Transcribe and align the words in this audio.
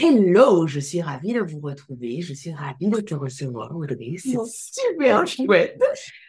Hello, 0.00 0.68
je 0.68 0.78
suis 0.78 1.02
ravie 1.02 1.32
de 1.32 1.40
vous 1.40 1.58
retrouver. 1.58 2.20
Je 2.20 2.32
suis 2.32 2.52
ravie 2.52 2.86
de 2.86 3.00
te 3.00 3.16
recevoir, 3.16 3.74
Audrey. 3.76 4.14
C'est 4.16 4.38
super 4.46 5.26
chouette. 5.26 5.82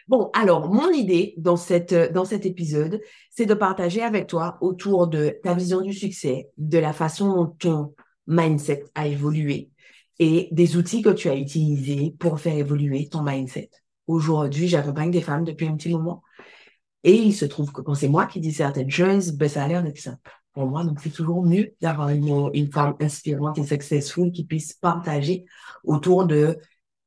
Bon, 0.08 0.28
alors, 0.32 0.68
mon 0.68 0.90
idée 0.90 1.34
dans, 1.36 1.56
cette, 1.56 1.94
dans 2.12 2.24
cet 2.24 2.46
épisode, 2.46 3.00
c'est 3.30 3.46
de 3.46 3.54
partager 3.54 4.02
avec 4.02 4.26
toi 4.26 4.58
autour 4.60 5.06
de 5.06 5.38
ta 5.44 5.54
vision 5.54 5.82
du 5.82 5.92
succès, 5.92 6.48
de 6.58 6.78
la 6.78 6.92
façon 6.92 7.32
dont 7.32 7.46
ton 7.46 7.94
mindset 8.26 8.86
a 8.96 9.06
évolué 9.06 9.70
et 10.18 10.48
des 10.50 10.76
outils 10.76 11.02
que 11.02 11.10
tu 11.10 11.28
as 11.28 11.36
utilisés 11.36 12.16
pour 12.18 12.40
faire 12.40 12.56
évoluer 12.56 13.08
ton 13.08 13.22
mindset. 13.22 13.70
Aujourd'hui, 14.08 14.66
j'accompagne 14.66 15.12
des 15.12 15.20
femmes 15.20 15.44
depuis 15.44 15.68
un 15.68 15.76
petit 15.76 15.90
moment 15.90 16.24
et 17.04 17.14
il 17.14 17.32
se 17.32 17.44
trouve 17.44 17.70
que 17.70 17.82
quand 17.82 17.94
c'est 17.94 18.08
moi 18.08 18.26
qui 18.26 18.40
dis 18.40 18.52
certaines 18.52 18.90
choses, 18.90 19.30
ben, 19.30 19.48
ça 19.48 19.62
a 19.62 19.68
l'air 19.68 19.84
d'être 19.84 20.00
simple 20.00 20.39
pour 20.52 20.66
moi. 20.66 20.84
Donc, 20.84 21.00
c'est 21.00 21.10
toujours 21.10 21.42
mieux 21.44 21.74
d'avoir 21.80 22.08
une, 22.10 22.70
femme 22.72 22.94
inspirante 23.00 23.58
et 23.58 23.64
successful 23.64 24.32
qui 24.32 24.44
puisse 24.44 24.74
partager 24.74 25.44
autour 25.84 26.26
de 26.26 26.58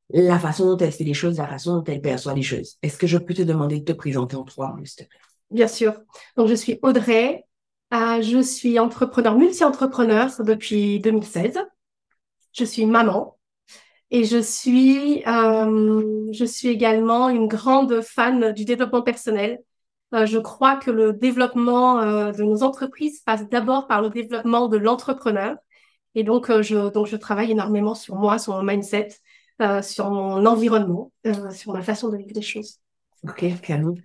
la 0.09 0.39
façon 0.39 0.65
dont 0.65 0.77
elle 0.77 0.91
fait 0.91 1.03
les 1.03 1.13
choses, 1.13 1.37
la 1.37 1.47
façon 1.47 1.77
dont 1.77 1.83
elle 1.85 2.01
perçoit 2.01 2.33
les 2.33 2.41
choses. 2.41 2.77
Est-ce 2.81 2.97
que 2.97 3.07
je 3.07 3.17
peux 3.17 3.33
te 3.33 3.41
demander 3.41 3.79
de 3.79 3.85
te 3.85 3.93
présenter 3.93 4.35
en 4.35 4.43
trois 4.43 4.73
mots, 4.73 4.85
s'il 4.85 5.05
te 5.05 5.09
plaît? 5.09 5.19
Bien 5.51 5.67
sûr. 5.67 5.93
Donc, 6.37 6.47
je 6.47 6.55
suis 6.55 6.79
Audrey. 6.81 7.45
Euh, 7.93 8.21
je 8.21 8.41
suis 8.41 8.79
entrepreneur, 8.79 9.37
multi-entrepreneur 9.37 10.31
depuis 10.39 10.99
2016. 10.99 11.59
Je 12.51 12.65
suis 12.65 12.85
maman. 12.85 13.37
Et 14.09 14.25
je 14.25 14.39
suis, 14.41 15.23
euh, 15.25 16.29
je 16.31 16.45
suis 16.45 16.67
également 16.67 17.29
une 17.29 17.47
grande 17.47 18.01
fan 18.01 18.51
du 18.51 18.65
développement 18.65 19.01
personnel. 19.01 19.59
Euh, 20.13 20.25
je 20.25 20.37
crois 20.37 20.75
que 20.75 20.91
le 20.91 21.13
développement 21.13 21.99
euh, 21.99 22.31
de 22.31 22.43
nos 22.43 22.63
entreprises 22.63 23.21
passe 23.21 23.47
d'abord 23.49 23.87
par 23.87 24.01
le 24.01 24.09
développement 24.09 24.67
de 24.67 24.77
l'entrepreneur. 24.77 25.55
Et 26.15 26.23
donc, 26.23 26.49
euh, 26.49 26.61
je, 26.61 26.91
donc, 26.91 27.07
je 27.07 27.15
travaille 27.15 27.51
énormément 27.51 27.95
sur 27.95 28.15
moi, 28.15 28.37
sur 28.37 28.53
mon 28.53 28.63
mindset, 28.63 29.09
sur 29.81 30.09
mon 30.09 30.45
environnement, 30.45 31.11
sur 31.51 31.73
ma 31.73 31.81
façon 31.81 32.09
de 32.09 32.17
vivre 32.17 32.33
les 32.35 32.41
choses. 32.41 32.79
Ok, 33.23 33.45
Camille. 33.61 34.01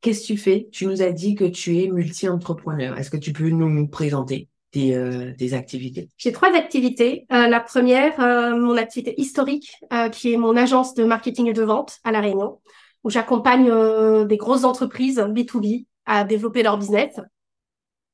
Qu'est-ce 0.00 0.22
que 0.22 0.26
tu 0.26 0.36
fais? 0.36 0.68
Tu 0.72 0.86
nous 0.86 1.02
as 1.02 1.10
dit 1.10 1.34
que 1.34 1.44
tu 1.44 1.78
es 1.78 1.88
multi-entrepreneur. 1.88 2.96
Est-ce 2.98 3.10
que 3.10 3.18
tu 3.18 3.32
peux 3.32 3.50
nous 3.50 3.86
présenter 3.88 4.48
tes, 4.70 4.98
tes 5.36 5.52
activités? 5.52 6.08
J'ai 6.16 6.32
trois 6.32 6.56
activités. 6.56 7.26
la 7.28 7.60
première, 7.60 8.18
mon 8.56 8.76
activité 8.78 9.20
historique, 9.20 9.76
qui 10.12 10.32
est 10.32 10.38
mon 10.38 10.56
agence 10.56 10.94
de 10.94 11.04
marketing 11.04 11.48
et 11.48 11.52
de 11.52 11.62
vente 11.62 11.98
à 12.04 12.10
La 12.10 12.20
Réunion 12.20 12.58
où 13.04 13.10
j'accompagne 13.10 13.68
euh, 13.70 14.24
des 14.24 14.36
grosses 14.36 14.64
entreprises 14.64 15.18
B2B 15.18 15.86
à 16.06 16.24
développer 16.24 16.62
leur 16.62 16.78
business. 16.78 17.20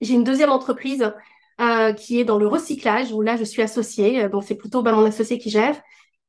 J'ai 0.00 0.14
une 0.14 0.24
deuxième 0.24 0.50
entreprise 0.50 1.12
euh, 1.60 1.92
qui 1.92 2.20
est 2.20 2.24
dans 2.24 2.38
le 2.38 2.46
recyclage, 2.46 3.12
où 3.12 3.20
là, 3.20 3.36
je 3.36 3.44
suis 3.44 3.62
associée, 3.62 4.24
euh, 4.24 4.28
donc 4.28 4.44
c'est 4.44 4.54
plutôt 4.54 4.82
ben, 4.82 4.92
mon 4.92 5.04
associé 5.04 5.38
qui 5.38 5.50
gère. 5.50 5.80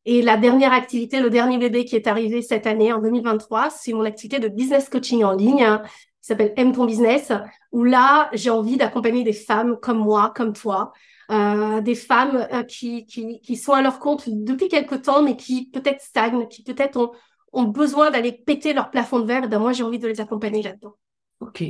Et 0.06 0.22
la 0.22 0.38
dernière 0.38 0.74
activité, 0.74 1.20
le 1.20 1.30
dernier 1.30 1.58
bébé 1.58 1.86
qui 1.86 1.96
est 1.96 2.08
arrivé 2.08 2.42
cette 2.42 2.66
année, 2.66 2.92
en 2.92 3.00
2023, 3.00 3.70
c'est 3.70 3.94
mon 3.94 4.06
activité 4.06 4.40
de 4.40 4.48
business 4.48 4.90
coaching 4.90 5.24
en 5.24 5.34
ligne, 5.34 5.64
hein, 5.64 5.84
qui 5.86 6.28
s'appelle 6.28 6.54
Aime 6.58 6.74
ton 6.74 6.86
business, 6.86 7.32
où 7.72 7.84
là, 7.84 8.30
j'ai 8.34 8.50
envie 8.50 8.78
d'accompagner 8.78 9.24
des 9.24 9.34
femmes 9.34 9.78
comme 9.82 10.00
moi, 10.00 10.34
comme 10.36 10.54
toi, 10.54 10.94
euh, 11.32 11.80
des 11.82 11.94
femmes 11.94 12.48
euh, 12.52 12.64
qui, 12.64 13.06
qui, 13.06 13.40
qui 13.42 13.56
sont 13.56 13.74
à 13.74 13.84
leur 13.84 14.00
compte 14.00 14.28
depuis 14.28 14.68
quelque 14.68 14.96
temps, 14.96 15.22
mais 15.22 15.36
qui 15.36 15.70
peut-être 15.70 16.02
stagnent, 16.02 16.48
qui 16.48 16.64
peut-être 16.64 16.98
ont, 16.98 17.12
ont 17.54 17.64
besoin 17.66 18.12
d'aller 18.12 18.32
péter 18.34 18.74
leur 18.74 18.92
plafond 18.92 19.20
de 19.20 19.26
verre, 19.26 19.48
ben 19.50 19.60
moi 19.60 19.74
j'ai 19.74 19.84
envie 19.84 20.00
de 20.00 20.08
les 20.08 20.22
accompagner 20.22 20.62
là-dedans. 20.64 20.96
Ok. 21.40 21.64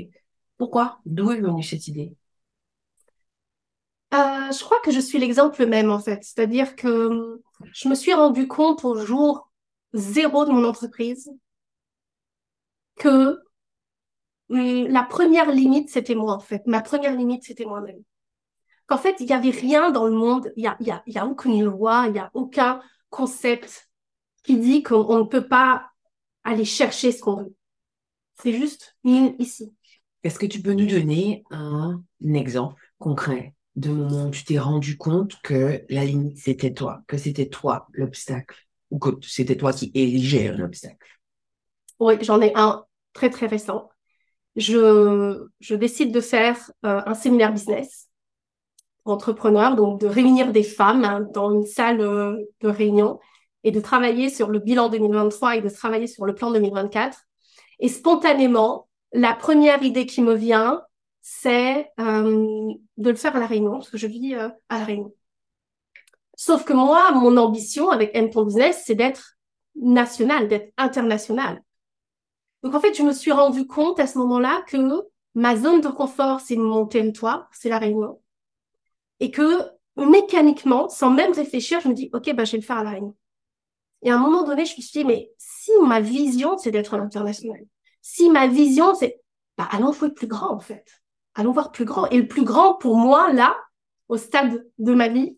Pourquoi? 0.58 1.00
D'où 1.06 1.32
est 1.32 1.42
venue 1.42 1.64
cette 1.64 1.88
idée? 1.88 2.14
Euh, 4.14 4.52
Je 4.52 4.64
crois 4.64 4.80
que 4.84 4.92
je 4.92 5.00
suis 5.00 5.20
l'exemple 5.20 5.66
même 5.66 5.92
en 5.92 6.00
fait. 6.00 6.24
C'est-à-dire 6.24 6.76
que 6.76 7.40
je 7.74 7.88
me 7.90 7.96
suis 7.96 8.14
rendu 8.14 8.48
compte 8.48 8.84
au 8.86 9.06
jour 9.06 9.52
zéro 9.94 10.46
de 10.46 10.52
mon 10.52 10.64
entreprise 10.68 11.30
que 12.96 13.42
hum, 14.50 14.88
la 14.88 15.04
première 15.04 15.52
limite, 15.52 15.90
c'était 15.90 16.16
moi 16.16 16.34
en 16.34 16.40
fait. 16.40 16.66
Ma 16.68 16.82
première 16.82 17.16
limite, 17.16 17.44
c'était 17.44 17.66
moi-même. 17.66 18.04
Qu'en 18.88 19.00
fait, 19.00 19.18
il 19.22 19.28
n'y 19.28 19.34
avait 19.34 19.52
rien 19.52 19.92
dans 19.92 20.06
le 20.08 20.14
monde, 20.14 20.54
il 20.58 20.62
n'y 20.64 20.68
a, 20.70 20.78
y 20.82 20.92
a, 20.92 21.04
y 21.08 21.20
a 21.20 21.28
aucune 21.28 21.64
loi, 21.66 22.06
il 22.08 22.14
n'y 22.14 22.20
a 22.20 22.32
aucun 22.36 22.82
concept 23.12 23.89
qui 24.44 24.58
dit 24.58 24.84
qu'on 24.84 25.20
ne 25.20 25.24
peut 25.24 25.48
pas 25.48 25.90
aller 26.44 26.66
chercher 26.66 27.12
ce 27.12 27.22
qu'on 27.22 27.38
veut. 27.38 27.56
C'est 28.42 28.54
juste 28.54 28.96
ici. 29.04 29.74
Est-ce 30.24 30.40
que 30.40 30.46
tu 30.46 30.62
peux 30.62 30.74
nous 30.74 30.88
donner 30.88 31.44
un 31.52 32.02
exemple 32.34 32.82
concret 32.98 33.54
de 33.76 33.90
moment 33.90 34.26
où 34.26 34.32
tu 34.32 34.44
t'es 34.44 34.60
rendu 34.60 34.98
compte 34.98 35.36
que 35.42 35.84
la 35.90 36.06
limite, 36.06 36.38
c'était 36.38 36.74
toi, 36.74 37.02
que 37.08 37.18
c'était 37.18 37.48
toi 37.48 37.88
l'obstacle, 37.94 38.56
ou 38.92 39.00
que 39.00 39.12
c'était 39.22 39.58
toi 39.58 39.72
qui 39.72 39.92
érigeais 39.94 40.50
un 40.50 40.60
obstacle? 40.62 41.08
Oui, 42.00 42.16
j'en 42.22 42.42
ai 42.42 42.52
un 42.56 42.86
très, 43.14 43.30
très 43.30 43.46
récent. 43.46 43.90
Je, 44.56 45.48
je 45.60 45.76
décide 45.76 46.14
de 46.14 46.22
faire 46.22 46.72
euh, 46.86 47.02
un 47.06 47.14
séminaire 47.14 47.54
business 47.54 48.10
pour 49.04 49.14
entrepreneurs, 49.14 49.76
donc 49.76 50.02
de 50.02 50.08
réunir 50.08 50.52
des 50.52 50.64
femmes 50.64 51.06
hein, 51.06 51.28
dans 51.34 51.52
une 51.54 51.66
salle 51.66 52.02
euh, 52.02 52.38
de 52.62 52.68
réunion 52.68 53.20
et 53.64 53.72
de 53.72 53.80
travailler 53.80 54.30
sur 54.30 54.50
le 54.50 54.60
bilan 54.60 54.90
2023 54.90 55.58
et 55.58 55.62
de 55.62 55.70
travailler 55.70 56.08
sur 56.08 56.26
le 56.26 56.34
plan 56.34 56.52
2024. 56.52 57.18
Et 57.80 57.90
spontanément, 57.90 58.88
la 59.12 59.34
première 59.34 59.84
idée 59.84 60.06
qui 60.06 60.22
me 60.22 60.34
vient, 60.34 60.82
c'est 61.22 61.92
euh, 62.00 62.74
de 62.98 63.10
le 63.10 63.16
faire 63.16 63.36
à 63.36 63.40
La 63.40 63.48
Réunion, 63.48 63.74
parce 63.74 63.90
que 63.90 63.98
je 63.98 64.08
vis 64.08 64.36
euh, 64.36 64.50
à 64.70 64.80
La 64.80 64.86
Réunion. 64.86 65.14
Sauf 66.36 66.64
que 66.64 66.74
moi, 66.74 67.12
mon 67.12 67.36
ambition 67.38 67.90
avec 67.90 68.12
M 68.14 68.30
Business, 68.30 68.84
c'est 68.86 68.96
d'être 68.96 69.38
national, 69.76 70.48
d'être 70.48 70.72
international. 70.78 71.62
Donc 72.64 72.76
en 72.76 72.80
fait, 72.80 72.94
je 72.94 73.04
me 73.04 73.14
suis 73.14 73.32
rendu 73.32 73.68
compte 73.68 74.00
à 74.00 74.08
ce 74.08 74.18
moment-là 74.20 74.64
que 74.68 74.78
ma 75.36 75.56
zone 75.56 75.82
de 75.82 75.88
confort, 75.88 76.40
c'est 76.40 76.56
mon 76.56 76.86
territoire, 76.86 77.50
c'est 77.52 77.70
La 77.70 77.80
Réunion. 77.80 78.22
Et 79.20 79.32
que 79.32 79.70
mécaniquement, 79.98 80.88
sans 80.90 81.10
même 81.10 81.34
réfléchir, 81.34 81.82
je 81.82 81.90
me 81.90 81.94
dis, 81.94 82.10
OK, 82.14 82.34
bah, 82.34 82.46
je 82.46 82.54
vais 82.54 82.58
le 82.60 82.64
faire 82.64 82.78
à 82.78 82.84
La 82.84 82.92
Réunion. 82.92 83.16
Et 84.02 84.12
à 84.12 84.16
un 84.16 84.20
moment 84.20 84.44
donné, 84.44 84.66
je 84.66 84.76
me 84.78 84.82
suis 84.82 85.00
dit, 85.02 85.06
mais 85.06 85.32
si 85.38 85.72
ma 85.86 86.00
vision, 86.00 86.58
c'est 86.58 86.72
d'être 86.72 86.94
un 86.94 87.02
international, 87.02 87.62
si 88.02 88.30
ma 88.30 88.48
vision, 88.48 88.96
c'est, 88.96 89.22
bah, 89.58 89.68
allons 89.72 89.92
jouer 89.92 90.12
plus 90.12 90.28
grand, 90.28 90.54
en 90.54 90.60
fait. 90.60 90.86
Allons 91.36 91.52
voir 91.52 91.72
plus 91.72 91.86
grand. 91.86 92.08
Et 92.10 92.18
le 92.18 92.28
plus 92.28 92.44
grand, 92.44 92.76
pour 92.76 92.98
moi, 92.98 93.32
là, 93.34 93.58
au 94.08 94.18
stade 94.18 94.66
de 94.78 94.94
ma 94.94 95.10
vie, 95.10 95.38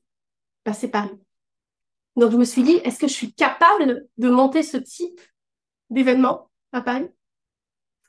bah, 0.65 0.73
c'est 0.73 0.89
Paris. 0.89 1.17
Donc, 2.15 2.31
je 2.31 2.37
me 2.37 2.45
suis 2.45 2.63
dit, 2.63 2.75
est-ce 2.83 2.99
que 2.99 3.07
je 3.07 3.13
suis 3.13 3.33
capable 3.33 4.07
de 4.17 4.29
monter 4.29 4.63
ce 4.63 4.77
type 4.77 5.19
d'événement 5.89 6.49
à 6.71 6.81
Paris? 6.81 7.09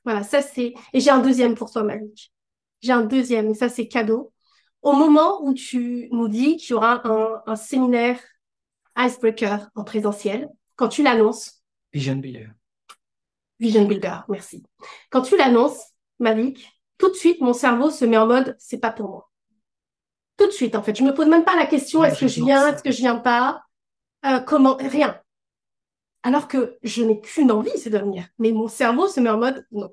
Voilà, 0.05 0.23
ça 0.23 0.43
c'est, 0.43 0.75
et 0.93 1.01
j'ai 1.01 1.11
un 1.11 1.21
deuxième 1.21 1.55
pour 1.55 1.71
toi, 1.71 1.83
Marie. 1.83 2.13
J'ai 2.81 2.93
un 2.93 3.05
deuxième, 3.05 3.51
et 3.51 3.55
ça 3.55 3.69
c'est 3.69 3.89
cadeau. 3.89 4.33
Au 4.83 4.93
moment 4.93 5.43
où 5.45 5.55
tu 5.55 6.09
nous 6.11 6.29
dis 6.29 6.57
qu'il 6.57 6.71
y 6.71 6.75
aura 6.75 7.07
un, 7.07 7.43
un 7.47 7.57
séminaire 7.57 8.21
Icebreaker 8.97 9.69
en 9.75 9.85
présentiel, 9.85 10.49
quand 10.77 10.89
tu 10.89 11.03
l'annonces. 11.03 11.63
Vision 11.93 12.17
Builder. 12.17 12.49
Vision 13.59 13.85
Builder, 13.85 14.19
merci. 14.29 14.63
Quand 15.11 15.23
tu 15.23 15.37
l'annonces, 15.37 15.81
Mavic, 16.19 16.69
tout 16.99 17.09
de 17.09 17.15
suite, 17.15 17.41
mon 17.41 17.53
cerveau 17.53 17.91
se 17.91 18.05
met 18.05 18.17
en 18.17 18.27
mode, 18.27 18.57
c'est 18.59 18.79
pas 18.79 18.91
pour 18.91 19.09
moi. 19.09 19.31
Tout 20.37 20.47
de 20.47 20.53
suite, 20.53 20.75
en 20.75 20.83
fait. 20.83 20.97
Je 20.97 21.05
me 21.05 21.15
pose 21.15 21.29
même 21.29 21.45
pas 21.45 21.57
la 21.57 21.67
question, 21.67 22.03
est-ce 22.05 22.21
que 22.21 22.29
je 22.29 22.43
viens, 22.43 22.69
est-ce 22.69 22.83
que 22.83 22.91
je 22.91 22.99
viens 22.99 23.17
pas, 23.17 23.63
euh, 24.25 24.41
comment, 24.41 24.77
rien. 24.77 25.21
Alors 26.23 26.47
que 26.47 26.79
je 26.83 27.03
n'ai 27.03 27.21
qu'une 27.21 27.51
envie, 27.51 27.77
c'est 27.77 27.91
de 27.91 27.99
venir. 27.99 28.27
Mais 28.39 28.53
mon 28.53 28.69
cerveau 28.69 29.09
se 29.09 29.21
met 29.21 29.31
en 29.31 29.39
mode, 29.39 29.67
non. 29.73 29.93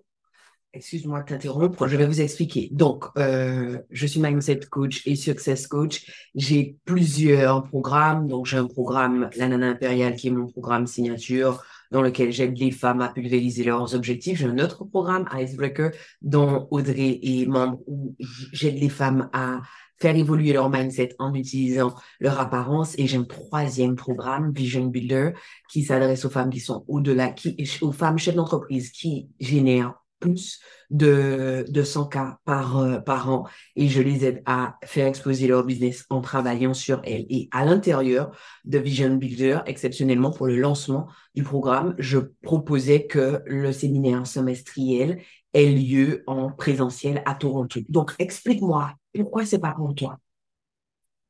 Excuse-moi 0.71 1.21
de 1.21 1.25
t'interrompre, 1.25 1.87
je 1.87 1.97
vais 1.97 2.05
vous 2.05 2.21
expliquer. 2.21 2.69
Donc, 2.71 3.05
euh, 3.17 3.79
je 3.89 4.05
suis 4.05 4.19
mindset 4.19 4.59
coach 4.69 5.01
et 5.07 5.15
success 5.15 5.65
coach. 5.65 6.29
J'ai 6.35 6.77
plusieurs 6.85 7.63
programmes. 7.63 8.27
Donc, 8.27 8.45
j'ai 8.45 8.57
un 8.57 8.67
programme, 8.67 9.31
la 9.35 9.47
Nana 9.47 9.69
Impériale, 9.69 10.15
qui 10.15 10.27
est 10.27 10.31
mon 10.31 10.45
programme 10.45 10.85
signature, 10.85 11.63
dans 11.89 12.03
lequel 12.03 12.31
j'aide 12.31 12.55
les 12.59 12.69
femmes 12.69 13.01
à 13.01 13.09
pulvériser 13.09 13.63
leurs 13.63 13.95
objectifs. 13.95 14.37
J'ai 14.37 14.45
un 14.45 14.59
autre 14.59 14.85
programme, 14.85 15.27
Icebreaker, 15.33 15.89
dont 16.21 16.67
Audrey 16.69 17.19
est 17.23 17.47
membre, 17.47 17.79
où 17.87 18.15
j'aide 18.19 18.77
les 18.77 18.89
femmes 18.89 19.27
à 19.33 19.61
faire 19.97 20.15
évoluer 20.15 20.53
leur 20.53 20.69
mindset 20.69 21.15
en 21.17 21.33
utilisant 21.33 21.95
leur 22.19 22.39
apparence. 22.39 22.93
Et 22.99 23.07
j'ai 23.07 23.17
un 23.17 23.23
troisième 23.23 23.95
programme, 23.95 24.53
Vision 24.53 24.85
Builder, 24.85 25.31
qui 25.67 25.81
s'adresse 25.81 26.25
aux 26.25 26.29
femmes 26.29 26.51
qui 26.51 26.59
sont 26.59 26.85
au-delà, 26.87 27.29
qui, 27.29 27.57
aux 27.81 27.91
femmes 27.91 28.19
chefs 28.19 28.35
d'entreprise 28.35 28.91
qui 28.91 29.29
génèrent 29.39 29.95
plus 30.19 30.59
de, 30.89 31.65
de 31.67 31.83
100 31.83 32.07
cas 32.07 32.37
par, 32.45 32.77
euh, 32.77 32.99
par 32.99 33.29
an 33.29 33.47
et 33.75 33.87
je 33.87 34.01
les 34.01 34.25
aide 34.25 34.41
à 34.45 34.77
faire 34.83 35.07
exploser 35.07 35.47
leur 35.47 35.63
business 35.63 36.05
en 36.09 36.21
travaillant 36.21 36.73
sur 36.73 37.01
elles. 37.03 37.25
Et 37.29 37.47
à 37.51 37.65
l'intérieur 37.65 38.31
de 38.65 38.77
Vision 38.77 39.15
Builder, 39.15 39.59
exceptionnellement 39.65 40.31
pour 40.31 40.47
le 40.47 40.57
lancement 40.57 41.07
du 41.35 41.43
programme, 41.43 41.95
je 41.97 42.19
proposais 42.41 43.07
que 43.07 43.41
le 43.45 43.71
séminaire 43.71 44.27
semestriel 44.27 45.21
ait 45.53 45.71
lieu 45.71 46.23
en 46.27 46.51
présentiel 46.51 47.23
à 47.25 47.35
Toronto. 47.35 47.79
Donc, 47.89 48.13
explique-moi, 48.19 48.93
pourquoi 49.15 49.45
c'est 49.45 49.59
pas 49.59 49.71
pour 49.71 49.95
toi? 49.95 50.19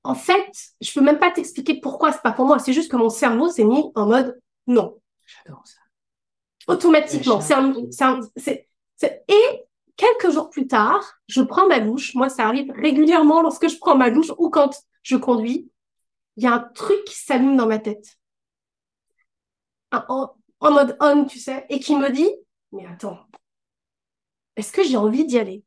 En 0.03 0.15
fait, 0.15 0.51
je 0.81 0.91
peux 0.93 1.01
même 1.01 1.19
pas 1.19 1.31
t'expliquer 1.31 1.79
pourquoi 1.79 2.11
c'est 2.11 2.21
pas 2.21 2.31
pour 2.31 2.45
moi. 2.45 2.59
C'est 2.59 2.73
juste 2.73 2.91
que 2.91 2.97
mon 2.97 3.09
cerveau 3.09 3.49
s'est 3.49 3.65
mis 3.65 3.83
en 3.95 4.07
mode 4.07 4.39
non. 4.67 4.97
J'adore 5.25 5.63
ça. 5.65 5.79
Automatiquement. 6.67 7.41
C'est 7.41 8.68
et 9.07 9.65
quelques 9.95 10.31
jours 10.31 10.49
plus 10.49 10.67
tard, 10.67 11.03
je 11.27 11.41
prends 11.41 11.67
ma 11.67 11.79
douche. 11.79 12.15
Moi, 12.15 12.29
ça 12.29 12.47
arrive 12.47 12.71
régulièrement 12.71 13.41
lorsque 13.41 13.67
je 13.67 13.77
prends 13.77 13.95
ma 13.95 14.09
douche 14.11 14.31
ou 14.37 14.49
quand 14.49 14.71
je 15.03 15.17
conduis. 15.17 15.71
Il 16.37 16.43
y 16.43 16.47
a 16.47 16.53
un 16.53 16.59
truc 16.59 17.03
qui 17.05 17.15
s'allume 17.15 17.57
dans 17.57 17.67
ma 17.67 17.79
tête. 17.79 18.17
En, 19.91 20.29
en 20.59 20.71
mode 20.71 20.95
on, 20.99 21.25
tu 21.25 21.39
sais, 21.39 21.65
et 21.69 21.79
qui 21.79 21.95
me 21.95 22.09
dit, 22.11 22.29
mais 22.71 22.85
attends, 22.85 23.19
est-ce 24.55 24.71
que 24.71 24.83
j'ai 24.83 24.97
envie 24.97 25.25
d'y 25.25 25.39
aller? 25.39 25.63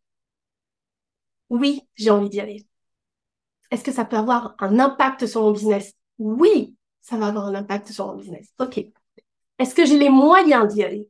Oui, 1.50 1.82
j'ai 1.94 2.10
envie 2.10 2.30
d'y 2.30 2.40
aller. 2.40 2.66
Est-ce 3.70 3.84
que 3.84 3.92
ça 3.92 4.04
peut 4.04 4.16
avoir 4.16 4.54
un 4.58 4.78
impact 4.78 5.26
sur 5.26 5.42
mon 5.42 5.50
business? 5.50 5.94
Oui, 6.18 6.74
ça 7.00 7.16
va 7.16 7.26
avoir 7.26 7.46
un 7.46 7.54
impact 7.54 7.90
sur 7.90 8.06
mon 8.06 8.14
business. 8.14 8.52
OK. 8.58 8.86
Est-ce 9.58 9.74
que 9.74 9.84
j'ai 9.84 9.98
les 9.98 10.10
moyens 10.10 10.72
d'y 10.72 10.82
aller? 10.82 11.08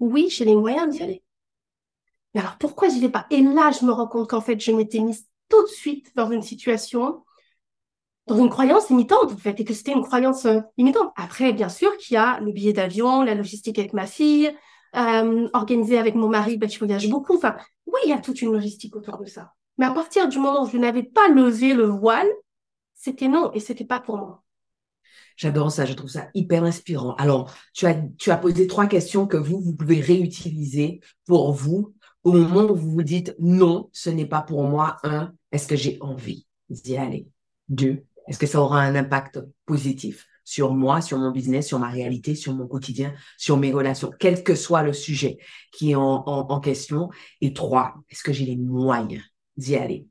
Oui, 0.00 0.28
j'ai 0.30 0.44
les 0.44 0.54
moyens 0.54 0.94
d'y 0.94 1.02
aller. 1.02 1.22
Mais 2.34 2.40
alors 2.40 2.56
pourquoi 2.58 2.88
j'y 2.88 3.00
vais 3.00 3.08
pas? 3.08 3.26
Et 3.30 3.40
là, 3.40 3.70
je 3.70 3.84
me 3.84 3.92
rends 3.92 4.08
compte 4.08 4.28
qu'en 4.28 4.40
fait, 4.40 4.58
je 4.60 4.72
m'étais 4.72 5.00
mise 5.00 5.26
tout 5.48 5.62
de 5.62 5.68
suite 5.68 6.12
dans 6.16 6.30
une 6.30 6.42
situation, 6.42 7.24
dans 8.26 8.36
une 8.36 8.50
croyance 8.50 8.88
limitante 8.88 9.32
en 9.32 9.36
fait, 9.36 9.60
et 9.60 9.64
que 9.64 9.74
c'était 9.74 9.92
une 9.92 10.02
croyance 10.04 10.46
euh, 10.46 10.60
limitante. 10.76 11.12
Après, 11.16 11.52
bien 11.52 11.68
sûr 11.68 11.96
qu'il 11.98 12.14
y 12.14 12.16
a 12.16 12.40
le 12.40 12.52
billet 12.52 12.72
d'avion, 12.72 13.22
la 13.22 13.34
logistique 13.34 13.78
avec 13.78 13.92
ma 13.92 14.06
fille, 14.06 14.52
euh, 14.96 15.48
organisée 15.52 15.98
avec 15.98 16.14
mon 16.14 16.28
mari, 16.28 16.56
ben, 16.56 16.68
je 16.68 16.78
voyage 16.78 17.08
beaucoup. 17.08 17.36
Enfin, 17.36 17.56
oui, 17.86 18.00
il 18.04 18.10
y 18.10 18.12
a 18.12 18.18
toute 18.18 18.42
une 18.42 18.52
logistique 18.52 18.96
autour 18.96 19.18
de 19.18 19.26
ça. 19.26 19.52
Mais 19.78 19.86
à 19.86 19.90
partir 19.90 20.28
du 20.28 20.38
moment 20.38 20.64
où 20.64 20.68
je 20.70 20.78
n'avais 20.78 21.02
pas 21.02 21.28
levé 21.28 21.74
le 21.74 21.86
voile, 21.86 22.28
c'était 22.94 23.28
non 23.28 23.52
et 23.52 23.60
c'était 23.60 23.84
pas 23.84 24.00
pour 24.00 24.16
moi. 24.16 24.43
J'adore 25.36 25.72
ça, 25.72 25.84
je 25.84 25.94
trouve 25.94 26.10
ça 26.10 26.28
hyper 26.34 26.64
inspirant. 26.64 27.14
Alors, 27.16 27.52
tu 27.72 27.86
as, 27.86 28.00
tu 28.18 28.30
as 28.30 28.36
posé 28.36 28.66
trois 28.66 28.86
questions 28.86 29.26
que 29.26 29.36
vous, 29.36 29.60
vous 29.60 29.74
pouvez 29.74 30.00
réutiliser 30.00 31.00
pour 31.26 31.52
vous 31.52 31.94
au 32.22 32.32
moment 32.32 32.70
où 32.70 32.74
vous 32.74 32.90
vous 32.90 33.02
dites 33.02 33.34
non, 33.38 33.90
ce 33.92 34.10
n'est 34.10 34.26
pas 34.26 34.42
pour 34.42 34.62
moi. 34.64 34.96
Un, 35.02 35.32
est-ce 35.52 35.66
que 35.66 35.76
j'ai 35.76 35.98
envie 36.00 36.46
d'y 36.70 36.96
aller? 36.96 37.26
Deux, 37.68 38.04
est-ce 38.28 38.38
que 38.38 38.46
ça 38.46 38.60
aura 38.60 38.80
un 38.80 38.94
impact 38.94 39.40
positif 39.66 40.26
sur 40.44 40.74
moi, 40.74 41.00
sur 41.00 41.18
mon 41.18 41.30
business, 41.30 41.66
sur 41.66 41.78
ma 41.78 41.88
réalité, 41.88 42.34
sur 42.34 42.54
mon 42.54 42.66
quotidien, 42.66 43.14
sur 43.38 43.56
mes 43.56 43.72
relations, 43.72 44.10
quel 44.18 44.42
que 44.42 44.54
soit 44.54 44.82
le 44.82 44.92
sujet 44.92 45.38
qui 45.72 45.92
est 45.92 45.94
en, 45.94 46.22
en, 46.26 46.46
en 46.48 46.60
question? 46.60 47.08
Et 47.40 47.54
trois, 47.54 47.94
est-ce 48.10 48.22
que 48.22 48.32
j'ai 48.32 48.44
les 48.44 48.56
moyens 48.56 49.22
d'y 49.56 49.76
aller? 49.76 50.06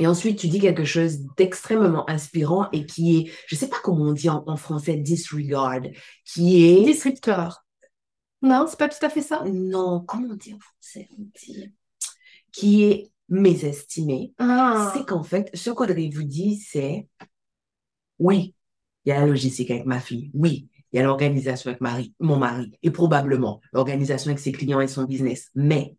Et 0.00 0.06
ensuite, 0.06 0.38
tu 0.38 0.48
dis 0.48 0.60
quelque 0.60 0.84
chose 0.84 1.18
d'extrêmement 1.36 2.08
inspirant 2.08 2.70
et 2.72 2.86
qui 2.86 3.18
est, 3.18 3.32
je 3.46 3.54
ne 3.54 3.58
sais 3.58 3.68
pas 3.68 3.76
comment 3.84 4.06
on 4.06 4.12
dit 4.14 4.30
en, 4.30 4.56
français, 4.56 4.96
disregard, 4.96 5.82
qui 6.24 6.64
est... 6.64 6.84
Disrupteur. 6.84 7.66
Non, 8.40 8.64
c'est 8.66 8.78
pas 8.78 8.88
tout 8.88 9.04
à 9.04 9.10
fait 9.10 9.20
ça. 9.20 9.44
Non, 9.44 10.00
comment 10.00 10.28
on 10.32 10.36
dit 10.36 10.54
en 10.54 10.58
français 10.58 11.06
on 11.18 11.26
dit... 11.38 11.74
Qui 12.50 12.84
est 12.84 13.10
mésestimé. 13.28 14.32
Ah. 14.38 14.90
C'est 14.96 15.04
qu'en 15.04 15.22
fait, 15.22 15.50
ce 15.52 15.68
qu'Audrey 15.68 16.08
vous 16.10 16.24
dit, 16.24 16.56
c'est 16.56 17.06
oui, 18.18 18.54
il 19.04 19.10
y 19.10 19.12
a 19.12 19.20
la 19.20 19.26
logistique 19.26 19.70
avec 19.70 19.84
ma 19.84 20.00
fille. 20.00 20.30
Oui, 20.32 20.70
il 20.92 20.96
y 20.96 20.98
a 20.98 21.02
l'organisation 21.02 21.68
avec 21.68 21.82
mari, 21.82 22.14
mon 22.20 22.38
mari 22.38 22.72
et 22.82 22.90
probablement 22.90 23.60
l'organisation 23.74 24.30
avec 24.30 24.40
ses 24.40 24.52
clients 24.52 24.80
et 24.80 24.88
son 24.88 25.04
business. 25.04 25.50
Mais 25.54 25.94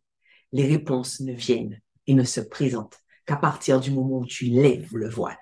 les 0.54 0.66
réponses 0.66 1.20
ne 1.20 1.34
viennent 1.34 1.80
et 2.08 2.16
ne 2.16 2.24
se 2.24 2.42
présentent 2.42 3.01
qu'à 3.26 3.36
partir 3.36 3.80
du 3.80 3.92
moment 3.92 4.20
où 4.20 4.26
tu 4.26 4.46
lèves 4.46 4.96
le 4.96 5.10
voile, 5.10 5.38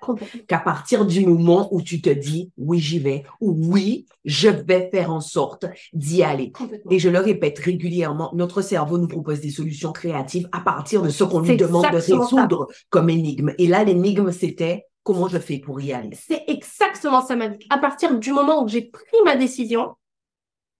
qu'à 0.46 0.58
partir 0.58 1.06
du 1.06 1.24
moment 1.26 1.68
où 1.72 1.82
tu 1.82 2.00
te 2.00 2.10
dis 2.10 2.50
oui 2.56 2.78
j'y 2.78 2.98
vais 2.98 3.24
ou 3.40 3.56
oui 3.72 4.06
je 4.24 4.48
vais 4.48 4.90
faire 4.90 5.10
en 5.10 5.20
sorte 5.20 5.66
d'y 5.92 6.22
aller. 6.22 6.52
Et 6.90 6.98
je 6.98 7.08
le 7.08 7.18
répète 7.18 7.58
régulièrement, 7.58 8.30
notre 8.34 8.62
cerveau 8.62 8.98
nous 8.98 9.08
propose 9.08 9.40
des 9.40 9.50
solutions 9.50 9.92
créatives 9.92 10.48
à 10.52 10.60
partir 10.60 11.02
de 11.02 11.08
ce 11.08 11.24
qu'on 11.24 11.40
lui 11.40 11.56
demande 11.56 11.90
de 11.90 11.96
résoudre 11.96 12.68
comme 12.90 13.10
énigme. 13.10 13.52
Et 13.58 13.66
là 13.66 13.84
l'énigme 13.84 14.32
c'était 14.32 14.86
comment 15.02 15.28
je 15.28 15.38
fais 15.38 15.58
pour 15.58 15.80
y 15.80 15.92
aller. 15.92 16.10
C'est 16.14 16.44
exactement 16.46 17.24
ça 17.24 17.36
ma 17.36 17.48
vie. 17.48 17.66
À 17.70 17.78
partir 17.78 18.18
du 18.18 18.32
moment 18.32 18.62
où 18.62 18.68
j'ai 18.68 18.82
pris 18.82 19.16
ma 19.24 19.36
décision, 19.36 19.94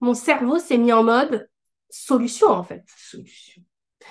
mon 0.00 0.14
cerveau 0.14 0.58
s'est 0.58 0.78
mis 0.78 0.92
en 0.92 1.02
mode 1.02 1.48
solution 1.88 2.48
en 2.48 2.62
fait. 2.62 2.84
Solution. 2.96 3.62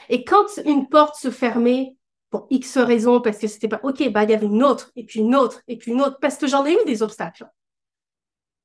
Et 0.10 0.24
quand 0.24 0.46
une 0.66 0.88
porte 0.88 1.16
se 1.16 1.32
fermait 1.32 1.96
pour 2.30 2.48
X 2.50 2.78
raisons, 2.78 3.22
parce 3.22 3.38
que 3.38 3.48
c'était 3.48 3.68
pas 3.68 3.80
OK, 3.84 4.08
bah 4.12 4.24
il 4.24 4.30
y 4.30 4.34
avait 4.34 4.46
une 4.46 4.64
autre, 4.64 4.92
et 4.96 5.06
puis 5.06 5.20
une 5.20 5.36
autre, 5.36 5.62
et 5.68 5.78
puis 5.78 5.92
une 5.92 6.02
autre, 6.02 6.18
parce 6.22 6.38
que 6.38 6.48
j'en 6.48 6.66
ai 6.66 6.74
eu 6.74 6.86
des 6.86 7.02
obstacles. 7.02 7.48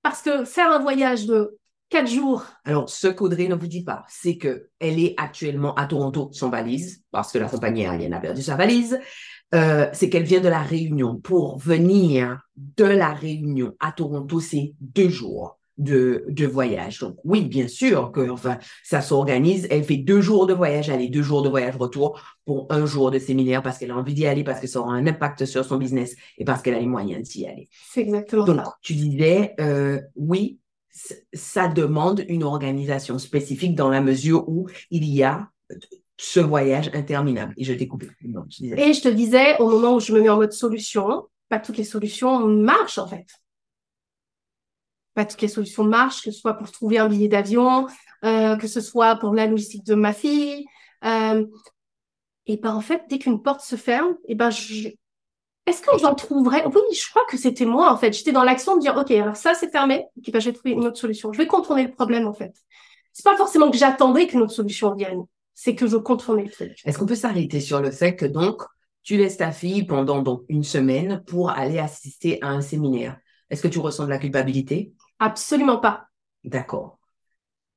Parce 0.03 0.23
que 0.23 0.45
faire 0.45 0.71
un 0.71 0.81
voyage 0.81 1.27
de 1.27 1.59
quatre 1.89 2.11
jours. 2.11 2.45
Alors, 2.65 2.91
ce 2.91 3.07
qu'Audrey 3.07 3.49
ne 3.49 3.55
vous 3.55 3.67
dit 3.67 3.85
pas, 3.85 4.05
c'est 4.09 4.37
que 4.37 4.69
elle 4.81 4.99
est 4.99 5.15
actuellement 5.17 5.75
à 5.77 5.87
Toronto 5.87 6.31
sans 6.33 6.51
valise, 6.51 7.03
parce 7.11 7.33
que 7.33 7.39
la 7.39 7.49
compagnie 7.49 7.87
aérienne 7.87 8.15
a 8.15 8.21
perdu 8.21 8.43
sa 8.43 8.57
valise. 8.57 8.99
Euh, 9.55 9.89
c'est 9.93 10.11
qu'elle 10.11 10.25
vient 10.25 10.41
de 10.41 10.49
la 10.49 10.63
Réunion. 10.63 11.17
Pour 11.17 11.59
venir 11.59 12.41
de 12.57 12.85
la 12.85 13.13
Réunion 13.13 13.75
à 13.79 13.93
Toronto, 13.93 14.41
c'est 14.41 14.75
deux 14.81 15.09
jours 15.09 15.59
de, 15.79 16.25
de 16.29 16.47
voyage. 16.47 17.01
Donc 17.01 17.17
oui, 17.25 17.43
bien 17.43 17.69
sûr 17.69 18.13
que 18.13 18.29
enfin 18.31 18.59
ça 18.83 19.01
s'organise. 19.01 19.67
Elle 19.71 19.85
fait 19.85 19.97
deux 19.97 20.21
jours 20.21 20.47
de 20.47 20.55
voyage 20.55 20.91
aller, 20.91 21.09
deux 21.09 21.23
jours 21.23 21.43
de 21.43 21.49
voyage 21.49 21.77
retour 21.77 22.21
pour 22.45 22.67
un 22.71 22.87
jour 22.87 23.11
de 23.11 23.19
séminaire 23.19 23.63
parce 23.63 23.79
qu'elle 23.79 23.91
a 23.91 23.97
envie 23.97 24.15
d'y 24.15 24.27
aller, 24.27 24.45
parce 24.45 24.61
que 24.61 24.67
ça 24.67 24.81
aura 24.81 24.95
un 24.95 25.07
impact 25.07 25.45
sur 25.47 25.65
son 25.65 25.77
business 25.77 26.15
et 26.39 26.45
parce 26.45 26.63
qu'elle 26.63 26.75
a 26.75 26.81
les 26.81 26.87
moyens 26.87 27.29
d'y 27.29 27.47
aller. 27.47 27.69
C'est 27.91 28.03
exactement 28.03 28.45
Donc 28.45 28.57
ça. 28.57 28.75
tu 28.83 28.95
disais 28.95 29.55
euh, 29.61 30.01
oui, 30.17 30.59
ça 31.33 31.69
demande 31.69 32.25
une 32.29 32.45
organisation 32.45 33.19
spécifique 33.19 33.75
dans 33.75 33.89
la 33.89 34.01
mesure 34.01 34.49
où 34.49 34.69
il 34.91 35.05
y 35.05 35.23
a 35.23 35.49
ce 36.17 36.39
voyage 36.39 36.91
interminable. 36.95 37.53
Et 37.57 37.65
je 37.65 37.73
t'ai 37.73 37.89
coupé. 37.89 38.09
Non, 38.25 38.45
je 38.49 38.59
disais. 38.63 38.89
Et 38.89 38.93
je 38.93 39.01
te 39.03 39.09
disais, 39.09 39.59
au 39.59 39.69
moment 39.69 39.97
où 39.97 40.01
je 40.01 40.13
me 40.13 40.21
mets 40.21 40.29
en 40.29 40.37
mode 40.37 40.53
solution, 40.53 41.25
pas 41.49 41.59
toutes 41.59 41.77
les 41.77 41.85
solutions 41.85 42.47
marchent 42.47 42.99
en 42.99 43.09
fait. 43.09 43.27
Pas 45.15 45.25
toutes 45.25 45.43
les 45.43 45.49
solutions 45.49 45.85
marchent, 45.85 46.23
que 46.23 46.31
ce 46.33 46.41
soit 46.41 46.55
pour 46.55 46.71
trouver 46.73 46.99
un 46.99 47.09
billet 47.09 47.29
d'avion, 47.29 47.87
euh, 48.25 48.57
que 48.57 48.67
ce 48.67 48.81
soit 48.81 49.15
pour 49.17 49.33
la 49.33 49.47
logistique 49.47 49.85
de 49.87 49.95
ma 49.95 50.13
fille. 50.13 50.65
Euh, 51.05 51.47
et 52.47 52.57
ben 52.57 52.75
en 52.75 52.81
fait, 52.81 53.03
dès 53.09 53.19
qu'une 53.19 53.41
porte 53.41 53.61
se 53.61 53.77
ferme, 53.77 54.17
et 54.27 54.35
ben 54.35 54.51
je... 54.51 54.89
est-ce 55.67 55.83
que 55.83 55.97
j'en 55.99 56.15
trouverais? 56.15 56.67
Oui, 56.67 56.83
je 56.95 57.09
crois 57.11 57.23
que 57.29 57.37
c'était 57.37 57.65
moi 57.65 57.93
en 57.93 57.97
fait. 57.97 58.13
J'étais 58.13 58.33
dans 58.33 58.43
l'action 58.43 58.77
de 58.77 58.81
dire 58.81 58.97
ok, 58.97 59.11
alors 59.13 59.37
ça 59.37 59.55
c'est 59.55 59.71
fermé, 59.71 60.07
ok, 60.19 60.33
ben, 60.33 60.41
je 60.41 60.51
vais 60.51 60.53
trouver 60.53 60.73
une 60.73 60.85
autre 60.85 60.99
solution. 60.99 61.33
Je 61.33 61.39
vais 61.39 61.47
contourner 61.47 61.85
le 61.85 61.93
problème 61.93 62.27
en 62.27 62.35
fait. 62.35 62.53
C'est 63.13 63.25
pas 63.25 63.37
forcément 63.37 63.71
que 63.71 63.79
j'attendais 63.79 64.27
qu'une 64.27 64.43
autre 64.43 64.53
solution 64.53 64.95
vienne, 64.95 65.23
c'est 65.55 65.77
que 65.77 65.87
je 65.87 65.97
contournais 65.97 66.43
le 66.45 66.51
truc. 66.51 66.73
Est-ce 66.85 66.99
qu'on 66.99 67.07
peut 67.07 67.15
s'arrêter 67.15 67.61
sur 67.61 67.81
le 67.81 67.93
fait 67.93 68.17
que 68.17 68.27
donc 68.27 68.63
tu 69.05 69.17
laisses 69.17 69.37
ta 69.37 69.53
fille 69.53 69.85
pendant 69.85 70.21
donc 70.23 70.43
une 70.49 70.65
semaine 70.65 71.23
pour 71.25 71.51
aller 71.51 71.79
assister 71.79 72.43
à 72.43 72.49
un 72.49 72.61
séminaire? 72.61 73.17
Est-ce 73.51 73.63
que 73.63 73.69
tu 73.69 73.79
ressens 73.79 74.07
de 74.07 74.11
la 74.11 74.19
culpabilité? 74.19 74.93
Absolument 75.25 75.79
pas. 75.79 76.09
D'accord. 76.45 76.99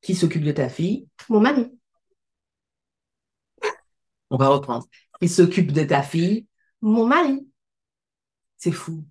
Qui 0.01 0.15
s'occupe 0.15 0.43
de 0.43 0.51
ta 0.51 0.67
fille? 0.67 1.07
Mon 1.29 1.39
mari. 1.39 1.71
On 4.29 4.35
va 4.35 4.49
reprendre. 4.49 4.85
Qui 5.21 5.29
s'occupe 5.29 5.71
de 5.71 5.85
ta 5.85 6.03
fille? 6.03 6.45
Mon 6.81 7.07
mari. 7.07 7.47
C'est 8.57 8.73
fou. 8.73 9.05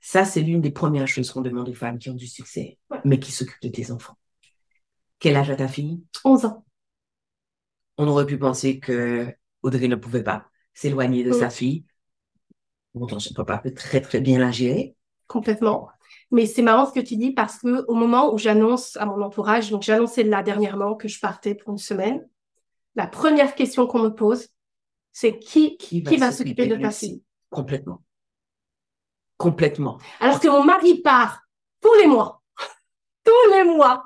Ça, 0.00 0.24
c'est 0.24 0.42
l'une 0.42 0.60
des 0.60 0.70
premières 0.70 1.08
choses 1.08 1.32
qu'on 1.32 1.40
demande 1.40 1.68
aux 1.68 1.74
femmes 1.74 1.98
qui 1.98 2.10
ont 2.10 2.14
du 2.14 2.28
succès, 2.28 2.78
Ouais. 2.90 3.00
mais 3.04 3.18
qui 3.18 3.32
s'occupent 3.32 3.62
de 3.62 3.68
tes 3.70 3.90
enfants. 3.90 4.16
Quel 5.18 5.34
âge 5.34 5.50
a 5.50 5.56
ta 5.56 5.66
fille? 5.66 6.04
11 6.24 6.44
ans. 6.44 6.64
On 7.98 8.06
aurait 8.06 8.26
pu 8.26 8.38
penser 8.38 8.78
que 8.78 9.34
Audrey 9.62 9.88
ne 9.88 9.96
pouvait 9.96 10.22
pas 10.22 10.48
s'éloigner 10.74 11.24
de 11.24 11.32
sa 11.32 11.50
fille. 11.50 11.86
Pourtant, 12.92 13.18
son 13.18 13.34
papa 13.34 13.58
peut 13.58 13.74
très, 13.74 14.00
très 14.00 14.20
bien 14.20 14.38
la 14.38 14.52
gérer. 14.52 14.94
Complètement. 15.26 15.90
Mais 16.34 16.46
c'est 16.46 16.62
marrant 16.62 16.84
ce 16.84 16.92
que 16.92 16.98
tu 16.98 17.14
dis 17.14 17.30
parce 17.30 17.58
que 17.58 17.84
au 17.86 17.94
moment 17.94 18.34
où 18.34 18.38
j'annonce 18.38 18.96
à 18.96 19.06
mon 19.06 19.22
entourage, 19.22 19.70
donc 19.70 19.88
annoncé 19.88 20.24
là 20.24 20.42
dernièrement 20.42 20.96
que 20.96 21.06
je 21.06 21.20
partais 21.20 21.54
pour 21.54 21.70
une 21.70 21.78
semaine, 21.78 22.28
la 22.96 23.06
première 23.06 23.54
question 23.54 23.86
qu'on 23.86 24.00
me 24.00 24.08
pose, 24.08 24.48
C'est 25.12 25.38
qui, 25.38 25.76
qui 25.76 26.00
va, 26.00 26.32
s'occuper 26.32 26.66
de 26.66 26.74
ta 26.74 26.90
fille. 26.90 27.22
Complètement. 27.50 28.02
Complètement. 29.36 29.98
Alors 30.18 30.40
que 30.40 30.48
mon 30.48 30.64
mari 30.64 31.00
part 31.02 31.40
tous 31.80 31.94
les 32.00 32.08
mois. 32.08 32.42
tous 33.24 33.52
les 33.52 33.62
mois. 33.62 34.02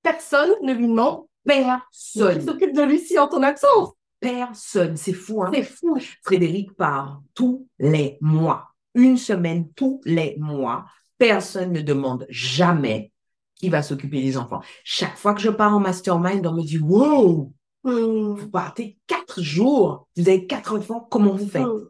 Personne 0.00 0.52
ne 0.62 0.74
lui 0.74 0.86
demande 0.86 1.26
personne. 1.44 2.38
Qui 2.38 2.44
s'occupe 2.44 2.72
de 2.72 2.82
Lucie 2.82 3.18
en 3.18 3.26
ton 3.26 3.42
absence. 3.42 3.90
Personne. 4.20 4.96
C'est 4.96 5.12
fou, 5.12 5.42
hein? 5.42 5.50
C'est 5.52 5.64
fou. 5.64 5.98
Frédéric 6.22 6.76
part 6.76 7.20
tous 7.34 7.66
les 7.80 8.16
mois. 8.20 8.68
Une 8.94 9.16
semaine 9.16 9.72
tous 9.72 10.00
les 10.04 10.36
mois. 10.38 10.84
Personne 11.18 11.72
ne 11.72 11.80
demande 11.80 12.26
jamais 12.28 13.12
qui 13.54 13.68
va 13.68 13.82
s'occuper 13.82 14.20
des 14.20 14.36
enfants. 14.36 14.60
Chaque 14.82 15.16
fois 15.16 15.34
que 15.34 15.40
je 15.40 15.50
pars 15.50 15.74
en 15.74 15.80
mastermind, 15.80 16.46
on 16.46 16.52
me 16.52 16.62
dit, 16.62 16.78
wow, 16.78 17.52
hmm. 17.84 18.34
vous 18.34 18.50
partez 18.50 18.98
quatre 19.06 19.42
jours, 19.42 20.08
vous 20.16 20.28
avez 20.28 20.46
quatre 20.46 20.76
enfants, 20.76 21.06
comment 21.10 21.34
vous 21.34 21.48
faites? 21.48 21.62
Hmm. 21.62 21.88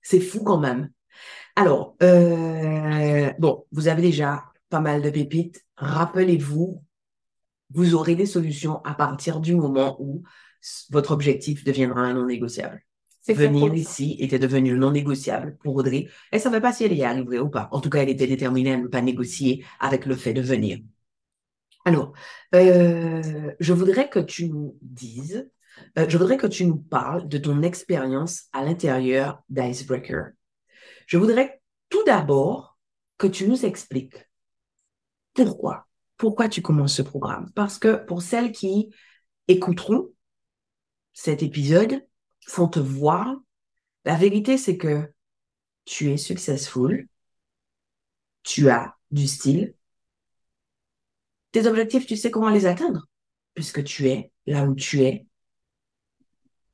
C'est 0.00 0.20
fou 0.20 0.42
quand 0.42 0.58
même. 0.58 0.90
Alors, 1.54 1.96
euh, 2.02 3.30
bon, 3.38 3.66
vous 3.72 3.88
avez 3.88 4.02
déjà 4.02 4.44
pas 4.70 4.80
mal 4.80 5.02
de 5.02 5.10
pépites. 5.10 5.64
Rappelez-vous, 5.76 6.82
vous 7.70 7.94
aurez 7.94 8.14
des 8.14 8.26
solutions 8.26 8.82
à 8.84 8.94
partir 8.94 9.40
du 9.40 9.54
moment 9.54 9.96
où 10.00 10.22
votre 10.90 11.10
objectif 11.10 11.64
deviendra 11.64 12.02
un 12.02 12.14
non 12.14 12.26
négociable. 12.26 12.82
Venir 13.28 13.72
ici 13.74 14.16
était 14.18 14.40
devenu 14.40 14.72
non 14.72 14.90
négociable 14.90 15.56
pour 15.62 15.76
Audrey. 15.76 16.08
Elle 16.32 16.38
ne 16.38 16.42
savait 16.42 16.60
pas 16.60 16.72
si 16.72 16.84
elle 16.84 16.92
y 16.92 17.04
arriverait 17.04 17.38
ou 17.38 17.48
pas. 17.48 17.68
En 17.70 17.80
tout 17.80 17.88
cas, 17.88 18.02
elle 18.02 18.08
était 18.08 18.26
déterminée 18.26 18.72
à 18.72 18.76
ne 18.76 18.88
pas 18.88 19.00
négocier 19.00 19.64
avec 19.78 20.06
le 20.06 20.16
fait 20.16 20.32
de 20.32 20.40
venir. 20.40 20.80
Alors, 21.84 22.12
euh, 22.54 23.52
je 23.58 23.72
voudrais 23.72 24.08
que 24.08 24.18
tu 24.18 24.48
nous 24.48 24.76
dises, 24.82 25.48
euh, 25.98 26.06
je 26.08 26.18
voudrais 26.18 26.36
que 26.36 26.46
tu 26.46 26.64
nous 26.64 26.76
parles 26.76 27.28
de 27.28 27.38
ton 27.38 27.62
expérience 27.62 28.44
à 28.52 28.64
l'intérieur 28.64 29.42
d'Icebreaker. 29.48 30.30
Je 31.06 31.16
voudrais 31.16 31.60
tout 31.88 32.02
d'abord 32.04 32.78
que 33.18 33.26
tu 33.28 33.46
nous 33.46 33.64
expliques 33.64 34.28
pourquoi. 35.34 35.86
Pourquoi 36.16 36.48
tu 36.48 36.62
commences 36.62 36.94
ce 36.94 37.02
programme 37.02 37.50
Parce 37.54 37.78
que 37.78 38.04
pour 38.04 38.22
celles 38.22 38.52
qui 38.52 38.90
écouteront 39.48 40.10
cet 41.12 41.42
épisode, 41.42 42.04
font 42.46 42.68
te 42.68 42.80
voir, 42.80 43.36
la 44.04 44.16
vérité 44.16 44.58
c'est 44.58 44.76
que 44.76 45.12
tu 45.84 46.10
es 46.10 46.16
successful, 46.16 47.08
tu 48.42 48.70
as 48.70 48.96
du 49.10 49.26
style, 49.26 49.74
tes 51.52 51.66
objectifs, 51.66 52.06
tu 52.06 52.16
sais 52.16 52.30
comment 52.30 52.48
les 52.50 52.66
atteindre, 52.66 53.06
puisque 53.54 53.84
tu 53.84 54.08
es 54.08 54.32
là 54.46 54.64
où 54.64 54.74
tu 54.74 55.02
es. 55.02 55.26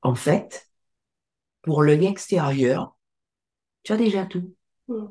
En 0.02 0.14
fait, 0.14 0.70
pour 1.62 1.82
l'œil 1.82 2.06
extérieur, 2.06 2.96
tu 3.82 3.92
as 3.92 3.96
déjà 3.96 4.26
tout. 4.26 4.54
Mm. 4.88 5.06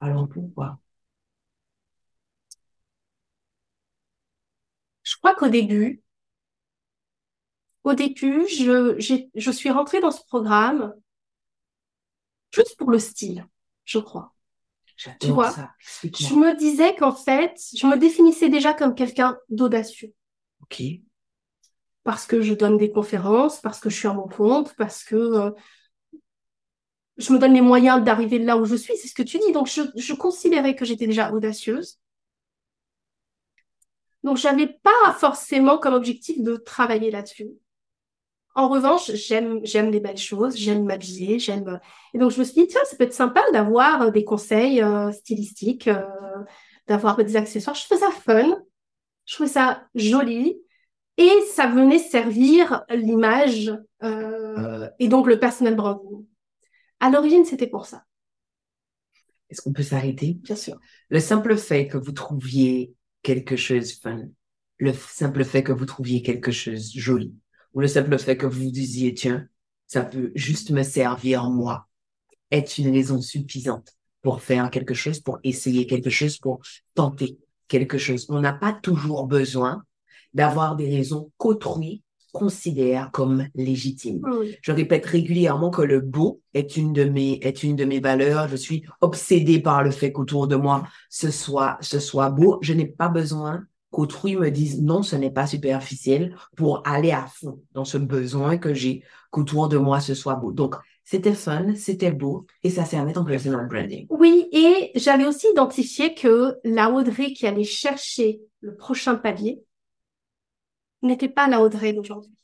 Alors 0.00 0.28
pourquoi 0.28 0.80
Je 5.02 5.16
crois 5.16 5.34
qu'au 5.34 5.48
début, 5.48 6.02
au 7.88 7.94
début, 7.94 8.46
je, 8.48 8.96
je 9.34 9.50
suis 9.50 9.70
rentrée 9.70 10.00
dans 10.00 10.10
ce 10.10 10.24
programme 10.24 10.94
juste 12.50 12.76
pour 12.76 12.90
le 12.90 12.98
style, 12.98 13.46
je 13.84 13.98
crois. 13.98 14.34
Tu 15.20 15.28
vois, 15.28 15.50
ça. 15.50 15.70
Je 16.02 16.34
me 16.34 16.56
disais 16.56 16.94
qu'en 16.96 17.14
fait, 17.14 17.54
je 17.74 17.86
me 17.86 17.96
définissais 17.96 18.48
déjà 18.48 18.74
comme 18.74 18.94
quelqu'un 18.94 19.38
d'audacieux. 19.48 20.12
Ok. 20.62 20.82
Parce 22.02 22.26
que 22.26 22.42
je 22.42 22.52
donne 22.54 22.76
des 22.78 22.90
conférences, 22.90 23.60
parce 23.60 23.80
que 23.80 23.90
je 23.90 23.96
suis 23.96 24.08
à 24.08 24.12
mon 24.12 24.28
compte, 24.28 24.74
parce 24.74 25.04
que 25.04 25.14
euh, 25.14 25.50
je 27.16 27.32
me 27.32 27.38
donne 27.38 27.54
les 27.54 27.60
moyens 27.60 28.02
d'arriver 28.02 28.38
là 28.38 28.56
où 28.56 28.64
je 28.64 28.74
suis. 28.74 28.96
C'est 28.96 29.08
ce 29.08 29.14
que 29.14 29.22
tu 29.22 29.38
dis. 29.38 29.52
Donc, 29.52 29.68
je, 29.68 29.82
je 29.94 30.14
considérais 30.14 30.74
que 30.74 30.84
j'étais 30.84 31.06
déjà 31.06 31.32
audacieuse. 31.32 32.00
Donc, 34.24 34.36
j'avais 34.36 34.66
pas 34.66 35.14
forcément 35.16 35.78
comme 35.78 35.94
objectif 35.94 36.42
de 36.42 36.56
travailler 36.56 37.10
là-dessus. 37.12 37.50
En 38.58 38.68
revanche, 38.68 39.12
j'aime 39.12 39.60
j'aime 39.62 39.92
les 39.92 40.00
belles 40.00 40.18
choses, 40.18 40.56
j'aime 40.56 40.84
m'habiller, 40.84 41.38
j'aime 41.38 41.78
et 42.12 42.18
donc 42.18 42.32
je 42.32 42.40
me 42.40 42.44
suis 42.44 42.54
dit 42.54 42.66
tiens, 42.66 42.80
ça 42.90 42.96
peut 42.96 43.04
être 43.04 43.12
sympa 43.12 43.40
d'avoir 43.52 44.02
euh, 44.02 44.10
des 44.10 44.24
conseils 44.24 44.82
euh, 44.82 45.12
stylistiques, 45.12 45.86
euh, 45.86 46.02
d'avoir 46.88 47.16
des 47.16 47.36
accessoires. 47.36 47.76
Je 47.76 47.84
trouvais 47.84 48.00
ça 48.00 48.10
fun, 48.10 48.60
je 49.26 49.34
trouvais 49.34 49.48
ça 49.48 49.86
joli 49.94 50.60
et 51.18 51.30
ça 51.54 51.68
venait 51.68 52.00
servir 52.00 52.82
l'image 52.90 53.72
et 54.98 55.06
donc 55.06 55.28
le 55.28 55.38
personnel 55.38 55.76
branding. 55.76 56.26
À 56.98 57.10
l'origine, 57.10 57.44
c'était 57.44 57.68
pour 57.68 57.86
ça. 57.86 58.02
Est-ce 59.50 59.62
qu'on 59.62 59.72
peut 59.72 59.84
s'arrêter? 59.84 60.36
Bien 60.42 60.56
sûr. 60.56 60.80
Le 61.10 61.20
simple 61.20 61.56
fait 61.56 61.86
que 61.86 61.96
vous 61.96 62.12
trouviez 62.12 62.92
quelque 63.22 63.54
chose 63.54 63.92
fun, 63.92 64.22
le 64.78 64.92
simple 64.92 65.44
fait 65.44 65.62
que 65.62 65.70
vous 65.70 65.86
trouviez 65.86 66.22
quelque 66.22 66.50
chose 66.50 66.90
joli, 66.92 67.32
ou 67.74 67.80
le 67.80 67.88
simple 67.88 68.18
fait 68.18 68.36
que 68.36 68.46
vous 68.46 68.70
disiez, 68.70 69.14
tiens, 69.14 69.46
ça 69.86 70.02
peut 70.02 70.32
juste 70.34 70.70
me 70.70 70.82
servir 70.82 71.50
moi, 71.50 71.88
est 72.50 72.78
une 72.78 72.92
raison 72.92 73.20
suffisante 73.20 73.94
pour 74.22 74.42
faire 74.42 74.70
quelque 74.70 74.94
chose, 74.94 75.20
pour 75.20 75.38
essayer 75.44 75.86
quelque 75.86 76.10
chose, 76.10 76.38
pour 76.38 76.60
tenter 76.94 77.38
quelque 77.68 77.98
chose? 77.98 78.26
On 78.28 78.40
n'a 78.40 78.52
pas 78.52 78.72
toujours 78.72 79.26
besoin 79.26 79.82
d'avoir 80.34 80.76
des 80.76 80.88
raisons 80.88 81.30
qu'autrui 81.36 82.02
considère 82.32 83.10
comme 83.10 83.48
légitimes. 83.54 84.22
Je 84.62 84.72
répète 84.72 85.06
régulièrement 85.06 85.70
que 85.70 85.82
le 85.82 86.00
beau 86.00 86.42
est 86.52 86.76
une 86.76 86.92
de 86.92 87.04
mes 87.04 87.38
est 87.42 87.62
une 87.62 87.74
de 87.74 87.84
mes 87.84 88.00
valeurs. 88.00 88.48
Je 88.48 88.56
suis 88.56 88.84
obsédée 89.00 89.60
par 89.60 89.82
le 89.82 89.90
fait 89.90 90.12
qu'autour 90.12 90.46
de 90.46 90.56
moi 90.56 90.86
ce 91.08 91.30
soit 91.30 91.78
ce 91.80 91.98
soit 91.98 92.30
beau. 92.30 92.58
Je 92.60 92.74
n'ai 92.74 92.86
pas 92.86 93.08
besoin 93.08 93.64
qu'autrui 93.90 94.36
me 94.36 94.50
dise 94.50 94.82
non, 94.82 95.02
ce 95.02 95.16
n'est 95.16 95.30
pas 95.30 95.46
superficiel 95.46 96.36
pour 96.56 96.86
aller 96.86 97.12
à 97.12 97.26
fond 97.26 97.62
dans 97.72 97.84
ce 97.84 97.98
besoin 97.98 98.58
que 98.58 98.74
j'ai 98.74 99.02
qu'autour 99.30 99.68
de 99.68 99.78
moi 99.78 100.00
ce 100.00 100.14
soit 100.14 100.36
beau. 100.36 100.52
Donc, 100.52 100.74
c'était 101.04 101.34
fun, 101.34 101.74
c'était 101.74 102.12
beau 102.12 102.46
et 102.62 102.70
ça 102.70 102.84
servait 102.84 103.16
en 103.16 103.24
personal 103.24 103.66
branding. 103.66 104.06
Oui, 104.10 104.48
et 104.52 104.92
j'avais 104.94 105.24
aussi 105.24 105.46
identifié 105.50 106.14
que 106.14 106.56
la 106.64 106.90
Audrey 106.90 107.32
qui 107.32 107.46
allait 107.46 107.64
chercher 107.64 108.40
le 108.60 108.76
prochain 108.76 109.14
palier 109.14 109.62
n'était 111.02 111.28
pas 111.28 111.48
la 111.48 111.62
Audrey 111.62 111.92
d'aujourd'hui. 111.92 112.34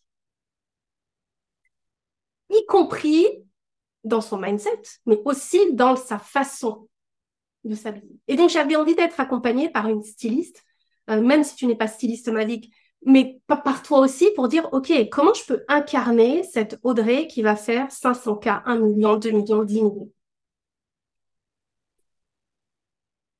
Y 2.50 2.64
compris 2.66 3.26
dans 4.04 4.20
son 4.20 4.38
mindset, 4.38 4.82
mais 5.06 5.18
aussi 5.24 5.74
dans 5.74 5.96
sa 5.96 6.18
façon 6.18 6.88
de 7.64 7.74
s'habiller. 7.74 8.18
Et 8.28 8.36
donc, 8.36 8.50
j'avais 8.50 8.76
envie 8.76 8.94
d'être 8.94 9.18
accompagnée 9.18 9.70
par 9.70 9.88
une 9.88 10.02
styliste 10.02 10.62
euh, 11.11 11.20
même 11.20 11.44
si 11.44 11.56
tu 11.56 11.66
n'es 11.66 11.76
pas 11.76 11.87
styliste 11.87 12.28
magique, 12.28 12.73
mais 13.06 13.40
par 13.46 13.82
toi 13.82 13.99
aussi 13.99 14.30
pour 14.34 14.49
dire, 14.49 14.68
OK, 14.73 14.92
comment 15.11 15.34
je 15.34 15.44
peux 15.44 15.64
incarner 15.68 16.42
cette 16.42 16.78
Audrey 16.82 17.26
qui 17.26 17.42
va 17.42 17.54
faire 17.56 17.90
500K, 17.90 18.62
1 18.64 18.78
million, 18.78 19.16
2 19.16 19.30
millions, 19.30 19.64
10 19.64 19.82
millions? 19.82 20.11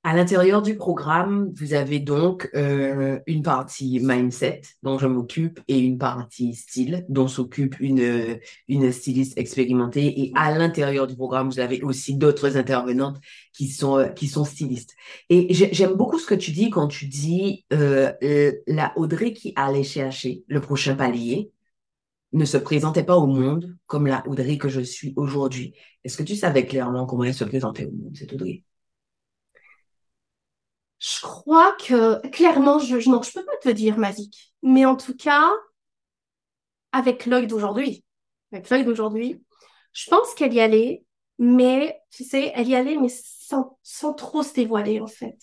À 0.07 0.15
l'intérieur 0.15 0.61
du 0.61 0.77
programme, 0.77 1.51
vous 1.57 1.73
avez 1.73 1.99
donc 1.99 2.51
euh, 2.55 3.19
une 3.27 3.43
partie 3.43 4.01
mindset 4.03 4.61
dont 4.83 4.99
je 4.99 5.07
m'occupe 5.07 5.61
et 5.67 5.79
une 5.79 5.97
partie 5.97 6.53
style 6.55 7.07
dont 7.09 7.27
s'occupe 7.27 7.81
une, 7.81 8.39
une 8.69 8.93
styliste 8.93 9.39
expérimentée. 9.39 10.21
Et 10.21 10.33
à 10.35 10.57
l'intérieur 10.57 11.07
du 11.07 11.17
programme, 11.17 11.49
vous 11.49 11.59
avez 11.59 11.81
aussi 11.81 12.17
d'autres 12.19 12.59
intervenantes 12.59 13.19
qui 13.55 13.69
sont, 13.69 13.97
euh, 13.97 14.09
qui 14.09 14.29
sont 14.29 14.45
stylistes. 14.45 14.95
Et 15.31 15.55
j'aime 15.55 15.95
beaucoup 15.95 16.19
ce 16.19 16.27
que 16.27 16.35
tu 16.35 16.51
dis 16.51 16.69
quand 16.69 16.89
tu 16.89 17.07
dis 17.07 17.65
euh, 17.73 18.13
la 18.67 18.93
Audrey 18.99 19.33
qui 19.33 19.55
allait 19.57 19.85
chercher 19.85 20.45
le 20.49 20.61
prochain 20.61 20.97
palier 20.97 21.51
ne 22.35 22.45
se 22.45 22.59
présentait 22.59 23.05
pas 23.05 23.17
au 23.17 23.27
monde 23.27 23.75
comme 23.87 24.07
la 24.07 24.23
Audrey 24.29 24.59
que 24.59 24.69
je 24.69 24.83
suis 24.83 25.15
aujourd'hui. 25.17 25.73
Est-ce 26.05 26.19
que 26.19 26.25
tu 26.25 26.37
savais 26.37 26.67
clairement 26.67 27.07
comment 27.07 27.25
elle 27.25 27.33
se 27.33 27.45
présentait 27.45 27.87
au 27.87 27.93
monde, 27.93 28.15
cette 28.15 28.35
Audrey? 28.35 28.65
Je 31.05 31.21
crois 31.21 31.73
que 31.73 32.27
clairement, 32.29 32.79
je, 32.79 32.97
non, 33.11 33.21
je 33.23 33.33
peux 33.33 33.45
pas 33.45 33.57
te 33.63 33.69
dire 33.69 33.99
magique, 33.99 34.55
mais 34.63 34.87
en 34.87 34.97
tout 34.97 35.15
cas, 35.15 35.51
avec 36.93 37.27
l'œil 37.27 37.47
d'aujourd'hui, 37.47 38.05
avec 38.53 38.71
l'œil 38.71 38.85
d'aujourd'hui, 38.85 39.45
je 39.93 40.09
pense 40.09 40.33
qu'elle 40.33 40.55
y 40.55 40.61
allait, 40.61 41.05
mais 41.39 42.01
tu 42.11 42.25
sais, 42.25 42.53
elle 42.55 42.69
y 42.69 42.75
allait, 42.75 42.97
mais 42.97 43.11
sans, 43.11 43.79
sans 43.83 44.15
trop 44.15 44.43
se 44.43 44.55
dévoiler 44.55 45.01
en 45.01 45.07
fait. 45.07 45.37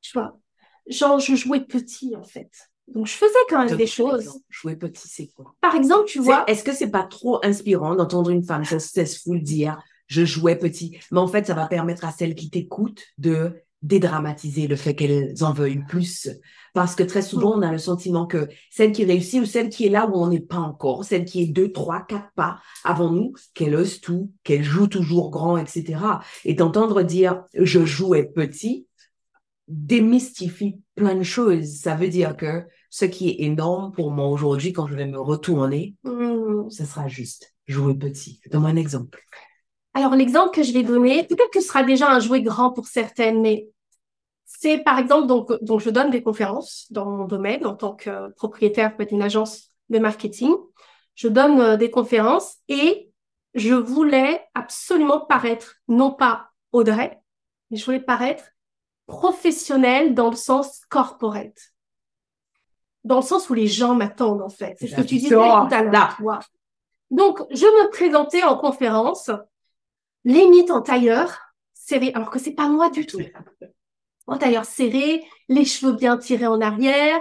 Tu 0.00 0.12
vois, 0.14 0.38
genre 0.86 1.18
je 1.18 1.34
jouais 1.34 1.60
petit 1.60 2.16
en 2.16 2.24
fait. 2.24 2.50
Donc 2.88 3.06
je 3.06 3.12
faisais 3.12 3.32
quand 3.50 3.64
même 3.64 3.76
des 3.76 3.86
choses. 3.86 4.40
jouer 4.48 4.76
petit, 4.76 5.06
c'est 5.06 5.28
quoi? 5.28 5.54
Par 5.60 5.74
exemple, 5.74 6.06
tu 6.06 6.18
vois. 6.18 6.44
Est-ce 6.46 6.64
que 6.64 6.72
c'est 6.72 6.90
pas 6.90 7.04
trop 7.04 7.44
inspirant 7.44 7.94
d'entendre 7.94 8.30
une 8.30 8.42
femme 8.42 8.64
successful 8.64 9.42
dire 9.42 9.82
je 10.06 10.24
jouais 10.24 10.56
petit, 10.56 10.98
mais 11.10 11.20
en 11.20 11.28
fait 11.28 11.46
ça 11.46 11.54
va 11.54 11.66
permettre 11.66 12.04
à 12.04 12.10
celle 12.12 12.34
qui 12.34 12.50
t'écoute 12.50 13.02
de 13.18 13.62
dédramatiser 13.82 14.66
le 14.66 14.76
fait 14.76 14.94
qu'elles 14.94 15.34
en 15.42 15.52
veuillent 15.52 15.84
plus. 15.88 16.28
Parce 16.74 16.94
que 16.94 17.02
très 17.02 17.22
souvent, 17.22 17.58
on 17.58 17.62
a 17.62 17.70
le 17.70 17.78
sentiment 17.78 18.26
que 18.26 18.48
celle 18.70 18.92
qui 18.92 19.04
réussit 19.04 19.42
ou 19.42 19.44
celle 19.44 19.68
qui 19.68 19.86
est 19.86 19.90
là 19.90 20.06
où 20.08 20.14
on 20.14 20.28
n'est 20.28 20.40
pas 20.40 20.58
encore, 20.58 21.04
celle 21.04 21.24
qui 21.24 21.42
est 21.42 21.46
deux, 21.46 21.70
trois, 21.70 22.00
quatre 22.00 22.32
pas 22.34 22.60
avant 22.84 23.10
nous, 23.10 23.34
qu'elle 23.54 23.74
ose 23.74 24.00
tout, 24.00 24.30
qu'elle 24.42 24.62
joue 24.62 24.86
toujours 24.86 25.30
grand, 25.30 25.58
etc. 25.58 26.00
Et 26.44 26.54
d'entendre 26.54 27.02
dire 27.02 27.44
je 27.54 27.84
jouais 27.84 28.24
petit 28.24 28.86
démystifie 29.68 30.80
plein 30.94 31.14
de 31.14 31.22
choses. 31.22 31.66
Ça 31.80 31.94
veut 31.94 32.08
dire 32.08 32.36
que 32.36 32.64
ce 32.90 33.04
qui 33.04 33.30
est 33.30 33.42
énorme 33.42 33.92
pour 33.92 34.10
moi 34.10 34.28
aujourd'hui, 34.28 34.72
quand 34.72 34.86
je 34.86 34.94
vais 34.94 35.06
me 35.06 35.18
retourner, 35.20 35.94
Hmm. 36.04 36.68
ce 36.68 36.84
sera 36.84 37.08
juste 37.08 37.54
jouer 37.66 37.94
petit. 37.94 38.40
Donne-moi 38.50 38.70
un 38.70 38.76
exemple. 38.76 39.20
Alors, 39.94 40.14
l'exemple 40.14 40.54
que 40.54 40.62
je 40.62 40.72
vais 40.72 40.82
donner, 40.82 41.24
peut-être 41.24 41.50
que 41.50 41.60
ce 41.60 41.68
sera 41.68 41.82
déjà 41.82 42.10
un 42.10 42.20
jouet 42.20 42.42
grand 42.42 42.70
pour 42.72 42.86
certaines, 42.86 43.40
mais 43.42 43.68
c'est 44.44 44.78
par 44.78 44.98
exemple, 44.98 45.26
donc, 45.26 45.52
donc 45.62 45.80
je 45.80 45.90
donne 45.90 46.10
des 46.10 46.22
conférences 46.22 46.86
dans 46.90 47.04
mon 47.04 47.24
domaine 47.24 47.66
en 47.66 47.74
tant 47.74 47.94
que 47.94 48.30
propriétaire 48.34 48.96
d'une 48.96 49.22
agence 49.22 49.70
de 49.90 49.98
marketing. 49.98 50.52
Je 51.14 51.28
donne 51.28 51.60
euh, 51.60 51.76
des 51.76 51.90
conférences 51.90 52.56
et 52.68 53.10
je 53.54 53.74
voulais 53.74 54.42
absolument 54.54 55.20
paraître, 55.20 55.76
non 55.88 56.10
pas 56.10 56.48
Audrey, 56.72 57.20
mais 57.70 57.76
je 57.76 57.84
voulais 57.84 58.00
paraître 58.00 58.44
professionnelle 59.06 60.14
dans 60.14 60.30
le 60.30 60.36
sens 60.36 60.82
corporate. 60.88 61.72
Dans 63.04 63.16
le 63.16 63.22
sens 63.22 63.50
où 63.50 63.54
les 63.54 63.66
gens 63.66 63.94
m'attendent, 63.94 64.42
en 64.42 64.48
fait. 64.48 64.76
C'est 64.78 64.86
ce 64.86 64.96
que 64.96 65.02
tu 65.02 65.16
disais 65.16 65.34
tout 65.34 65.40
à 65.40 65.82
l'heure. 65.82 66.18
Donc, 67.10 67.42
je 67.50 67.66
me 67.66 67.90
présentais 67.90 68.42
en 68.42 68.56
conférence, 68.56 69.30
limite 70.24 70.70
en 70.70 70.80
tailleur 70.82 71.38
serré, 71.74 72.12
alors 72.14 72.30
que 72.30 72.38
c'est 72.38 72.52
pas 72.54 72.68
moi 72.68 72.90
du 72.90 73.06
tout. 73.06 73.18
En 74.28 74.38
tailleur 74.38 74.64
serré, 74.64 75.24
les 75.48 75.64
cheveux 75.64 75.94
bien 75.94 76.16
tirés 76.16 76.46
en 76.46 76.60
arrière, 76.60 77.20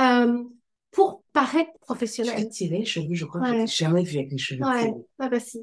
euh, 0.00 0.42
pour 0.90 1.22
paraître 1.32 1.70
Je 1.74 1.78
professionnel. 1.86 2.36
vais 2.36 2.48
tirer 2.48 2.78
les 2.78 2.84
cheveux, 2.84 3.14
je 3.14 3.24
crois 3.24 3.40
Ouais. 3.40 3.50
que 3.52 3.58
j'ai 3.60 3.84
jamais 3.84 4.02
vu 4.02 4.18
avec 4.18 4.32
les 4.32 4.38
cheveux. 4.38 4.64
Ouais, 4.64 4.80
tirés. 4.86 4.94
ah 5.20 5.28
bah 5.28 5.38
si. 5.38 5.60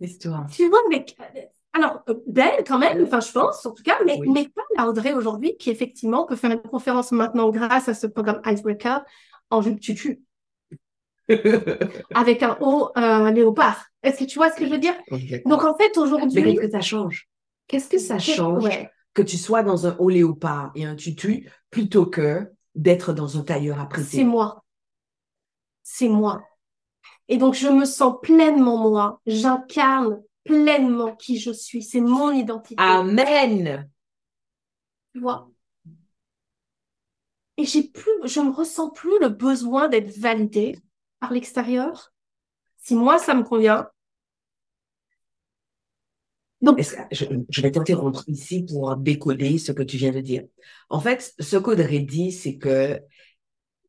Histoire? 0.00 0.46
Tu 0.50 0.68
vois, 0.68 0.80
mais 0.90 1.04
alors 1.72 2.02
euh, 2.08 2.14
belle 2.26 2.64
quand 2.66 2.78
même, 2.78 3.02
enfin 3.04 3.20
je 3.20 3.30
pense 3.30 3.64
en 3.66 3.72
tout 3.72 3.82
cas, 3.82 3.98
mais, 4.04 4.18
Oui. 4.18 4.28
mais 4.32 4.48
pas 4.48 4.62
la 4.76 4.88
Audrey 4.88 5.12
aujourd'hui 5.14 5.56
qui 5.56 5.70
effectivement 5.70 6.26
peut 6.26 6.36
faire 6.36 6.50
une 6.50 6.62
conférence 6.62 7.12
maintenant 7.12 7.50
grâce 7.50 7.88
à 7.88 7.94
ce 7.94 8.06
programme 8.06 8.40
Icebreaker 8.44 9.04
en 9.50 9.62
jupe 9.62 9.80
tutu 9.80 10.20
avec 12.14 12.42
un 12.42 12.56
haut 12.60 12.90
euh, 12.96 13.30
léopard. 13.30 13.86
Est-ce 14.02 14.20
que 14.20 14.24
tu 14.24 14.38
vois 14.38 14.50
ce 14.50 14.56
que 14.56 14.66
je 14.66 14.70
veux 14.70 14.78
dire? 14.78 14.94
Donc 15.46 15.64
en 15.64 15.76
fait 15.76 15.96
aujourd'hui, 15.98 16.42
qu'est-ce 16.42 16.60
que 16.60 16.70
ça 16.70 16.80
change? 16.80 17.28
Qu'est-ce 17.66 17.88
que 17.88 17.98
ça 17.98 18.18
change 18.18 18.64
ouais. 18.64 18.90
que 19.14 19.22
tu 19.22 19.36
sois 19.36 19.62
dans 19.62 19.86
un 19.86 19.96
haut 19.98 20.08
léopard 20.08 20.72
et 20.74 20.84
un 20.84 20.96
tutu 20.96 21.50
plutôt 21.70 22.06
que 22.06 22.50
d'être 22.74 23.12
dans 23.12 23.38
un 23.38 23.42
tailleur 23.42 23.78
à 23.80 23.88
C'est 24.02 24.24
moi. 24.24 24.64
C'est 25.82 26.08
moi. 26.08 26.42
Et 27.28 27.36
donc, 27.36 27.54
je 27.54 27.68
me 27.68 27.84
sens 27.84 28.14
pleinement 28.22 28.78
moi. 28.78 29.20
J'incarne 29.26 30.22
pleinement 30.44 31.14
qui 31.16 31.38
je 31.38 31.50
suis. 31.50 31.82
C'est 31.82 32.00
mon 32.00 32.30
identité. 32.30 32.76
Amen. 32.78 33.90
Tu 35.12 35.20
vois? 35.20 35.50
Et 37.58 37.64
j'ai 37.64 37.82
plus, 37.82 38.12
je 38.24 38.40
ne 38.40 38.52
ressens 38.52 38.90
plus 38.90 39.18
le 39.20 39.28
besoin 39.28 39.88
d'être 39.88 40.16
validée 40.16 40.78
par 41.20 41.32
l'extérieur? 41.32 42.12
Si 42.78 42.94
moi, 42.94 43.18
ça 43.18 43.34
me 43.34 43.42
convient. 43.42 43.88
Donc, 46.60 46.80
je 47.12 47.62
vais 47.62 47.70
t'interrompre 47.70 48.24
ici 48.26 48.64
pour 48.64 48.96
décoder 48.96 49.58
ce 49.58 49.72
que 49.72 49.82
tu 49.82 49.96
viens 49.96 50.12
de 50.12 50.20
dire. 50.20 50.44
En 50.88 51.00
fait, 51.00 51.32
ce 51.38 51.56
qu'Audrey 51.56 52.00
dit, 52.00 52.32
c'est 52.32 52.56
que 52.56 53.00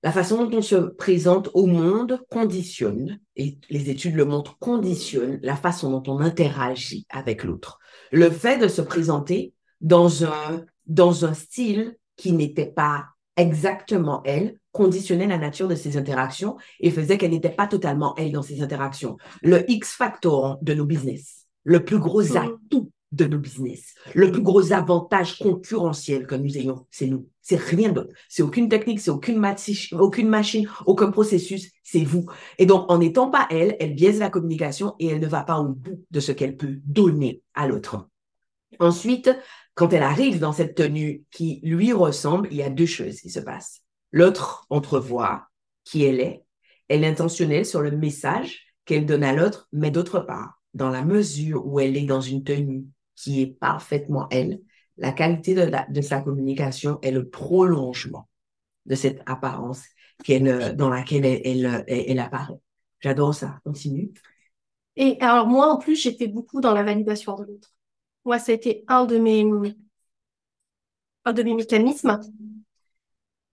la 0.04 0.12
façon 0.12 0.46
dont 0.46 0.60
on 0.60 0.62
se 0.62 0.76
présente 0.76 1.50
au 1.54 1.66
monde 1.66 2.22
conditionne, 2.30 3.20
et 3.36 3.58
les 3.70 3.90
études 3.90 4.16
le 4.16 4.26
montrent, 4.26 4.58
conditionne 4.60 5.40
la 5.42 5.56
façon 5.56 5.92
dont 5.92 6.14
on 6.14 6.20
interagit 6.20 7.06
avec 7.10 7.44
l'autre. 7.44 7.80
Le 8.12 8.30
fait 8.30 8.58
de 8.58 8.68
se 8.68 8.82
présenter 8.82 9.54
dans 9.82 10.24
un, 10.26 10.66
dans 10.86 11.26
un 11.26 11.34
style 11.34 11.98
qui 12.16 12.34
n'était 12.34 12.72
pas 12.72 13.08
exactement 13.40 14.22
elle, 14.26 14.58
conditionnait 14.72 15.28
la 15.28 15.38
nature 15.38 15.68
de 15.68 15.76
ses 15.76 15.98
interactions 15.98 16.58
et 16.80 16.92
faisait 16.92 17.18
qu'elle 17.18 17.32
n'était 17.32 17.50
pas 17.50 17.68
totalement 17.68 18.14
elle 18.18 18.32
dans 18.32 18.44
ses 18.44 18.62
interactions. 18.62 19.18
Le 19.42 19.70
X 19.70 19.94
factor 19.94 20.60
de 20.62 20.74
nos 20.74 20.86
business, 20.86 21.48
le 21.64 21.84
plus 21.84 22.00
gros 22.00 22.22
Mhm. 22.22 22.38
atout 22.38 22.92
de 23.12 23.26
nos 23.26 23.40
business, 23.40 23.96
le 24.14 24.32
plus 24.32 24.44
gros 24.44 24.72
avantage 24.72 25.40
concurrentiel 25.40 26.28
que 26.28 26.36
nous 26.36 26.56
ayons, 26.58 26.86
c'est 26.92 27.08
nous. 27.08 27.28
C'est 27.42 27.60
rien 27.60 27.92
d'autre. 27.92 28.14
C'est 28.28 28.44
aucune 28.44 28.70
technique, 28.70 29.00
c'est 29.00 29.10
aucune, 29.10 29.44
aucune 29.94 30.30
machine, 30.30 30.70
aucun 30.86 31.10
processus, 31.10 31.72
c'est 31.84 32.04
vous. 32.04 32.28
Et 32.60 32.68
donc, 32.68 32.86
en 32.92 33.00
n'étant 33.00 33.32
pas 33.32 33.48
elle, 33.50 33.76
elle 33.80 33.96
biaise 33.96 34.20
la 34.20 34.30
communication 34.30 34.94
et 35.00 35.08
elle 35.08 35.20
ne 35.20 35.26
va 35.28 35.42
pas 35.44 35.58
au 35.60 35.70
bout 35.70 36.06
de 36.12 36.20
ce 36.20 36.32
qu'elle 36.32 36.56
peut 36.56 36.78
donner 36.86 37.42
à 37.56 37.68
l'autre. 37.68 38.08
Ensuite, 38.80 39.36
quand 39.80 39.94
elle 39.94 40.04
arrive 40.04 40.40
dans 40.40 40.52
cette 40.52 40.76
tenue 40.76 41.24
qui 41.32 41.62
lui 41.64 41.94
ressemble, 41.94 42.50
il 42.52 42.58
y 42.58 42.64
a 42.64 42.70
deux 42.70 42.86
choses 42.86 43.22
qui 43.22 43.30
se 43.30 43.40
passent. 43.40 43.82
L'autre 44.12 44.66
entrevoit 44.70 45.48
qui 45.86 46.04
elle 46.04 46.20
est, 46.20 46.44
elle 46.90 47.06
est 47.06 47.08
intentionnelle 47.08 47.66
sur 47.66 47.80
le 47.82 47.92
message 47.92 48.74
qu'elle 48.84 49.06
donne 49.06 49.24
à 49.24 49.32
l'autre, 49.32 49.70
mais 49.72 49.90
d'autre 49.90 50.20
part, 50.20 50.62
dans 50.74 50.90
la 50.90 51.06
mesure 51.06 51.66
où 51.66 51.80
elle 51.80 51.96
est 51.96 52.06
dans 52.06 52.20
une 52.20 52.44
tenue 52.44 52.88
qui 53.16 53.42
est 53.42 53.58
parfaitement 53.58 54.28
elle, 54.32 54.60
la 54.98 55.14
qualité 55.14 55.56
de, 55.56 56.02
sa 56.02 56.20
communication 56.20 57.00
est 57.02 57.12
le 57.12 57.30
prolongement 57.30 58.28
de 58.86 58.96
cette 58.96 59.22
apparence 59.28 59.86
euh, 60.30 60.74
dans 60.74 60.90
laquelle 60.90 61.24
elle, 61.24 61.42
elle, 61.46 61.86
elle- 61.88 62.04
elle 62.06 62.20
apparaît. 62.20 62.60
J'adore 63.00 63.34
ça. 63.34 63.62
Continue. 63.64 64.12
et 64.98 65.18
alors 65.22 65.48
moi, 65.48 65.68
en 65.72 65.78
plus, 65.78 65.96
j'étais 65.96 66.28
beaucoup 66.28 66.60
dans 66.60 66.74
la 66.74 66.84
validation 66.84 67.38
de 67.38 67.46
l'autre. 67.46 67.74
Moi, 68.26 68.40
ça 68.40 68.52
a 68.52 68.56
été 68.56 68.84
un 68.88 69.06
de 69.06 69.18
mes, 69.18 69.46
un 71.26 71.34
de 71.34 71.44
mes 71.44 71.54
mécanismes. 71.54 72.20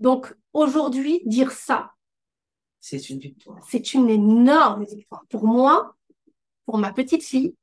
Donc, 0.00 0.34
aujourd'hui, 0.52 1.22
dire 1.24 1.52
ça, 1.52 1.92
C'est 2.80 3.08
une 3.08 3.18
victoire. 3.18 3.58
c'est 3.68 3.94
une 3.94 4.10
énorme 4.10 4.84
victoire 4.84 5.24
pour 5.28 5.46
moi, 5.46 5.96
pour 6.66 6.78
ma 6.78 6.92
petite 6.92 7.22
fille 7.22 7.54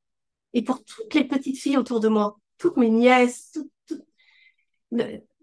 et 0.53 0.63
pour 0.63 0.83
toutes 0.83 1.13
les 1.13 1.25
petites 1.25 1.57
filles 1.57 1.77
autour 1.77 1.99
de 1.99 2.07
moi, 2.07 2.37
toutes 2.57 2.77
mes 2.77 2.89
nièces. 2.89 3.57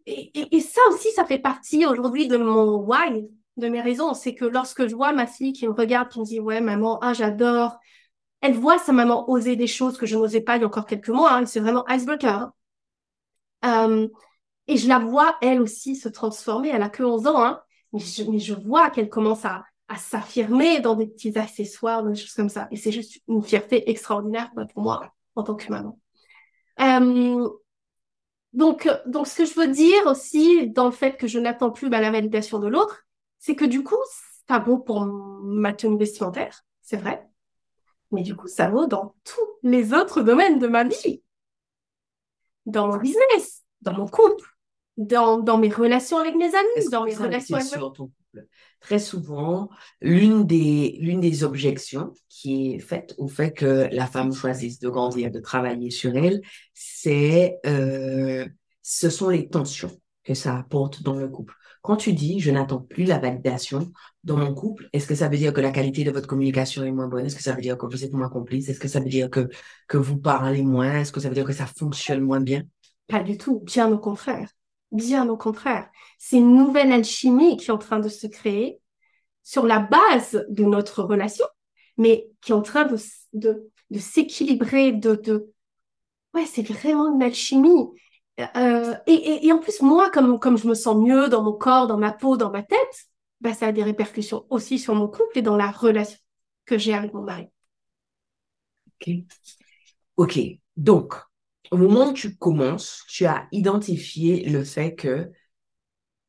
et 0.07 0.61
ça 0.61 0.81
aussi, 0.91 1.11
ça 1.13 1.25
fait 1.25 1.39
partie 1.39 1.87
aujourd'hui 1.87 2.27
de 2.27 2.37
mon 2.37 2.79
why, 2.79 3.29
de 3.57 3.69
mes 3.69 3.81
raisons. 3.81 4.15
C'est 4.15 4.35
que 4.35 4.45
lorsque 4.45 4.89
je 4.89 4.95
vois 4.95 5.13
ma 5.13 5.27
fille 5.27 5.53
qui 5.53 5.67
me 5.69 5.73
regarde, 5.73 6.09
qui 6.09 6.21
me 6.21 6.25
dit, 6.25 6.41
ouais, 6.41 6.61
maman, 6.61 6.99
ah, 7.03 7.13
j'adore. 7.13 7.79
Elle 8.43 8.55
voit 8.55 8.79
sa 8.79 8.93
maman 8.93 9.29
oser 9.31 9.57
des 9.57 9.67
choses 9.67 9.97
que 9.99 10.07
je 10.07 10.17
n'osais 10.17 10.41
pas 10.41 10.57
il 10.57 10.61
y 10.63 10.65
a 10.65 10.67
encore 10.67 10.87
quelques 10.87 11.09
mois. 11.11 11.33
hein. 11.35 11.47
C'est 11.47 11.61
vraiment 11.61 11.87
icebreaker. 11.89 12.53
hein. 13.63 13.87
Euh, 13.87 14.09
et 14.69 14.77
je 14.77 14.89
la 14.89 14.99
vois, 14.99 15.37
elle 15.43 15.61
aussi, 15.61 15.97
se 15.97 16.09
transformer. 16.09 16.71
Elle 16.71 16.83
a 16.83 16.91
que 16.91 17.03
11 17.03 17.27
ans, 17.27 17.43
hein. 17.45 17.61
Mais 17.93 18.01
je, 18.01 18.25
mais 18.25 18.39
je 18.39 18.55
vois 18.55 18.91
qu'elle 18.91 19.11
commence 19.11 19.45
à, 19.45 19.65
à 19.89 19.97
s'affirmer 19.97 20.81
dans 20.81 20.95
des 20.97 21.07
petits 21.09 21.37
accessoires, 21.39 22.05
des 22.05 22.17
choses 22.17 22.35
comme 22.35 22.49
ça. 22.49 22.69
Et 22.71 22.77
c'est 22.77 22.93
juste 22.93 23.21
une 23.29 23.43
fierté 23.43 23.91
extraordinaire 23.91 24.51
quoi, 24.55 24.67
pour 24.67 24.83
moi 24.83 25.13
en 25.37 25.43
tant 25.45 25.57
que 25.57 25.71
maman. 25.71 25.99
Euh, 26.81 27.49
donc, 28.53 28.89
donc, 29.07 29.27
ce 29.29 29.37
que 29.37 29.45
je 29.45 29.55
veux 29.55 29.69
dire 29.69 30.07
aussi 30.07 30.69
dans 30.71 30.87
le 30.87 30.91
fait 30.93 31.17
que 31.17 31.27
je 31.29 31.39
n'attends 31.39 31.71
plus 31.71 31.89
bah, 31.89 32.01
la 32.01 32.11
validation 32.11 32.59
de 32.59 32.69
l'autre, 32.69 33.05
c'est 33.39 33.55
que 33.55 33.65
du 33.65 33.85
coup, 33.85 33.97
ça 34.49 34.59
vaut 34.59 34.79
pour 34.79 35.05
ma 35.07 35.73
tenue 35.73 35.99
vestimentaire, 35.99 36.63
c'est 36.83 36.97
vrai. 36.97 37.30
Mais 38.13 38.23
du 38.23 38.35
coup, 38.35 38.49
ça 38.49 38.69
vaut 38.69 38.87
dans 38.87 39.15
tous 39.25 39.69
les 39.69 39.93
autres 39.93 40.23
domaines 40.23 40.59
de 40.59 40.67
ma 40.67 40.85
vie. 40.85 41.23
Dans 42.67 42.89
mon 42.89 42.97
business, 42.97 43.65
dans 43.81 43.95
mon 43.95 44.07
couple, 44.07 44.45
dans, 44.97 45.39
dans 45.39 45.59
mes 45.59 45.71
relations 45.71 46.19
avec 46.19 46.35
mes 46.35 46.55
amis, 46.55 46.89
dans 46.91 47.05
mes 47.05 47.15
relations 47.15 47.57
avec... 47.57 47.69
sur 47.69 47.93
ton 47.93 48.07
couple? 48.07 48.47
Très 48.81 48.99
souvent, 48.99 49.69
l'une 50.01 50.47
des, 50.47 50.97
l'une 51.01 51.21
des 51.21 51.45
objections 51.45 52.15
qui 52.29 52.75
est 52.75 52.79
faite 52.79 53.15
au 53.19 53.29
fait 53.29 53.53
que 53.53 53.89
la 53.93 54.07
femme 54.07 54.33
choisisse 54.33 54.79
de 54.79 54.89
grandir, 54.89 55.31
de 55.31 55.41
travailler 55.41 55.91
sur 55.91 56.17
elle, 56.17 56.41
c'est, 56.73 57.59
euh, 57.67 58.47
ce 58.83 59.11
sont 59.11 59.29
les 59.29 59.49
tensions 59.49 59.91
que 60.25 60.35
ça 60.35 60.57
apporte 60.57 61.03
dans 61.03 61.15
le 61.15 61.29
couple. 61.29 61.55
Quand 61.83 61.97
tu 61.97 62.13
dis, 62.13 62.41
je 62.41 62.51
n'attends 62.51 62.81
plus 62.81 63.05
la 63.05 63.19
validation 63.19 63.91
dans 64.23 64.37
mon 64.37 64.55
couple, 64.55 64.89
est-ce 64.93 65.07
que 65.07 65.15
ça 65.15 65.29
veut 65.29 65.39
dire 65.39 65.53
que 65.53 65.61
la 65.61 65.71
qualité 65.71 66.05
de 66.05 66.11
votre 66.11 66.27
communication 66.27 66.85
est 66.85 66.91
moins 66.91 67.09
bonne? 67.09 67.25
Est-ce 67.25 67.37
que 67.37 67.43
ça 67.43 67.55
veut 67.55 67.63
dire 67.63 67.79
que 67.79 67.87
vous 67.87 68.05
êtes 68.05 68.13
moins 68.13 68.29
complice? 68.29 68.69
Est-ce 68.69 68.81
que 68.81 68.89
ça 68.89 69.01
veut 69.01 69.09
dire 69.09 69.31
que, 69.31 69.49
que 69.89 69.97
vous 69.97 70.19
parlez 70.19 70.63
moins? 70.63 71.01
Est-ce 71.01 71.13
que 71.13 71.21
ça 71.21 71.29
veut 71.29 71.35
dire 71.35 71.47
que 71.47 71.55
ça 71.55 71.67
fonctionne 71.67 72.21
moins 72.21 72.41
bien? 72.41 72.65
Pas 73.07 73.23
du 73.23 73.39
tout, 73.39 73.61
bien 73.61 73.91
au 73.91 73.99
contraire. 73.99 74.51
Bien 74.93 75.29
au 75.29 75.37
contraire. 75.37 75.89
C'est 76.19 76.37
une 76.37 76.55
nouvelle 76.55 76.93
alchimie 76.93 77.57
qui 77.57 77.67
est 77.67 77.73
en 77.73 77.79
train 77.79 78.01
de 78.01 78.09
se 78.09 78.27
créer 78.27 78.81
sur 79.43 79.67
la 79.67 79.79
base 79.79 80.45
de 80.49 80.65
notre 80.65 81.03
relation, 81.03 81.47
mais 81.97 82.29
qui 82.41 82.53
est 82.53 82.55
en 82.55 82.63
train 82.63 82.85
de, 82.85 82.97
de, 83.33 83.99
s'équilibrer, 83.99 84.93
de... 84.93 85.51
Ouais, 86.35 86.47
c'est 86.47 86.63
vraiment 86.63 87.13
une 87.13 87.23
alchimie. 87.23 87.89
Euh, 88.57 88.95
et, 89.07 89.47
et, 89.47 89.53
en 89.53 89.59
plus, 89.59 89.83
moi, 89.83 90.11
comme, 90.11 90.39
comme 90.39 90.59
je 90.59 90.67
me 90.67 90.75
sens 90.75 90.97
mieux 90.97 91.29
dans 91.29 91.43
mon 91.43 91.53
corps, 91.53 91.87
dans 91.87 91.99
ma 91.99 92.13
peau, 92.13 92.37
dans 92.37 92.51
ma 92.51 92.63
tête, 92.63 93.07
bah, 93.41 93.55
ça 93.55 93.67
a 93.69 93.73
des 93.73 93.83
répercussions 93.83 94.47
aussi 94.51 94.79
sur 94.79 94.95
mon 94.95 95.09
couple 95.09 95.39
et 95.39 95.43
dans 95.43 95.57
la 95.57 95.71
relation 95.71 96.19
que 96.65 96.79
j'ai 96.79 96.95
avec 96.95 97.15
mon 97.15 97.23
mari. 97.23 97.49
Ok. 99.01 99.15
Ok. 100.17 100.39
Donc, 100.77 101.15
au 101.71 101.77
moment 101.77 102.09
où 102.09 102.13
tu 102.13 102.37
commences, 102.37 103.05
tu 103.09 103.27
as 103.27 103.49
identifié 103.53 104.49
le 104.49 104.65
fait 104.65 104.95
que 104.95 105.31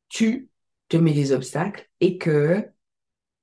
tu 0.08 0.48
te 0.88 0.96
mets 0.96 1.14
des 1.14 1.32
obstacles 1.32 1.88
et 2.00 2.18
que 2.18 2.68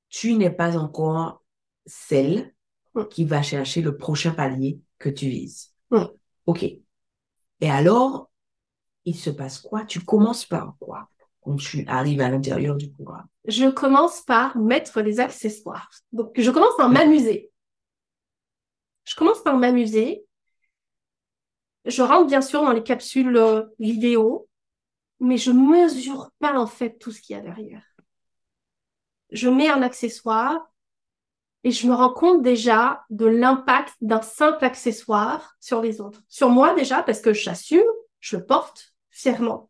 tu 0.10 0.34
n'es 0.34 0.50
pas 0.50 0.78
encore 0.78 1.44
celle 1.86 2.54
mm. 2.96 3.06
qui 3.10 3.26
va 3.26 3.42
chercher 3.42 3.82
le 3.82 3.98
prochain 3.98 4.32
palier 4.32 4.80
que 4.98 5.10
tu 5.10 5.30
vises. 5.30 5.74
Mm. 5.92 6.06
OK. 6.48 6.64
Et 7.62 7.70
alors, 7.70 8.29
il 9.10 9.16
se 9.16 9.30
passe 9.30 9.60
quoi? 9.60 9.86
Tu 9.86 10.00
commences 10.02 10.46
par 10.46 10.76
quoi? 10.80 11.10
Quand 11.42 11.56
tu 11.56 11.86
arrives 11.88 12.22
à 12.22 12.30
l'intérieur 12.30 12.76
du 12.76 12.92
programme 12.92 13.28
Je 13.46 13.70
commence 13.70 14.22
par 14.22 14.58
mettre 14.58 15.02
les 15.02 15.20
accessoires. 15.20 15.90
Donc, 16.12 16.32
je 16.38 16.52
commence 16.52 16.76
par 16.78 16.90
m'amuser. 16.90 17.52
Je 19.06 19.16
commence 19.16 19.42
par 19.42 19.58
m'amuser. 19.58 20.24
Je 21.86 22.04
rentre 22.04 22.28
bien 22.28 22.42
sûr 22.42 22.62
dans 22.62 22.74
les 22.74 22.84
capsules 22.84 23.36
euh, 23.36 23.64
vidéo, 23.80 24.48
mais 25.20 25.38
je 25.38 25.52
mesure 25.52 26.30
pas 26.40 26.60
en 26.60 26.68
fait 26.68 27.00
tout 27.00 27.12
ce 27.12 27.22
qu'il 27.22 27.36
y 27.36 27.40
a 27.40 27.42
derrière. 27.42 27.84
Je 29.32 29.50
mets 29.50 29.70
un 29.70 29.82
accessoire 29.82 30.60
et 31.64 31.72
je 31.72 31.88
me 31.88 31.94
rends 31.94 32.14
compte 32.14 32.44
déjà 32.44 33.04
de 33.10 33.26
l'impact 33.26 33.96
d'un 34.02 34.22
simple 34.22 34.64
accessoire 34.64 35.56
sur 35.60 35.82
les 35.82 36.00
autres. 36.00 36.22
Sur 36.28 36.50
moi 36.50 36.76
déjà 36.76 37.02
parce 37.02 37.22
que 37.22 37.34
j'assume, 37.34 37.82
je 38.20 38.38
le 38.38 38.46
porte 38.46 38.89
fièrement. 39.20 39.70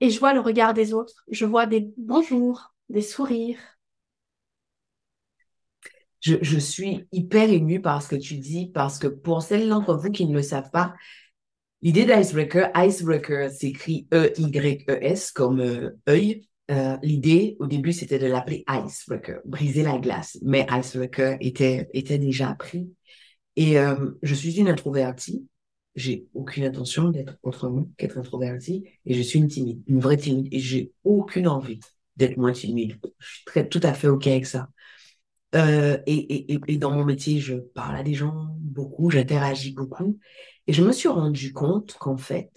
Et 0.00 0.10
je 0.10 0.18
vois 0.18 0.34
le 0.34 0.40
regard 0.40 0.74
des 0.74 0.92
autres, 0.92 1.24
je 1.28 1.44
vois 1.44 1.66
des 1.66 1.92
bonjours, 1.96 2.74
des 2.88 3.02
sourires, 3.02 3.60
je, 6.24 6.58
suis 6.58 7.06
hyper 7.12 7.50
émue 7.50 7.82
par 7.82 8.02
ce 8.02 8.08
que 8.08 8.16
tu 8.16 8.38
dis, 8.38 8.70
parce 8.72 8.98
que 8.98 9.08
pour 9.08 9.42
celles 9.42 9.68
d'entre 9.68 9.94
vous 9.94 10.10
qui 10.10 10.26
ne 10.26 10.32
le 10.32 10.42
savent 10.42 10.70
pas, 10.70 10.94
l'idée 11.82 12.06
d'Icebreaker, 12.06 12.70
Icebreaker 12.74 13.50
s'écrit 13.50 14.08
E-Y-E-S 14.12 15.32
comme 15.32 15.60
euh, 15.60 15.90
œil. 16.08 16.48
Euh, 16.70 16.96
l'idée, 17.02 17.58
au 17.60 17.66
début, 17.66 17.92
c'était 17.92 18.18
de 18.18 18.26
l'appeler 18.26 18.64
Icebreaker, 18.66 19.40
briser 19.44 19.82
la 19.82 19.98
glace. 19.98 20.38
Mais 20.40 20.66
Icebreaker 20.70 21.36
était, 21.40 21.90
était 21.92 22.18
déjà 22.18 22.54
pris. 22.54 22.88
Et 23.56 23.78
euh, 23.78 24.12
je 24.22 24.34
suis 24.34 24.58
une 24.58 24.68
introvertie. 24.68 25.46
J'ai 25.94 26.26
aucune 26.34 26.64
intention 26.64 27.10
d'être 27.10 27.36
autrement 27.42 27.88
qu'être 27.96 28.18
introvertie. 28.18 28.84
Et 29.06 29.14
je 29.14 29.22
suis 29.22 29.38
une 29.38 29.48
timide, 29.48 29.82
une 29.86 30.00
vraie 30.00 30.16
timide. 30.16 30.48
Et 30.52 30.58
j'ai 30.58 30.92
aucune 31.04 31.48
envie 31.48 31.80
d'être 32.16 32.36
moins 32.36 32.52
timide. 32.52 32.98
Je 33.18 33.26
suis 33.26 33.44
très, 33.44 33.68
tout 33.68 33.80
à 33.82 33.94
fait 33.94 34.08
OK 34.08 34.26
avec 34.26 34.46
ça. 34.46 34.68
Euh, 35.54 35.98
et, 36.06 36.52
et, 36.52 36.60
et, 36.66 36.78
dans 36.78 36.90
mon 36.90 37.04
métier, 37.04 37.38
je 37.38 37.54
parle 37.54 37.96
à 37.96 38.02
des 38.02 38.14
gens 38.14 38.48
beaucoup, 38.58 39.10
j'interagis 39.10 39.72
beaucoup. 39.72 40.18
Et 40.66 40.72
je 40.72 40.82
me 40.82 40.92
suis 40.92 41.08
rendu 41.08 41.52
compte 41.52 41.94
qu'en 41.94 42.16
fait, 42.16 42.50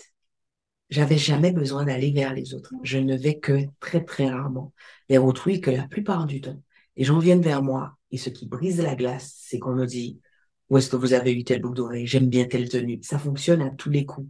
j'avais 0.90 1.18
jamais 1.18 1.52
besoin 1.52 1.86
d'aller 1.86 2.12
vers 2.12 2.34
les 2.34 2.54
autres. 2.54 2.74
Je 2.84 2.98
ne 2.98 3.16
vais 3.16 3.40
que 3.40 3.66
très, 3.80 4.04
très 4.04 4.30
rarement 4.30 4.74
vers 5.10 5.24
autrui, 5.26 5.62
que 5.62 5.70
la 5.70 5.88
plupart 5.88 6.26
du 6.26 6.42
temps. 6.42 6.62
Les 6.96 7.04
gens 7.04 7.20
viennent 7.20 7.42
vers 7.42 7.62
moi. 7.62 7.98
Et 8.12 8.18
ce 8.18 8.30
qui 8.30 8.48
brise 8.48 8.82
la 8.82 8.96
glace, 8.96 9.36
c'est 9.38 9.60
qu'on 9.60 9.76
me 9.76 9.86
dit, 9.86 10.20
où 10.70 10.78
est-ce 10.78 10.90
que 10.90 10.96
vous 10.96 11.14
avez 11.14 11.34
eu 11.34 11.44
telle 11.44 11.62
boucle? 11.62 12.06
J'aime 12.06 12.28
bien 12.28 12.46
telle 12.46 12.70
tenue. 12.70 13.00
Ça 13.02 13.20
fonctionne 13.20 13.62
à 13.62 13.70
tous 13.70 13.90
les 13.90 14.06
coups. 14.06 14.28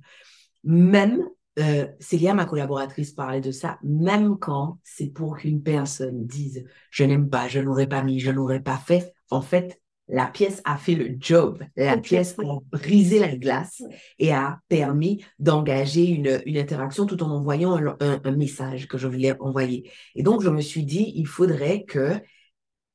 Même 0.64 1.24
euh, 1.60 1.88
Célia, 2.00 2.34
ma 2.34 2.46
collaboratrice, 2.46 3.12
parlait 3.12 3.42
de 3.42 3.52
ça, 3.52 3.80
même 3.84 4.38
quand 4.38 4.78
c'est 4.84 5.08
pour 5.08 5.38
qu'une 5.38 5.64
personne 5.64 6.28
dise 6.28 6.66
je 6.92 7.04
n'aime 7.04 7.30
pas, 7.30 7.48
je 7.48 7.60
l'aurais 7.60 7.88
pas 7.88 8.04
mis, 8.04 8.20
je 8.20 8.30
l'aurais 8.30 8.62
pas 8.62 8.78
fait. 8.78 9.14
En 9.32 9.42
fait, 9.42 9.82
la 10.08 10.28
pièce 10.28 10.62
a 10.66 10.78
fait 10.78 10.96
le 10.96 11.18
job. 11.20 11.64
La 11.76 11.98
pièce 11.98 12.36
a 12.40 12.60
brisé 12.72 13.20
la 13.20 13.36
glace 13.36 13.84
et 14.20 14.32
a 14.34 14.60
permis 14.70 15.26
d'engager 15.40 16.06
une, 16.06 16.42
une 16.46 16.58
interaction 16.58 17.06
tout 17.06 17.22
en 17.24 17.32
envoyant 17.32 17.76
un, 17.76 18.22
un, 18.24 18.32
message 18.32 18.88
que 18.88 18.98
je 18.98 19.08
voulais 19.08 19.36
envoyer. 19.42 19.92
Et 20.16 20.24
donc, 20.24 20.44
je 20.44 20.50
me 20.50 20.62
suis 20.62 20.86
dit, 20.86 21.12
il 21.16 21.28
faudrait 21.28 21.84
que 21.84 22.22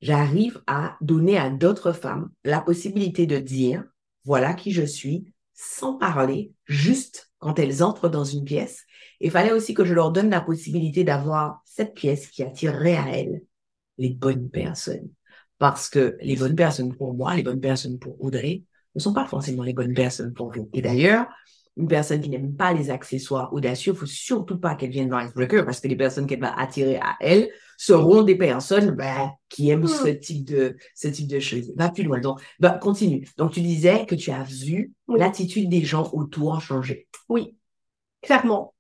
j'arrive 0.03 0.61
à 0.67 0.97
donner 1.01 1.39
à 1.39 1.49
d'autres 1.49 1.93
femmes 1.93 2.31
la 2.45 2.61
possibilité 2.61 3.27
de 3.27 3.39
dire, 3.39 3.85
voilà 4.25 4.53
qui 4.53 4.73
je 4.73 4.83
suis, 4.83 5.33
sans 5.55 5.97
parler, 5.97 6.53
juste 6.67 7.33
quand 7.39 7.59
elles 7.59 7.83
entrent 7.83 8.09
dans 8.09 8.25
une 8.25 8.45
pièce. 8.45 8.85
Il 9.21 9.31
fallait 9.31 9.53
aussi 9.53 9.73
que 9.75 9.85
je 9.85 9.95
leur 9.95 10.11
donne 10.11 10.31
la 10.31 10.41
possibilité 10.41 11.05
d'avoir 11.05 11.63
cette 11.65 11.95
pièce 11.95 12.27
qui 12.27 12.43
attirerait 12.43 12.97
à 12.97 13.17
elles 13.17 13.43
les 13.99 14.11
bonnes 14.11 14.51
personnes. 14.51 15.09
Parce 15.59 15.89
que 15.89 16.17
les 16.21 16.37
bonnes 16.37 16.57
personnes 16.57 16.95
pour 16.95 17.15
moi, 17.15 17.37
les 17.37 17.45
bonnes 17.45 17.61
personnes 17.61 17.99
pour 17.99 18.21
Audrey, 18.23 18.65
ne 18.95 19.01
sont 19.01 19.13
pas 19.13 19.27
forcément 19.27 19.63
les 19.63 19.73
bonnes 19.73 19.95
personnes 19.95 20.35
pour 20.35 20.53
vous. 20.53 20.69
Et 20.73 20.83
d'ailleurs, 20.83 21.27
une 21.77 21.89
personne 21.89 22.21
qui 22.21 22.29
n'aime 22.29 22.55
pas 22.55 22.73
les 22.73 22.91
accessoires 22.91 23.53
audacieux, 23.53 23.93
il 23.95 23.99
faut 23.99 24.07
surtout 24.07 24.59
pas 24.59 24.75
qu'elle 24.75 24.91
vienne 24.91 25.09
dans 25.09 25.19
Icebreaker 25.19 25.65
parce 25.65 25.81
que 25.81 25.89
les 25.89 25.97
personnes 25.97 26.27
qu'elle 26.27 26.41
va 26.41 26.59
attirer 26.59 26.97
à 26.97 27.17
elle 27.21 27.49
seront 27.79 28.23
des 28.23 28.37
personnes 28.37 28.91
ben, 28.91 29.33
qui 29.49 29.71
aiment 29.71 29.87
ce 29.87 30.09
hmm. 30.09 30.21
type 30.21 30.45
de 30.45 30.77
ce 30.95 31.09
type 31.09 31.29
de 31.29 31.41
choses. 31.41 31.73
Va 31.77 31.91
plus 31.91 32.05
loin. 32.05 32.21
Donc, 32.21 32.41
ben, 32.61 32.79
continue. 32.79 33.27
Donc, 33.39 33.53
tu 33.53 33.61
disais 33.61 34.05
que 34.05 34.15
tu 34.15 34.31
as 34.31 34.43
vu 34.43 34.93
l'attitude 35.09 35.71
des 35.71 35.83
gens 35.83 36.11
autour 36.13 36.61
changer. 36.61 37.09
Oui, 37.29 37.57
clairement. 38.21 38.75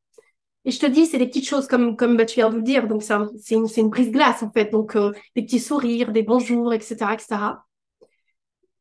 Et 0.65 0.71
je 0.71 0.79
te 0.79 0.87
dis, 0.87 1.07
c'est 1.07 1.19
des 1.19 1.27
petites 1.27 1.49
choses 1.49 1.67
comme 1.67 1.97
comme 1.97 2.17
bah, 2.17 2.27
tu 2.27 2.37
viens 2.37 2.51
de 2.51 2.57
le 2.57 2.63
dire. 2.63 2.87
Donc, 2.87 3.03
c'est 3.03 3.55
une, 3.55 3.67
une 3.77 3.91
prise 3.91 4.13
glace 4.13 4.43
en 4.43 4.53
fait. 4.53 4.71
Donc, 4.71 4.97
euh, 4.97 5.13
des 5.35 5.43
petits 5.43 5.61
sourires, 5.61 6.13
des 6.13 6.23
bonjours, 6.23 6.75
etc., 6.75 6.95
etc. 7.15 7.37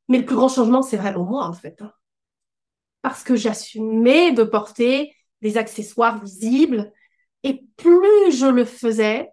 Mais 0.10 0.20
le 0.20 0.26
plus 0.26 0.36
grand 0.36 0.50
changement, 0.50 0.82
c'est 0.82 0.98
vraiment 0.98 1.24
moi 1.24 1.46
en 1.46 1.54
fait. 1.54 1.82
Hein 1.82 1.92
parce 3.02 3.24
que 3.24 3.36
j'assumais 3.36 4.32
de 4.32 4.44
porter 4.44 5.16
des 5.42 5.58
accessoires 5.58 6.24
visibles. 6.24 6.92
Et 7.44 7.64
plus 7.78 8.32
je 8.32 8.46
le 8.46 8.66
faisais, 8.66 9.30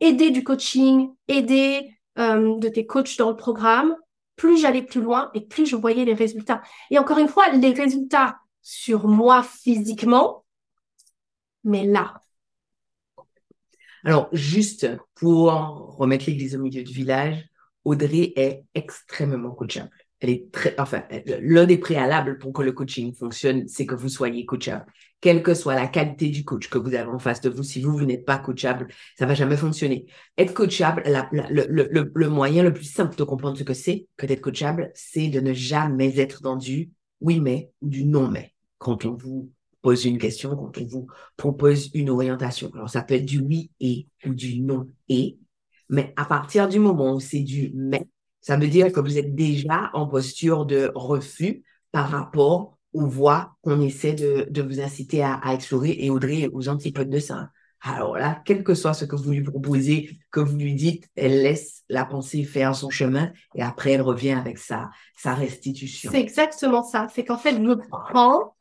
aider 0.00 0.30
du 0.30 0.42
coaching, 0.42 1.10
aider 1.28 1.90
euh, 2.18 2.58
de 2.58 2.68
tes 2.68 2.86
coachs 2.86 3.16
dans 3.18 3.30
le 3.30 3.36
programme, 3.36 3.94
plus 4.36 4.58
j'allais 4.58 4.82
plus 4.82 5.02
loin 5.02 5.30
et 5.34 5.40
plus 5.42 5.66
je 5.66 5.76
voyais 5.76 6.04
les 6.04 6.14
résultats. 6.14 6.62
Et 6.90 6.98
encore 6.98 7.18
une 7.18 7.28
fois, 7.28 7.50
les 7.50 7.72
résultats 7.72 8.38
sur 8.62 9.08
moi 9.08 9.42
physiquement, 9.42 10.44
mais 11.64 11.84
là. 11.84 12.14
Alors, 14.04 14.28
juste 14.32 14.88
pour 15.16 15.50
remettre 15.98 16.26
l'église 16.26 16.54
au 16.54 16.60
milieu 16.60 16.82
du 16.82 16.92
village, 16.92 17.44
Audrey 17.84 18.32
est 18.36 18.64
extrêmement 18.74 19.50
coachable 19.50 19.90
elle 20.20 20.30
est 20.30 20.50
très, 20.50 20.74
enfin, 20.78 21.04
l'un 21.40 21.64
des 21.64 21.78
préalables 21.78 22.38
pour 22.38 22.52
que 22.52 22.62
le 22.62 22.72
coaching 22.72 23.14
fonctionne, 23.14 23.68
c'est 23.68 23.86
que 23.86 23.94
vous 23.94 24.08
soyez 24.08 24.44
coachable. 24.44 24.86
Quelle 25.20 25.42
que 25.42 25.54
soit 25.54 25.74
la 25.74 25.86
qualité 25.86 26.28
du 26.28 26.44
coach 26.44 26.68
que 26.68 26.78
vous 26.78 26.94
avez 26.94 27.08
en 27.10 27.18
face 27.18 27.40
de 27.40 27.48
vous, 27.48 27.62
si 27.62 27.80
vous, 27.80 27.96
vous 27.96 28.04
n'êtes 28.04 28.24
pas 28.24 28.38
coachable, 28.38 28.88
ça 29.18 29.26
va 29.26 29.34
jamais 29.34 29.56
fonctionner. 29.56 30.06
Être 30.36 30.54
coachable, 30.54 31.02
le, 31.32 31.66
le, 31.68 32.10
le, 32.12 32.28
moyen 32.28 32.62
le 32.62 32.72
plus 32.72 32.84
simple 32.84 33.16
de 33.16 33.24
comprendre 33.24 33.56
ce 33.56 33.64
que 33.64 33.74
c'est 33.74 34.06
que 34.16 34.26
d'être 34.26 34.40
coachable, 34.40 34.90
c'est 34.94 35.28
de 35.28 35.40
ne 35.40 35.52
jamais 35.52 36.18
être 36.18 36.42
dans 36.42 36.56
du 36.56 36.90
oui 37.20 37.40
mais 37.40 37.70
ou 37.80 37.88
du 37.88 38.04
non 38.04 38.28
mais. 38.28 38.52
Quand 38.78 39.04
on 39.04 39.14
vous 39.14 39.50
pose 39.82 40.04
une 40.04 40.18
question, 40.18 40.56
quand 40.56 40.78
on 40.78 40.86
vous 40.86 41.06
propose 41.36 41.90
une 41.94 42.10
orientation. 42.10 42.70
Alors, 42.74 42.90
ça 42.90 43.02
peut 43.02 43.14
être 43.14 43.24
du 43.24 43.40
oui 43.40 43.70
et 43.80 44.06
ou 44.26 44.34
du 44.34 44.60
non 44.60 44.86
et, 45.08 45.38
mais 45.88 46.12
à 46.16 46.24
partir 46.24 46.68
du 46.68 46.78
moment 46.78 47.14
où 47.14 47.20
c'est 47.20 47.40
du 47.40 47.72
mais, 47.74 48.06
ça 48.40 48.56
veut 48.56 48.68
dire 48.68 48.92
que 48.92 49.00
vous 49.00 49.18
êtes 49.18 49.34
déjà 49.34 49.90
en 49.92 50.06
posture 50.06 50.66
de 50.66 50.90
refus 50.94 51.64
par 51.92 52.10
rapport 52.10 52.78
aux 52.92 53.06
voies 53.06 53.56
qu'on 53.62 53.80
essaie 53.80 54.14
de, 54.14 54.62
vous 54.62 54.80
inciter 54.80 55.22
à, 55.22 55.40
explorer 55.52 55.96
et 55.98 56.10
Audrey 56.10 56.48
aux 56.52 56.68
antipodes 56.68 57.10
de 57.10 57.18
ça. 57.18 57.50
Alors 57.80 58.16
là, 58.16 58.42
quel 58.44 58.64
que 58.64 58.74
soit 58.74 58.94
ce 58.94 59.04
que 59.04 59.14
vous 59.14 59.30
lui 59.30 59.42
proposez, 59.42 60.18
que 60.32 60.40
vous 60.40 60.56
lui 60.56 60.74
dites, 60.74 61.08
elle 61.14 61.42
laisse 61.42 61.84
la 61.88 62.04
pensée 62.04 62.42
faire 62.42 62.74
son 62.74 62.90
chemin 62.90 63.30
et 63.54 63.62
après 63.62 63.92
elle 63.92 64.02
revient 64.02 64.32
avec 64.32 64.58
sa, 64.58 64.90
sa 65.16 65.34
restitution. 65.34 66.10
C'est 66.10 66.20
exactement 66.20 66.82
ça. 66.82 67.06
C'est 67.14 67.24
qu'en 67.24 67.38
fait, 67.38 67.52
je 67.52 67.74
prends 68.10 68.56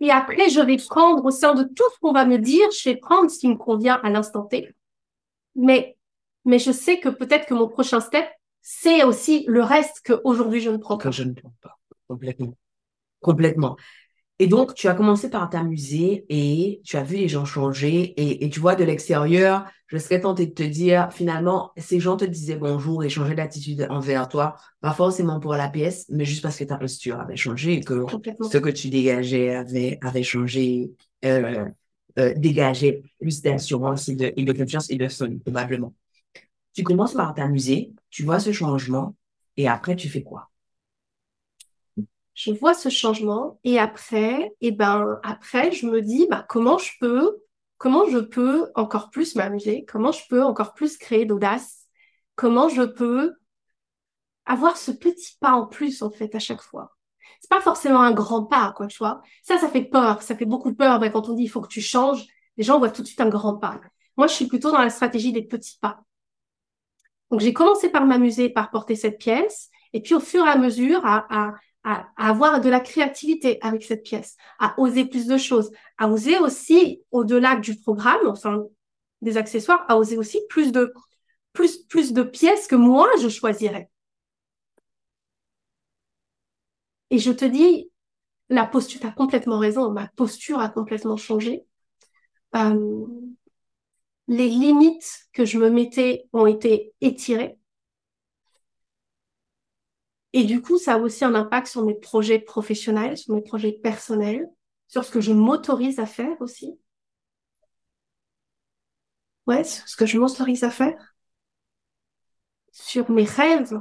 et 0.00 0.10
après 0.10 0.48
je 0.48 0.60
vais 0.60 0.78
prendre 0.78 1.22
au 1.22 1.30
sein 1.30 1.54
de 1.54 1.64
tout 1.64 1.84
ce 1.94 1.98
qu'on 2.00 2.12
va 2.12 2.24
me 2.24 2.38
dire, 2.38 2.66
je 2.70 2.88
vais 2.88 2.96
prendre 2.96 3.30
ce 3.30 3.38
qui 3.38 3.48
me 3.48 3.56
convient 3.56 4.00
à 4.02 4.08
l'instant 4.08 4.44
T. 4.44 4.74
Mais, 5.54 5.98
mais 6.46 6.58
je 6.58 6.72
sais 6.72 6.98
que 6.98 7.10
peut-être 7.10 7.46
que 7.46 7.54
mon 7.54 7.68
prochain 7.68 8.00
step, 8.00 8.26
c'est 8.62 9.04
aussi 9.04 9.44
le 9.48 9.62
reste 9.62 10.02
qu'aujourd'hui 10.04 10.60
je 10.60 10.70
ne 10.70 10.76
prends 10.76 10.96
pas. 10.96 11.04
Que 11.04 11.10
je 11.10 11.22
ne 11.22 11.32
prends 11.32 11.54
pas, 11.60 11.78
complètement. 12.08 12.56
Complètement. 13.20 13.76
Et 14.40 14.46
donc, 14.46 14.74
tu 14.74 14.88
as 14.88 14.94
commencé 14.94 15.28
par 15.28 15.50
t'amuser 15.50 16.24
et 16.30 16.80
tu 16.82 16.96
as 16.96 17.02
vu 17.02 17.16
les 17.16 17.28
gens 17.28 17.44
changer. 17.44 18.14
Et, 18.16 18.48
tu 18.48 18.58
vois, 18.58 18.74
de 18.74 18.84
l'extérieur, 18.84 19.66
je 19.86 19.98
serais 19.98 20.20
tentée 20.20 20.46
de 20.46 20.54
te 20.54 20.62
dire, 20.62 21.12
finalement, 21.12 21.72
ces 21.76 22.00
gens 22.00 22.16
te 22.16 22.24
disaient 22.24 22.56
bonjour 22.56 23.04
et 23.04 23.10
changeaient 23.10 23.34
d'attitude 23.34 23.86
envers 23.90 24.30
toi, 24.30 24.56
pas 24.80 24.94
forcément 24.94 25.40
pour 25.40 25.52
la 25.56 25.68
pièce, 25.68 26.06
mais 26.08 26.24
juste 26.24 26.40
parce 26.40 26.56
que 26.56 26.64
ta 26.64 26.78
posture 26.78 27.20
avait 27.20 27.36
changé 27.36 27.74
et 27.74 27.80
que 27.82 28.06
ce 28.50 28.56
que 28.56 28.70
tu 28.70 28.88
dégageais 28.88 29.54
avait, 29.54 29.98
avait 30.00 30.22
changé, 30.22 30.90
euh, 31.26 31.66
euh, 32.18 32.32
dégageait 32.34 33.02
plus 33.20 33.42
d'assurance 33.42 34.08
et 34.08 34.16
de, 34.16 34.32
et 34.34 34.44
de 34.44 34.52
confiance 34.54 34.90
et 34.90 34.96
de 34.96 35.08
son, 35.08 35.38
probablement. 35.44 35.92
Tu 36.72 36.82
commences 36.82 37.14
par 37.14 37.32
t'amuser, 37.34 37.92
tu 38.10 38.24
vois 38.24 38.40
ce 38.40 38.52
changement 38.52 39.14
et 39.56 39.68
après, 39.68 39.94
tu 39.96 40.08
fais 40.08 40.22
quoi? 40.24 40.50
je 42.34 42.52
vois 42.52 42.74
ce 42.74 42.88
changement 42.88 43.58
et 43.64 43.78
après, 43.78 44.52
et 44.60 44.72
ben 44.72 45.18
après, 45.22 45.72
je 45.72 45.86
me 45.86 46.00
dis 46.00 46.26
bah 46.30 46.44
comment 46.48 46.78
je 46.78 46.90
peux, 47.00 47.38
comment 47.78 48.06
je 48.08 48.18
peux 48.18 48.70
encore 48.74 49.10
plus 49.10 49.34
m'amuser, 49.36 49.84
comment 49.86 50.12
je 50.12 50.22
peux 50.28 50.42
encore 50.42 50.74
plus 50.74 50.96
créer 50.96 51.26
d'audace, 51.26 51.86
comment 52.36 52.68
je 52.68 52.82
peux 52.82 53.34
avoir 54.46 54.76
ce 54.76 54.90
petit 54.90 55.36
pas 55.40 55.52
en 55.52 55.66
plus 55.66 56.02
en 56.02 56.10
fait 56.10 56.34
à 56.34 56.38
chaque 56.38 56.62
fois? 56.62 56.96
C'est 57.40 57.48
pas 57.50 57.60
forcément 57.60 58.00
un 58.02 58.12
grand 58.12 58.44
pas 58.44 58.72
quoi, 58.76 58.86
tu 58.86 58.98
vois? 58.98 59.22
Ça, 59.42 59.58
ça 59.58 59.68
fait 59.68 59.84
peur, 59.84 60.22
ça 60.22 60.36
fait 60.36 60.44
beaucoup 60.46 60.74
peur. 60.74 60.98
Ben, 60.98 61.10
quand 61.10 61.28
on 61.28 61.34
dit 61.34 61.44
il 61.44 61.48
faut 61.48 61.60
que 61.60 61.68
tu 61.68 61.80
changes, 61.80 62.26
les 62.56 62.64
gens 62.64 62.78
voient 62.78 62.90
tout 62.90 63.02
de 63.02 63.06
suite 63.06 63.20
un 63.20 63.28
grand 63.28 63.56
pas. 63.56 63.80
Moi, 64.16 64.26
je 64.26 64.34
suis 64.34 64.46
plutôt 64.46 64.70
dans 64.70 64.82
la 64.82 64.90
stratégie 64.90 65.32
des 65.32 65.42
petits 65.42 65.78
pas. 65.80 66.00
Donc 67.30 67.40
j'ai 67.40 67.52
commencé 67.52 67.88
par 67.88 68.06
m'amuser, 68.06 68.48
par 68.48 68.70
porter 68.70 68.96
cette 68.96 69.18
pièce, 69.18 69.70
et 69.92 70.00
puis 70.02 70.14
au 70.14 70.20
fur 70.20 70.44
et 70.46 70.48
à 70.48 70.56
mesure 70.56 71.00
à, 71.04 71.26
à, 71.84 72.06
avoir 72.16 72.60
de 72.60 72.68
la 72.68 72.80
créativité 72.80 73.58
avec 73.62 73.84
cette 73.84 74.02
pièce, 74.02 74.36
à 74.58 74.78
oser 74.78 75.04
plus 75.06 75.26
de 75.26 75.38
choses, 75.38 75.70
à 75.98 76.08
oser 76.08 76.38
aussi, 76.38 77.02
au-delà 77.10 77.56
du 77.56 77.76
programme, 77.80 78.26
enfin, 78.26 78.64
des 79.22 79.36
accessoires, 79.36 79.84
à 79.88 79.96
oser 79.96 80.18
aussi 80.18 80.40
plus 80.48 80.72
de, 80.72 80.92
plus, 81.52 81.78
plus 81.84 82.12
de 82.12 82.22
pièces 82.22 82.66
que 82.66 82.76
moi, 82.76 83.08
je 83.22 83.28
choisirais. 83.28 83.90
Et 87.10 87.18
je 87.18 87.32
te 87.32 87.44
dis, 87.44 87.90
la 88.48 88.66
posture, 88.66 89.00
tu 89.00 89.06
as 89.06 89.12
complètement 89.12 89.58
raison, 89.58 89.90
ma 89.90 90.08
posture 90.08 90.60
a 90.60 90.68
complètement 90.68 91.16
changé. 91.16 91.64
Euh, 92.56 93.06
les 94.30 94.48
limites 94.48 95.28
que 95.34 95.44
je 95.44 95.58
me 95.58 95.68
mettais 95.68 96.26
ont 96.32 96.46
été 96.46 96.94
étirées. 97.02 97.58
Et 100.32 100.42
du 100.44 100.60
coup, 100.60 100.76
ça 100.78 100.94
a 100.94 100.98
aussi 100.98 101.24
un 101.24 101.34
impact 101.36 101.68
sur 101.68 101.84
mes 101.84 101.94
projets 101.94 102.38
professionnels, 102.40 103.16
sur 103.16 103.34
mes 103.34 103.42
projets 103.42 103.72
personnels, 103.72 104.48
sur 104.88 105.04
ce 105.04 105.10
que 105.12 105.20
je 105.20 105.32
m'autorise 105.32 105.98
à 106.00 106.06
faire 106.06 106.40
aussi. 106.40 106.78
Ouais, 109.46 109.64
sur 109.64 109.86
ce 109.88 109.96
que 109.96 110.06
je 110.06 110.18
m'autorise 110.18 110.64
à 110.64 110.70
faire. 110.70 111.14
Sur 112.72 113.10
mes 113.12 113.22
rêves, 113.24 113.78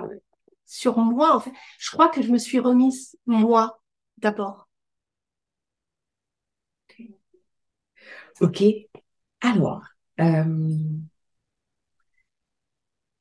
sur 0.65 0.97
moi, 0.99 1.35
en 1.35 1.39
fait. 1.39 1.51
Je 1.79 1.91
crois 1.91 2.09
que 2.09 2.21
je 2.21 2.31
me 2.31 2.37
suis 2.37 2.59
remise 2.59 3.17
moi 3.25 3.81
d'abord. 4.17 4.67
Ok. 8.41 8.63
Alors, 9.41 9.83
euh, 10.19 10.43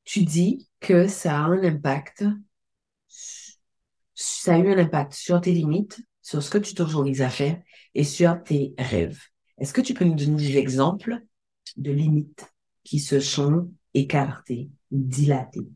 tu 0.03 0.23
dis 0.25 0.67
que 0.81 1.07
ça 1.07 1.37
a 1.37 1.41
un 1.43 1.63
impact 1.63 2.25
ça 4.15 4.55
a 4.55 4.59
eu 4.59 4.71
un 4.73 4.77
impact 4.77 5.13
sur 5.13 5.41
tes 5.41 5.51
limites, 5.51 6.01
sur 6.21 6.43
ce 6.43 6.49
que 6.49 6.57
tu 6.57 6.73
t'autorises 6.73 7.21
à 7.21 7.29
faire 7.29 7.61
et 7.95 8.03
sur 8.03 8.41
tes 8.43 8.73
rêves. 8.77 9.21
Est-ce 9.57 9.73
que 9.73 9.81
tu 9.81 9.93
peux 9.93 10.05
nous 10.05 10.15
donner 10.15 10.37
des 10.37 10.57
exemples 10.57 11.19
de 11.77 11.91
limites 11.91 12.45
qui 12.83 12.99
se 12.99 13.19
sont 13.19 13.71
écartées, 13.93 14.69
dilatées? 14.91 15.67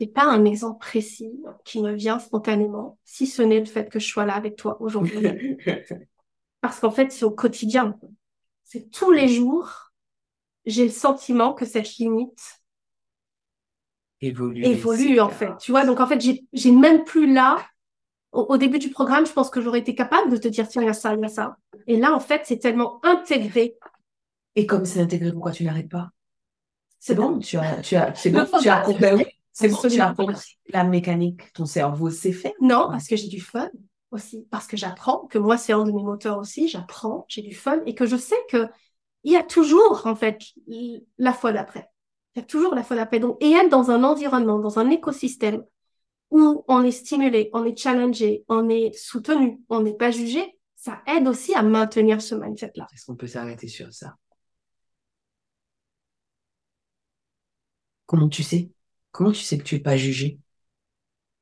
N'ai 0.00 0.06
pas 0.06 0.24
un 0.24 0.44
exemple 0.44 0.78
précis 0.78 1.32
qui 1.64 1.82
me 1.82 1.92
vient 1.92 2.18
spontanément, 2.18 2.98
si 3.04 3.26
ce 3.26 3.42
n'est 3.42 3.60
le 3.60 3.66
fait 3.66 3.90
que 3.90 3.98
je 3.98 4.06
sois 4.06 4.24
là 4.24 4.34
avec 4.34 4.56
toi 4.56 4.80
aujourd'hui. 4.80 5.56
Parce 6.60 6.80
qu'en 6.80 6.90
fait, 6.90 7.10
c'est 7.12 7.24
au 7.24 7.30
quotidien. 7.30 7.98
C'est 8.64 8.90
tous 8.90 9.10
les 9.10 9.28
jours, 9.28 9.92
j'ai 10.64 10.84
le 10.84 10.90
sentiment 10.90 11.52
que 11.52 11.66
cette 11.66 11.96
limite 11.96 12.62
évolue, 14.20 14.64
évolue 14.64 15.20
en 15.20 15.28
fait. 15.28 15.50
Tu 15.58 15.72
vois, 15.72 15.84
donc 15.84 16.00
en 16.00 16.06
fait, 16.06 16.20
j'ai 16.52 16.70
même 16.72 17.04
plus 17.04 17.32
là. 17.32 17.58
Au, 18.30 18.56
début 18.56 18.78
du 18.78 18.88
programme, 18.88 19.26
je 19.26 19.32
pense 19.32 19.50
que 19.50 19.60
j'aurais 19.60 19.80
été 19.80 19.94
capable 19.94 20.30
de 20.30 20.38
te 20.38 20.48
dire 20.48 20.66
tiens, 20.66 20.80
il 20.80 20.86
y 20.86 20.88
a 20.88 20.94
ça, 20.94 21.12
il 21.12 21.20
y 21.20 21.24
a 21.24 21.28
ça. 21.28 21.58
Et 21.86 21.98
là, 21.98 22.14
en 22.14 22.20
fait, 22.20 22.40
c'est 22.44 22.56
tellement 22.56 22.98
intégré. 23.04 23.76
Et 24.56 24.64
comme 24.64 24.86
c'est 24.86 25.00
intégré, 25.00 25.32
pourquoi 25.32 25.52
tu 25.52 25.64
n'arrêtes 25.64 25.90
pas? 25.90 26.12
C'est 26.98 27.14
bon, 27.14 27.40
tu 27.40 27.58
as, 27.58 27.82
tu 27.82 27.94
as, 27.94 28.14
c'est 28.14 28.30
bon, 28.30 28.46
tu 28.58 28.70
as, 28.70 28.86
c'est 29.52 29.68
bon, 29.68 29.76
tu 29.76 30.00
as 30.00 30.14
la 30.68 30.84
mécanique, 30.84 31.52
ton 31.52 31.66
cerveau 31.66 32.10
c'est 32.10 32.32
fait. 32.32 32.54
Non, 32.60 32.88
parce 32.90 33.06
que 33.06 33.16
j'ai 33.16 33.28
du 33.28 33.40
fun 33.40 33.68
aussi, 34.10 34.46
parce 34.50 34.66
que 34.66 34.76
j'apprends, 34.76 35.26
que 35.26 35.38
moi 35.38 35.58
c'est 35.58 35.72
un 35.72 35.84
de 35.84 35.92
mes 35.92 36.02
moteurs 36.02 36.38
aussi, 36.38 36.68
j'apprends, 36.68 37.26
j'ai 37.28 37.42
du 37.42 37.54
fun 37.54 37.80
et 37.86 37.94
que 37.94 38.06
je 38.06 38.16
sais 38.16 38.36
que 38.48 38.66
il 39.24 39.32
y 39.32 39.36
a 39.36 39.42
toujours 39.42 40.06
en 40.06 40.16
fait 40.16 40.40
la 41.18 41.32
fois 41.32 41.52
d'après. 41.52 41.88
Il 42.34 42.40
y 42.40 42.42
a 42.42 42.46
toujours 42.46 42.74
la 42.74 42.82
fois 42.82 42.96
d'après. 42.96 43.20
Donc, 43.20 43.36
et 43.40 43.52
être 43.52 43.68
dans 43.68 43.90
un 43.90 44.04
environnement, 44.04 44.58
dans 44.58 44.78
un 44.78 44.88
écosystème 44.90 45.62
où 46.30 46.64
on 46.66 46.82
est 46.82 46.90
stimulé, 46.90 47.50
on 47.52 47.64
est 47.64 47.76
challengé, 47.76 48.44
on 48.48 48.68
est 48.70 48.92
soutenu, 48.96 49.60
on 49.68 49.82
n'est 49.82 49.96
pas 49.96 50.10
jugé, 50.10 50.58
ça 50.74 51.02
aide 51.06 51.28
aussi 51.28 51.54
à 51.54 51.62
maintenir 51.62 52.22
ce 52.22 52.34
mindset-là. 52.34 52.86
Est-ce 52.92 53.04
qu'on 53.04 53.16
peut 53.16 53.26
s'arrêter 53.26 53.68
sur 53.68 53.92
ça? 53.92 54.16
Comment 58.06 58.28
tu 58.28 58.42
sais? 58.42 58.70
Comment 59.12 59.30
tu 59.30 59.42
sais 59.42 59.58
que 59.58 59.62
tu 59.62 59.76
n'es 59.76 59.80
pas 59.80 59.96
jugé? 59.96 60.38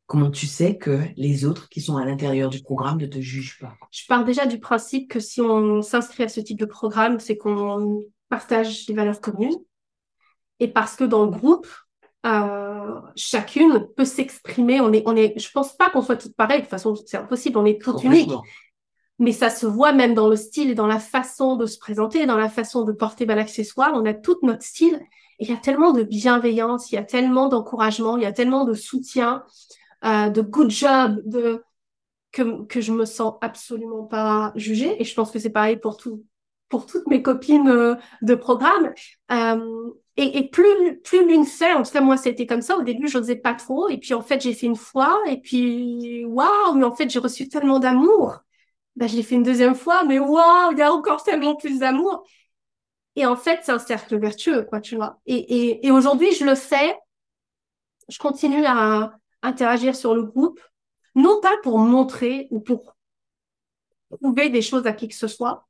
Comment 0.07 0.31
tu 0.31 0.47
sais 0.47 0.77
que 0.77 1.01
les 1.17 1.45
autres 1.45 1.69
qui 1.69 1.81
sont 1.81 1.97
à 1.97 2.05
l'intérieur 2.05 2.51
du 2.51 2.63
programme 2.63 2.99
ne 2.99 3.07
te 3.07 3.21
jugent 3.21 3.59
pas? 3.61 3.75
Je 3.93 4.05
pars 4.09 4.25
déjà 4.25 4.45
du 4.45 4.59
principe 4.59 5.09
que 5.09 5.21
si 5.21 5.41
on 5.41 5.83
s'inscrit 5.83 6.25
à 6.25 6.29
ce 6.29 6.41
type 6.41 6.59
de 6.59 6.65
programme, 6.65 7.21
c'est 7.21 7.37
qu'on 7.37 8.03
partage 8.29 8.87
des 8.87 8.95
valeurs 8.95 9.21
communes. 9.21 9.57
Et 10.59 10.67
parce 10.67 10.97
que 10.97 11.05
dans 11.05 11.25
le 11.25 11.31
groupe, 11.31 11.69
euh, 12.27 13.01
chacune 13.15 13.87
peut 13.97 14.05
s'exprimer. 14.05 14.81
On 14.81 14.93
est, 14.93 15.05
on 15.07 15.15
est, 15.15 15.39
je 15.39 15.51
pense 15.53 15.77
pas 15.77 15.91
qu'on 15.91 16.03
soit 16.03 16.17
toutes 16.17 16.35
pareilles. 16.35 16.59
De 16.59 16.65
toute 16.65 16.71
façon, 16.71 16.97
c'est 17.07 17.17
impossible. 17.17 17.57
On 17.57 17.65
est 17.65 17.81
toutes 17.81 18.03
uniques. 18.03 18.33
Mais 19.21 19.33
ça 19.33 19.49
se 19.49 19.67
voit 19.67 19.93
même 19.93 20.15
dans 20.15 20.29
le 20.29 20.37
style 20.37 20.71
et 20.71 20.75
dans 20.75 20.87
la 20.87 20.99
façon 20.99 21.55
de 21.55 21.67
se 21.67 21.79
présenter, 21.79 22.27
dans 22.27 22.39
la 22.39 22.49
façon 22.49 22.85
de 22.85 22.93
porter 22.93 23.27
ben, 23.27 23.37
l'accessoire. 23.37 23.93
On 23.95 24.05
a 24.07 24.15
tout 24.15 24.39
notre 24.43 24.65
style 24.65 25.01
il 25.41 25.49
y 25.49 25.53
a 25.53 25.57
tellement 25.57 25.93
de 25.93 26.03
bienveillance, 26.03 26.93
il 26.93 26.97
y 26.97 26.99
a 26.99 27.03
tellement 27.03 27.49
d'encouragement, 27.49 28.17
il 28.17 28.23
y 28.23 28.27
a 28.27 28.33
tellement 28.33 28.65
de 28.65 28.75
soutien, 28.75 29.45
euh, 30.05 30.29
de 30.29 30.43
good 30.43 30.71
job, 30.71 31.21
de 31.25 31.65
que, 32.33 32.65
que 32.67 32.81
je 32.81 32.93
me 32.93 33.05
sens 33.07 33.35
absolument 33.41 34.05
pas 34.05 34.53
jugée. 34.55 35.01
Et 35.01 35.05
je 35.05 35.15
pense 35.15 35.31
que 35.31 35.39
c'est 35.39 35.51
pareil 35.51 35.77
pour 35.77 35.97
tout, 35.97 36.25
pour 36.69 36.87
toutes 36.87 37.07
mes 37.09 37.23
copines 37.23 37.69
euh, 37.69 37.95
de 38.23 38.35
programme. 38.35 38.93
Euh, 39.33 39.91
et, 40.17 40.39
et, 40.39 40.49
plus, 40.51 41.01
plus 41.03 41.27
l'une 41.27 41.47
fait, 41.47 41.73
en 41.73 41.83
tout 41.83 41.91
cas 41.91 42.03
moi 42.03 42.19
c'était 42.19 42.47
comme 42.47 42.63
ça. 42.63 42.77
Au 42.77 42.83
début 42.83 43.09
je 43.09 43.19
n'osais 43.19 43.37
pas 43.37 43.55
trop, 43.55 43.89
et 43.89 43.97
puis 43.99 44.13
en 44.13 44.23
fait 44.23 44.43
j'ai 44.43 44.53
fait 44.53 44.67
une 44.67 44.77
fois, 44.77 45.19
et 45.27 45.41
puis 45.41 46.25
waouh, 46.27 46.75
mais 46.75 46.85
en 46.85 46.95
fait 46.95 47.09
j'ai 47.09 47.19
reçu 47.19 47.49
tellement 47.49 47.79
d'amour. 47.79 48.39
Ben, 48.97 49.09
je 49.09 49.17
l'ai 49.17 49.23
fait 49.23 49.37
une 49.37 49.43
deuxième 49.43 49.75
fois, 49.75 50.05
mais 50.05 50.19
waouh, 50.19 50.73
il 50.73 50.79
y 50.79 50.83
a 50.83 50.93
encore 50.93 51.23
tellement 51.23 51.57
plus 51.57 51.79
d'amour. 51.79 52.25
Et 53.17 53.27
en 53.27 53.37
fait, 53.37 53.61
c'est 53.63 53.73
un 53.73 53.79
cercle 53.79 54.19
vertueux, 54.19 54.65
quoi, 54.65 54.81
tu 54.81 54.97
vois. 54.97 55.21
Et, 55.27 55.37
et, 55.37 55.87
et 55.87 55.91
aujourd'hui, 55.91 56.33
je 56.35 56.45
le 56.45 56.55
fais. 56.55 56.97
Je 58.09 58.19
continue 58.19 58.65
à 58.67 59.19
interagir 59.43 59.97
sur 59.97 60.15
le 60.15 60.23
groupe, 60.23 60.61
non 61.15 61.41
pas 61.41 61.57
pour 61.63 61.79
montrer 61.79 62.47
ou 62.51 62.61
pour 62.61 62.95
prouver 64.21 64.51
des 64.51 64.63
choses 64.63 64.87
à 64.87 64.93
qui 64.93 65.09
que 65.09 65.15
ce 65.15 65.29
soit. 65.29 65.69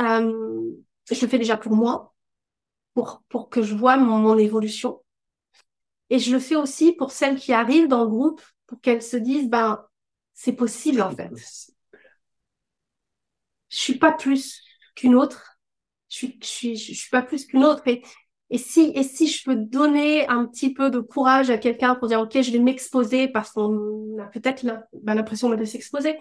Euh, 0.00 0.72
je 1.10 1.20
le 1.20 1.28
fais 1.28 1.38
déjà 1.38 1.56
pour 1.56 1.74
moi, 1.74 2.14
pour, 2.94 3.22
pour 3.28 3.48
que 3.50 3.62
je 3.62 3.74
vois 3.74 3.96
mon, 3.96 4.18
mon 4.18 4.38
évolution. 4.38 5.02
Et 6.10 6.18
je 6.18 6.32
le 6.32 6.38
fais 6.40 6.56
aussi 6.56 6.92
pour 6.92 7.10
celles 7.12 7.38
qui 7.38 7.52
arrivent 7.52 7.88
dans 7.88 8.02
le 8.04 8.08
groupe, 8.10 8.42
pour 8.66 8.80
qu'elles 8.80 9.02
se 9.02 9.16
disent, 9.16 9.48
ben, 9.48 9.84
c'est 10.34 10.52
possible, 10.54 11.02
en 11.02 11.10
fait. 11.10 11.30
Je 13.70 13.76
suis 13.78 13.98
pas 13.98 14.12
plus 14.12 14.62
qu'une 14.94 15.14
autre 15.14 15.57
je 16.08 16.16
suis, 16.16 16.38
je 16.42 16.46
suis, 16.46 16.76
je 16.76 16.94
suis 16.94 17.10
pas 17.10 17.22
plus 17.22 17.46
qu'une 17.46 17.64
autre. 17.64 17.82
Et, 17.86 18.02
et 18.50 18.58
si, 18.58 18.92
et 18.94 19.02
si 19.02 19.28
je 19.28 19.44
peux 19.44 19.56
donner 19.56 20.26
un 20.28 20.46
petit 20.46 20.72
peu 20.72 20.90
de 20.90 21.00
courage 21.00 21.50
à 21.50 21.58
quelqu'un 21.58 21.94
pour 21.94 22.08
dire, 22.08 22.20
OK, 22.20 22.40
je 22.40 22.50
vais 22.50 22.58
m'exposer 22.58 23.28
parce 23.28 23.50
qu'on 23.52 24.18
a 24.18 24.26
peut-être 24.26 24.64
ben, 24.92 25.14
l'impression 25.14 25.50
de 25.50 25.64
s'exposer. 25.64 26.18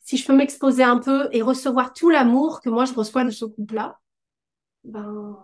si 0.00 0.16
je 0.16 0.26
peux 0.26 0.36
m'exposer 0.36 0.82
un 0.82 0.98
peu 0.98 1.28
et 1.32 1.42
recevoir 1.42 1.92
tout 1.94 2.10
l'amour 2.10 2.60
que 2.60 2.68
moi 2.68 2.84
je 2.84 2.92
reçois 2.92 3.24
de 3.24 3.30
ce 3.30 3.44
couple-là, 3.46 3.98
ben, 4.84 5.38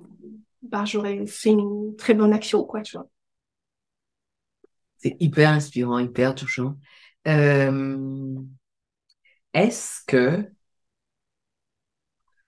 ben 0.62 0.84
j'aurais 0.84 1.26
fait 1.26 1.50
une 1.50 1.96
très 1.96 2.14
bonne 2.14 2.32
action, 2.32 2.64
quoi, 2.64 2.82
tu 2.82 2.96
vois. 2.96 3.08
C'est 4.98 5.16
hyper 5.18 5.50
inspirant, 5.50 5.98
hyper 5.98 6.34
touchant. 6.34 6.76
Euh, 7.26 8.34
est-ce 9.54 10.04
que 10.06 10.46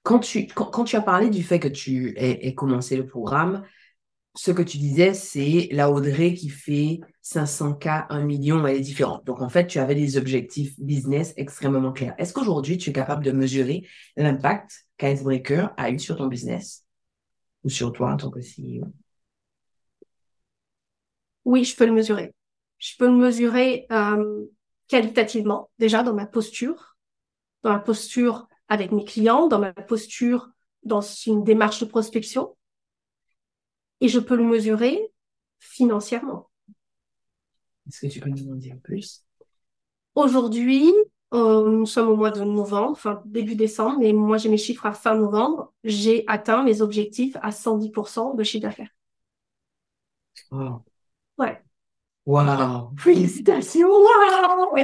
quand 0.03 0.19
tu, 0.19 0.47
quand, 0.47 0.85
tu 0.85 0.97
as 0.97 1.03
parlé 1.03 1.31
du 1.31 1.43
fait 1.43 1.61
que 1.61 1.69
tu 1.69 2.15
aies, 2.17 2.55
commencé 2.55 2.97
le 2.97 3.07
programme, 3.07 3.65
ce 4.35 4.51
que 4.51 4.63
tu 4.63 4.79
disais, 4.79 5.15
c'est 5.15 5.69
la 5.73 5.91
Audrey 5.91 6.35
qui 6.35 6.49
fait 6.49 7.01
500K, 7.23 8.07
1 8.09 8.25
million, 8.25 8.67
elle 8.67 8.77
est 8.77 8.81
différente. 8.81 9.25
Donc, 9.25 9.43
en 9.43 9.49
fait, 9.49 9.67
tu 9.67 9.79
avais 9.79 9.95
des 9.95 10.17
objectifs 10.17 10.79
business 10.81 11.35
extrêmement 11.37 11.93
clairs. 11.93 12.15
Est-ce 12.19 12.33
qu'aujourd'hui, 12.33 12.79
tu 12.79 12.91
es 12.91 12.93
capable 12.93 13.25
de 13.25 13.31
mesurer 13.31 13.87
l'impact 14.17 14.87
qu'Icebreaker 14.97 15.73
a 15.77 15.91
eu 15.91 15.99
sur 15.99 16.17
ton 16.17 16.27
business 16.27 16.85
ou 17.63 17.69
sur 17.69 17.93
toi 17.93 18.13
en 18.13 18.17
tant 18.17 18.31
que 18.31 18.41
CEO? 18.41 18.87
Oui, 21.45 21.65
je 21.65 21.77
peux 21.77 21.87
le 21.87 21.93
mesurer. 21.93 22.35
Je 22.79 22.97
peux 22.99 23.07
le 23.07 23.17
mesurer 23.17 23.87
euh, 23.93 24.47
qualitativement, 24.89 25.71
déjà 25.79 26.03
dans 26.03 26.15
ma 26.15 26.27
posture, 26.27 26.97
dans 27.63 27.71
ma 27.71 27.79
posture 27.79 28.49
avec 28.73 28.91
mes 28.91 29.05
clients, 29.05 29.49
dans 29.49 29.59
ma 29.59 29.75
posture 29.75 30.49
dans 30.83 31.03
une 31.03 31.45
démarche 31.45 31.79
de 31.81 31.85
prospection. 31.85 32.57
Et 34.01 34.09
je 34.09 34.19
peux 34.19 34.35
le 34.35 34.45
mesurer 34.45 35.13
financièrement. 35.61 36.49
Est-ce 37.87 38.01
que 38.01 38.07
tu 38.07 38.19
peux 38.19 38.31
nous 38.31 38.51
en 38.51 38.55
dire 38.55 38.77
plus? 38.83 39.27
Aujourd'hui, 40.15 40.91
euh, 41.35 41.69
nous 41.69 41.85
sommes 41.85 42.09
au 42.09 42.17
mois 42.17 42.31
de 42.31 42.43
novembre, 42.43 42.93
enfin 42.93 43.23
début 43.27 43.57
décembre, 43.57 43.99
mais 44.01 44.15
moi 44.15 44.39
j'ai 44.39 44.49
mes 44.49 44.57
chiffres 44.57 44.87
à 44.87 44.95
fin 44.95 45.15
novembre. 45.17 45.71
J'ai 45.85 46.25
atteint 46.27 46.63
mes 46.63 46.81
objectifs 46.81 47.37
à 47.43 47.51
110% 47.51 48.35
de 48.35 48.43
chiffre 48.43 48.63
d'affaires. 48.63 48.91
Wow. 50.51 50.83
Ouais. 51.37 51.63
Wow. 52.25 52.95
Félicitations. 52.97 53.91
Wow. 53.91 54.75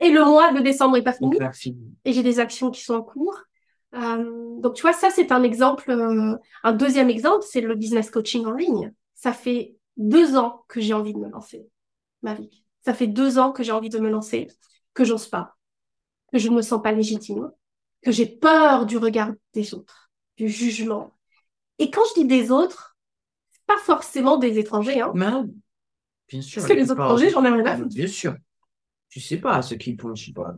Et 0.00 0.10
le 0.10 0.24
mois 0.24 0.52
de 0.52 0.60
décembre 0.60 0.96
est 0.96 1.02
pas 1.02 1.12
fini. 1.12 1.38
Et 2.04 2.12
j'ai 2.12 2.22
des 2.22 2.38
actions 2.38 2.70
qui 2.70 2.82
sont 2.82 2.94
en 2.94 3.02
cours. 3.02 3.38
Euh, 3.94 4.60
donc, 4.60 4.74
tu 4.74 4.82
vois, 4.82 4.92
ça, 4.92 5.10
c'est 5.10 5.32
un 5.32 5.42
exemple. 5.42 5.90
Euh, 5.90 6.36
un 6.62 6.72
deuxième 6.72 7.08
exemple, 7.08 7.44
c'est 7.48 7.60
le 7.60 7.74
business 7.74 8.10
coaching 8.10 8.44
en 8.46 8.52
ligne. 8.52 8.92
Ça 9.14 9.32
fait 9.32 9.74
deux 9.96 10.36
ans 10.36 10.64
que 10.68 10.80
j'ai 10.80 10.92
envie 10.92 11.14
de 11.14 11.18
me 11.18 11.28
lancer, 11.28 11.66
Marie. 12.22 12.64
Ça 12.84 12.94
fait 12.94 13.06
deux 13.06 13.38
ans 13.38 13.52
que 13.52 13.62
j'ai 13.62 13.72
envie 13.72 13.88
de 13.88 13.98
me 13.98 14.10
lancer, 14.10 14.48
que 14.94 15.04
j'ose 15.04 15.26
pas, 15.28 15.56
que 16.32 16.38
je 16.38 16.48
ne 16.48 16.56
me 16.56 16.62
sens 16.62 16.82
pas 16.82 16.92
légitime, 16.92 17.50
que 18.02 18.12
j'ai 18.12 18.26
peur 18.26 18.86
du 18.86 18.98
regard 18.98 19.32
des 19.54 19.74
autres, 19.74 20.10
du 20.36 20.48
jugement. 20.48 21.14
Et 21.78 21.90
quand 21.90 22.02
je 22.10 22.20
dis 22.20 22.26
des 22.26 22.50
autres, 22.50 22.96
pas 23.66 23.78
forcément 23.78 24.36
des 24.36 24.58
étrangers. 24.58 25.00
Hein. 25.00 25.12
bien 26.28 26.42
sûr. 26.42 26.60
Parce 26.60 26.72
que 26.72 26.76
les 26.78 26.92
étrangers, 26.92 27.30
j'en 27.30 27.44
ai 27.44 27.50
rien 27.50 27.64
à 27.64 27.76
foutre. 27.76 27.94
Bien 27.94 28.06
sûr. 28.06 28.36
Tu 29.08 29.20
sais 29.20 29.38
pas 29.38 29.62
ce 29.62 29.74
qu'ils 29.74 30.00
font, 30.00 30.14
je 30.14 30.26
sais 30.26 30.32
pas. 30.32 30.54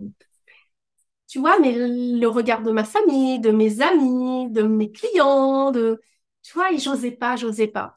Tu 1.26 1.38
vois, 1.38 1.58
mais 1.60 1.72
le 1.76 2.26
regard 2.26 2.62
de 2.62 2.70
ma 2.70 2.84
famille, 2.84 3.38
de 3.40 3.50
mes 3.50 3.82
amis, 3.82 4.50
de 4.50 4.62
mes 4.62 4.90
clients, 4.90 5.70
de, 5.70 6.00
tu 6.42 6.54
vois, 6.54 6.72
et 6.72 6.78
j'osais 6.78 7.10
pas, 7.10 7.36
j'osais 7.36 7.66
pas. 7.68 7.94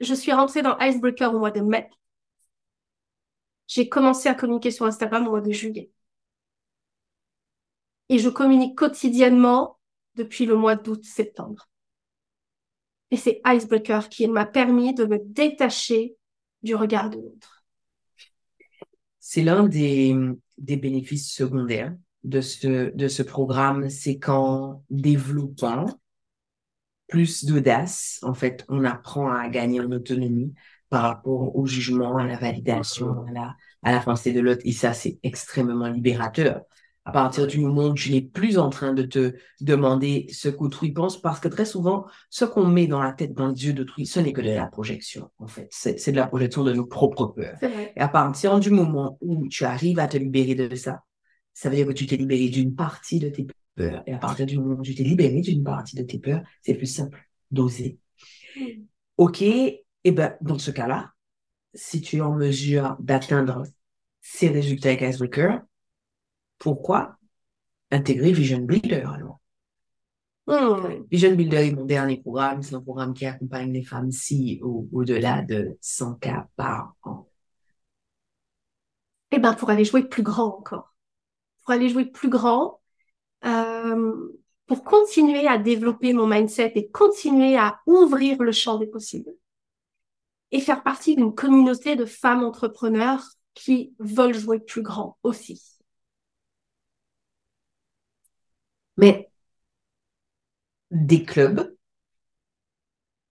Je 0.00 0.14
suis 0.14 0.32
rentrée 0.32 0.62
dans 0.62 0.78
Icebreaker 0.78 1.34
au 1.34 1.38
mois 1.38 1.50
de 1.52 1.60
mai. 1.60 1.88
J'ai 3.68 3.88
commencé 3.88 4.28
à 4.28 4.34
communiquer 4.34 4.72
sur 4.72 4.86
Instagram 4.86 5.26
au 5.28 5.30
mois 5.30 5.40
de 5.40 5.52
juillet. 5.52 5.90
Et 8.08 8.18
je 8.18 8.28
communique 8.28 8.76
quotidiennement 8.76 9.78
depuis 10.16 10.46
le 10.46 10.56
mois 10.56 10.76
d'août-septembre. 10.76 11.68
Et 13.10 13.16
c'est 13.16 13.40
Icebreaker 13.46 14.08
qui 14.08 14.26
m'a 14.28 14.46
permis 14.46 14.94
de 14.94 15.04
me 15.04 15.18
détacher 15.18 16.16
du 16.62 16.74
regard 16.74 17.10
de 17.10 17.16
l'autre 17.18 17.57
c'est 19.30 19.42
l'un 19.42 19.64
des, 19.64 20.16
des 20.56 20.78
bénéfices 20.78 21.30
secondaires 21.30 21.94
de 22.24 22.40
ce, 22.40 22.94
de 22.94 23.08
ce 23.08 23.22
programme, 23.22 23.90
c'est 23.90 24.18
qu'en 24.18 24.82
développant 24.88 25.84
plus 27.08 27.44
d'audace, 27.44 28.20
en 28.22 28.32
fait, 28.32 28.64
on 28.70 28.84
apprend 28.84 29.30
à 29.30 29.50
gagner 29.50 29.80
en 29.82 29.92
autonomie 29.92 30.54
par 30.88 31.02
rapport 31.02 31.54
au 31.54 31.66
jugement, 31.66 32.16
à 32.16 32.24
la 32.24 32.38
validation, 32.38 33.26
à 33.26 33.30
la, 33.30 33.56
à 33.82 33.92
la 33.92 34.00
pensée 34.00 34.32
de 34.32 34.40
l'autre. 34.40 34.62
Et 34.64 34.72
ça, 34.72 34.94
c'est 34.94 35.18
extrêmement 35.22 35.88
libérateur 35.88 36.62
à 37.08 37.10
partir 37.10 37.46
du 37.46 37.58
moment 37.58 37.86
où 37.86 37.94
tu 37.94 38.12
n'es 38.12 38.20
plus 38.20 38.58
en 38.58 38.68
train 38.68 38.92
de 38.92 39.02
te 39.02 39.34
demander 39.62 40.26
ce 40.30 40.50
qu'autrui 40.50 40.92
pense, 40.92 41.18
parce 41.18 41.40
que 41.40 41.48
très 41.48 41.64
souvent, 41.64 42.04
ce 42.28 42.44
qu'on 42.44 42.66
met 42.66 42.86
dans 42.86 43.02
la 43.02 43.12
tête, 43.12 43.32
dans 43.32 43.48
les 43.48 43.64
yeux 43.64 43.72
d'autrui, 43.72 44.04
ce 44.04 44.20
n'est 44.20 44.34
que 44.34 44.42
de 44.42 44.50
la 44.50 44.66
projection, 44.66 45.30
en 45.38 45.46
fait. 45.46 45.68
C'est 45.70 46.12
de 46.12 46.16
la 46.16 46.26
projection 46.26 46.64
de 46.64 46.74
nos 46.74 46.84
propres 46.84 47.28
peurs. 47.28 47.56
Et 47.96 48.00
à 48.00 48.08
partir 48.08 48.60
du 48.60 48.70
moment 48.70 49.16
où 49.22 49.48
tu 49.48 49.64
arrives 49.64 49.98
à 49.98 50.06
te 50.06 50.18
libérer 50.18 50.54
de 50.54 50.74
ça, 50.76 51.02
ça 51.54 51.70
veut 51.70 51.76
dire 51.76 51.86
que 51.86 51.92
tu 51.92 52.04
t'es 52.04 52.16
libéré 52.16 52.50
d'une 52.50 52.74
partie 52.74 53.20
de 53.20 53.30
tes 53.30 53.46
peurs. 53.74 54.02
Et 54.06 54.12
à 54.12 54.18
partir 54.18 54.44
du 54.44 54.58
moment 54.58 54.74
où 54.74 54.82
tu 54.82 54.94
t'es 54.94 55.02
libéré 55.02 55.40
d'une 55.40 55.64
partie 55.64 55.96
de 55.96 56.02
tes 56.02 56.18
peurs, 56.18 56.42
c'est 56.60 56.74
plus 56.74 56.86
simple 56.86 57.26
d'oser. 57.50 57.98
Mm. 58.54 58.82
OK, 59.16 59.40
et 59.40 59.84
eh 60.04 60.12
ben, 60.12 60.36
dans 60.42 60.58
ce 60.58 60.70
cas-là, 60.70 61.12
si 61.72 62.02
tu 62.02 62.18
es 62.18 62.20
en 62.20 62.34
mesure 62.34 62.96
d'atteindre 63.00 63.62
ces 64.20 64.48
résultats 64.48 64.90
avec 64.90 65.00
Icebreaker, 65.00 65.62
pourquoi 66.58 67.16
intégrer 67.90 68.32
Vision 68.32 68.60
Builder 68.60 69.04
alors? 69.14 69.40
Hmm. 70.46 71.04
Vision 71.10 71.34
Builder 71.34 71.68
est 71.68 71.72
mon 71.72 71.84
dernier 71.84 72.16
programme. 72.16 72.62
C'est 72.62 72.74
un 72.74 72.80
programme 72.80 73.12
qui 73.12 73.26
accompagne 73.26 73.72
les 73.72 73.84
femmes 73.84 74.10
si 74.10 74.60
au-delà 74.62 75.42
de 75.42 75.76
100 75.80 76.14
cas 76.14 76.48
par 76.56 76.94
an. 77.02 77.28
Eh 79.30 79.38
ben, 79.38 79.52
pour 79.54 79.68
aller 79.68 79.84
jouer 79.84 80.04
plus 80.04 80.22
grand 80.22 80.56
encore. 80.58 80.94
Pour 81.62 81.74
aller 81.74 81.90
jouer 81.90 82.06
plus 82.06 82.30
grand, 82.30 82.80
euh, 83.44 84.32
pour 84.66 84.84
continuer 84.84 85.46
à 85.46 85.58
développer 85.58 86.14
mon 86.14 86.26
mindset 86.26 86.72
et 86.76 86.90
continuer 86.90 87.56
à 87.56 87.80
ouvrir 87.86 88.42
le 88.42 88.52
champ 88.52 88.78
des 88.78 88.86
possibles. 88.86 89.34
Et 90.50 90.60
faire 90.60 90.82
partie 90.82 91.14
d'une 91.14 91.34
communauté 91.34 91.94
de 91.94 92.06
femmes 92.06 92.42
entrepreneurs 92.42 93.22
qui 93.52 93.92
veulent 93.98 94.34
jouer 94.34 94.60
plus 94.60 94.82
grand 94.82 95.18
aussi. 95.22 95.77
Mais 98.98 99.30
des 100.90 101.24
clubs 101.24 101.74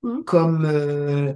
mmh. 0.04 0.24
comme 0.24 0.66
euh, 0.66 1.34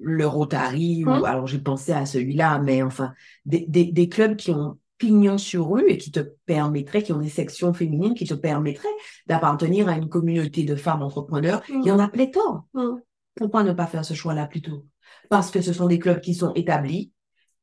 le 0.00 0.26
Rotary, 0.26 1.04
ou 1.04 1.10
mmh. 1.10 1.24
alors 1.24 1.46
j'ai 1.46 1.58
pensé 1.58 1.92
à 1.92 2.06
celui-là, 2.06 2.58
mais 2.58 2.82
enfin, 2.82 3.14
des, 3.44 3.66
des, 3.66 4.08
clubs 4.08 4.36
qui 4.36 4.50
ont 4.50 4.78
pignon 4.98 5.36
sur 5.36 5.70
rue 5.70 5.88
et 5.88 5.98
qui 5.98 6.12
te 6.12 6.20
permettraient, 6.46 7.02
qui 7.02 7.12
ont 7.12 7.18
des 7.18 7.28
sections 7.28 7.74
féminines 7.74 8.14
qui 8.14 8.24
te 8.24 8.34
permettraient 8.34 8.88
d'appartenir 9.26 9.88
à 9.88 9.96
une 9.96 10.08
communauté 10.08 10.64
de 10.64 10.76
femmes 10.76 11.02
entrepreneurs. 11.02 11.62
Il 11.68 11.84
y 11.84 11.90
en 11.90 11.98
a 11.98 12.08
pléthore. 12.08 12.64
Mmh. 12.74 12.96
Pourquoi 13.34 13.64
ne 13.64 13.72
pas 13.72 13.86
faire 13.86 14.04
ce 14.04 14.14
choix-là 14.14 14.46
plutôt? 14.46 14.86
Parce 15.28 15.50
que 15.50 15.60
ce 15.60 15.72
sont 15.72 15.88
des 15.88 15.98
clubs 15.98 16.20
qui 16.20 16.34
sont 16.34 16.52
établis, 16.54 17.12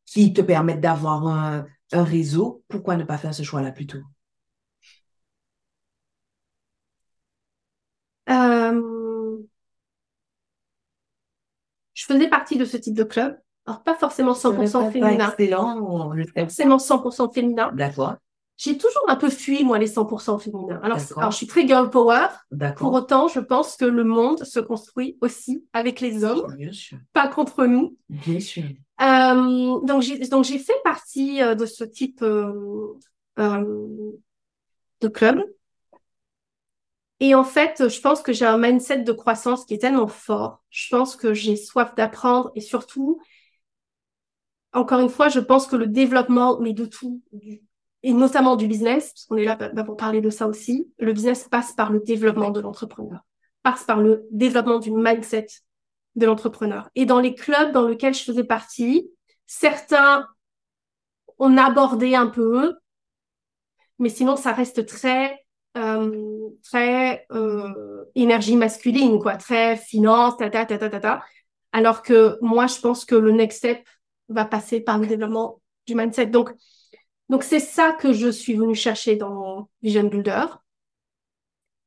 qui 0.06 0.34
te 0.34 0.42
permettent 0.42 0.82
d'avoir 0.82 1.26
un, 1.28 1.66
un 1.94 2.04
réseau. 2.04 2.64
Pourquoi 2.68 2.98
ne 2.98 3.06
pas 3.06 3.18
faire 3.18 3.34
ce 3.34 3.44
choix-là 3.44 3.72
plutôt 3.72 4.02
Euh, 8.30 9.42
je 12.02 12.12
faisais 12.12 12.28
partie 12.28 12.58
de 12.58 12.66
ce 12.66 12.78
type 12.78 12.96
de 12.96 13.04
club. 13.04 13.38
Alors, 13.68 13.84
pas 13.84 13.94
forcément 13.94 14.34
100% 14.34 14.92
féminin. 14.92 15.30
Excellent, 15.30 16.14
forcément 16.36 16.78
100% 16.78 17.32
féminin. 17.32 17.72
D'accord. 17.76 18.16
J'ai 18.58 18.78
toujours 18.78 19.04
un 19.08 19.16
peu 19.16 19.30
fui, 19.30 19.64
moi, 19.64 19.78
les 19.78 19.88
100% 19.88 20.40
féminins. 20.40 20.80
Alors, 20.82 20.98
alors, 21.18 21.32
je 21.32 21.38
suis 21.38 21.48
très 21.48 21.68
girl 21.68 21.90
power. 21.92 22.28
Pour 22.76 22.94
autant, 22.94 23.28
je 23.28 23.40
pense 23.40 23.76
que 23.78 23.86
le 23.86 24.04
monde 24.04 24.44
se 24.44 24.60
construit 24.60 25.18
aussi 25.22 25.64
avec 25.74 26.02
les 26.02 26.24
hommes. 26.24 26.56
Bien 26.58 26.72
sûr. 26.72 26.98
Pas 27.14 27.28
contre 27.28 27.66
nous. 27.66 27.96
Bien 28.10 28.40
sûr. 28.40 28.64
Euh, 29.02 29.80
donc, 29.84 30.02
j'ai, 30.02 30.18
donc, 30.28 30.44
j'ai 30.44 30.60
fait 30.60 30.80
partie 30.84 31.42
euh, 31.42 31.54
de 31.54 31.66
ce 31.68 31.84
type 31.84 32.22
euh, 32.24 32.94
euh, 33.40 34.12
de 35.02 35.08
club. 35.08 35.44
Et 37.22 37.36
en 37.36 37.44
fait, 37.44 37.88
je 37.88 38.02
pense 38.02 38.22
que 38.22 38.34
j'ai 38.34 38.46
un 38.46 38.58
mindset 38.58 39.04
de 39.04 39.12
croissance 39.12 39.64
qui 39.66 39.76
est 39.76 39.78
tellement 39.78 40.08
fort. 40.08 40.64
Je 40.70 40.90
pense 40.90 41.16
que 41.16 41.34
j'ai 41.34 41.56
soif 41.56 41.96
d'apprendre 41.96 42.52
et 42.56 42.62
surtout, 42.62 43.22
encore 44.74 45.00
une 45.00 45.10
fois, 45.10 45.30
je 45.30 45.40
pense 45.40 45.68
que 45.68 45.76
le 45.76 45.88
développement, 45.88 46.60
mais 46.60 46.74
de 46.74 46.86
tout, 46.86 47.22
et 48.04 48.14
notamment 48.14 48.56
du 48.56 48.68
business, 48.68 49.14
parce 49.14 49.26
qu'on 49.26 49.38
est 49.38 49.46
là 49.46 49.56
pour 49.84 49.96
parler 49.96 50.20
de 50.20 50.30
ça 50.30 50.48
aussi, 50.48 50.92
le 50.98 51.14
business 51.14 51.48
passe 51.48 51.74
par 51.74 51.92
le 51.92 52.00
développement 52.00 52.50
de 52.50 52.60
l'entrepreneur, 52.60 53.22
passe 53.62 53.84
par 53.84 54.02
le 54.02 54.28
développement 54.32 54.80
du 54.80 54.92
mindset 54.92 55.48
de 56.16 56.26
l'entrepreneur. 56.26 56.90
Et 56.96 57.06
dans 57.06 57.20
les 57.20 57.36
clubs 57.36 57.72
dans 57.72 57.88
lesquels 57.88 58.16
je 58.16 58.24
faisais 58.24 58.44
partie, 58.44 59.10
certains, 59.46 60.28
on 61.38 61.56
abordait 61.56 62.16
un 62.16 62.28
peu 62.28 62.74
mais 64.02 64.10
sinon, 64.10 64.36
ça 64.36 64.52
reste 64.52 64.88
très, 64.88 65.46
euh, 65.78 66.50
très 66.64 67.26
euh, 67.32 68.06
énergie 68.16 68.56
masculine, 68.56 69.20
quoi, 69.20 69.36
très 69.36 69.78
finance, 69.78 70.38
ta, 70.38 70.50
ta, 70.50 70.66
ta, 70.66 70.78
ta, 70.78 70.90
ta, 70.90 71.00
ta. 71.00 71.24
Alors 71.72 72.02
que 72.04 72.38
moi, 72.42 72.68
je 72.68 72.80
pense 72.80 73.06
que 73.06 73.16
le 73.16 73.32
next 73.32 73.60
step 73.60 73.88
va 74.30 74.46
passer 74.46 74.82
par 74.82 74.98
le 74.98 75.08
développement 75.08 75.62
du 75.88 75.96
mindset. 75.96 76.28
Donc, 76.28 76.52
donc 77.30 77.44
c'est 77.44 77.60
ça 77.60 77.94
que 77.94 78.14
je 78.14 78.30
suis 78.30 78.56
venue 78.56 78.76
chercher 78.76 79.16
dans 79.16 79.70
Vision 79.82 80.04
Builder. 80.04 80.46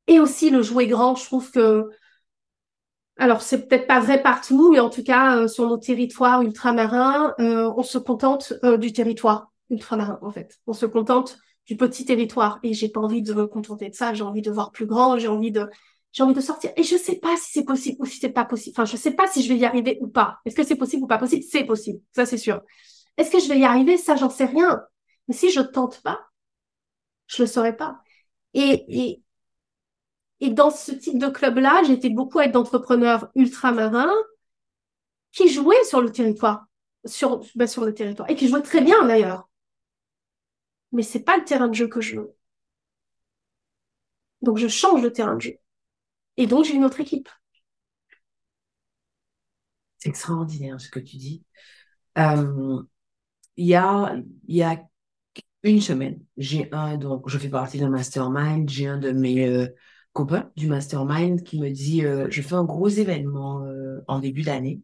Et 0.07 0.21
aussi 0.21 0.51
le 0.51 0.63
jouer 0.63 0.87
grand, 0.87 1.15
je 1.17 1.25
trouve 1.25 1.51
que 1.51 1.91
alors, 3.17 3.43
c'est 3.43 3.69
peut-être 3.69 3.87
pas 3.87 4.01
vrai 4.01 4.21
partout, 4.23 4.73
mais 4.73 4.81
en 4.81 4.91
tout 4.91 5.05
cas, 5.05 5.37
euh, 5.37 5.49
sur 5.49 5.69
nos 5.69 5.79
territoires 5.79 6.43
ultramarins, 6.43 7.33
euh, 7.39 7.73
on 7.77 7.83
se 7.83 7.99
contente 7.99 8.53
euh, 8.65 8.77
du 8.77 8.93
territoire 8.93 9.53
ultramarin, 9.71 10.19
en 10.21 10.31
fait. 10.31 10.59
On 10.67 10.73
se 10.73 10.87
contente 10.87 11.39
du 11.67 11.77
petit 11.77 12.05
territoire. 12.05 12.59
Et 12.63 12.75
j'ai 12.75 12.89
pas 12.89 13.01
envie 13.01 13.23
de 13.23 13.33
me 13.35 13.47
contenter 13.47 13.89
de 13.89 13.95
ça. 13.95 14.15
J'ai 14.15 14.25
envie 14.25 14.43
de 14.43 14.51
voir 14.51 14.71
plus 14.73 14.87
grand. 14.87 15.19
J'ai 15.19 15.29
envie 15.29 15.51
de, 15.53 15.69
j'ai 16.13 16.23
envie 16.23 16.35
de 16.35 16.41
sortir. 16.41 16.73
Et 16.77 16.83
je 16.83 16.97
sais 16.97 17.17
pas 17.17 17.37
si 17.37 17.53
c'est 17.53 17.65
possible 17.65 17.97
ou 18.01 18.07
si 18.07 18.19
c'est 18.19 18.29
pas 18.29 18.45
possible. 18.45 18.75
Enfin, 18.77 18.85
je 18.85 18.97
sais 18.97 19.13
pas 19.13 19.27
si 19.27 19.43
je 19.43 19.49
vais 19.49 19.59
y 19.59 19.65
arriver 19.65 19.99
ou 20.01 20.09
pas. 20.09 20.39
Est-ce 20.45 20.55
que 20.55 20.65
c'est 20.65 20.77
possible 20.77 21.05
ou 21.05 21.07
pas 21.07 21.19
possible? 21.19 21.45
C'est 21.49 21.65
possible. 21.65 22.01
Ça, 22.13 22.27
c'est 22.27 22.39
sûr. 22.39 22.63
Est-ce 23.17 23.31
que 23.31 23.39
je 23.41 23.49
vais 23.49 23.59
y 23.59 23.65
arriver? 23.65 23.97
Ça, 23.97 24.17
j'en 24.17 24.31
sais 24.31 24.47
rien. 24.47 24.83
Mais 25.29 25.35
si 25.35 25.51
je 25.51 25.61
tente 25.61 26.03
pas, 26.03 26.21
je 27.27 27.43
le 27.43 27.47
saurais 27.47 27.77
pas. 27.77 28.01
Et, 28.53 28.85
et, 28.89 29.23
et 30.41 30.51
dans 30.51 30.71
ce 30.71 30.93
type 30.93 31.19
de 31.19 31.29
club-là, 31.29 31.83
j'étais 31.87 32.11
beaucoup 32.11 32.39
avec 32.39 32.53
d'entrepreneurs 32.53 33.31
ultramarins 33.35 34.13
qui 35.33 35.49
jouaient 35.49 35.83
sur 35.85 36.01
le 36.01 36.13
territoire, 36.13 36.67
sur, 37.05 37.41
ben, 37.55 37.67
sur 37.67 37.85
le 37.85 37.95
territoire, 37.95 38.31
et 38.31 38.37
qui 38.37 38.49
jouaient 38.49 38.63
très 38.63 38.81
bien 38.81 39.05
d'ailleurs. 39.07 39.49
Mais 40.95 41.03
c'est 41.03 41.21
pas 41.25 41.37
le 41.37 41.45
terrain 41.45 41.69
de 41.69 41.75
jeu 41.75 41.89
que 41.89 42.01
je 42.01 42.17
veux. 42.17 42.35
Donc 44.43 44.59
je 44.59 44.69
change 44.69 45.03
de 45.03 45.09
terrain 45.09 45.35
de 45.35 45.41
jeu. 45.41 45.59
Et 46.37 46.47
donc 46.47 46.65
j'ai 46.65 46.75
une 46.75 46.85
autre 46.85 47.01
équipe. 47.01 47.29
C'est 49.99 50.09
extraordinaire 50.11 50.81
ce 50.81 50.89
que 50.91 51.01
tu 51.01 51.17
dis. 51.17 51.45
Euh, 52.19 52.83
il 53.57 53.67
y 53.67 53.75
a, 53.75 54.17
y 54.49 54.63
a 54.63 54.83
une 55.65 55.81
semaine, 55.81 56.21
j'ai 56.37 56.69
un, 56.73 56.99
donc 56.99 57.29
je 57.29 57.39
fais 57.39 57.49
partie 57.51 57.79
d'un 57.79 57.91
mastermind, 57.91 58.69
j'ai 58.71 58.87
un 58.89 58.99
de 58.99 59.13
mes 59.13 59.47
euh, 59.49 59.69
copain 60.13 60.53
du 60.57 60.69
mastermind 60.69 61.43
qui 61.45 61.61
me 61.61 61.71
dit 61.71 62.05
euh, 62.05 62.29
je 62.31 62.43
fais 62.43 62.55
un 62.55 62.65
gros 62.65 62.89
événement 62.89 63.67
en 64.09 64.21
début 64.21 64.43
d'année 64.43 64.83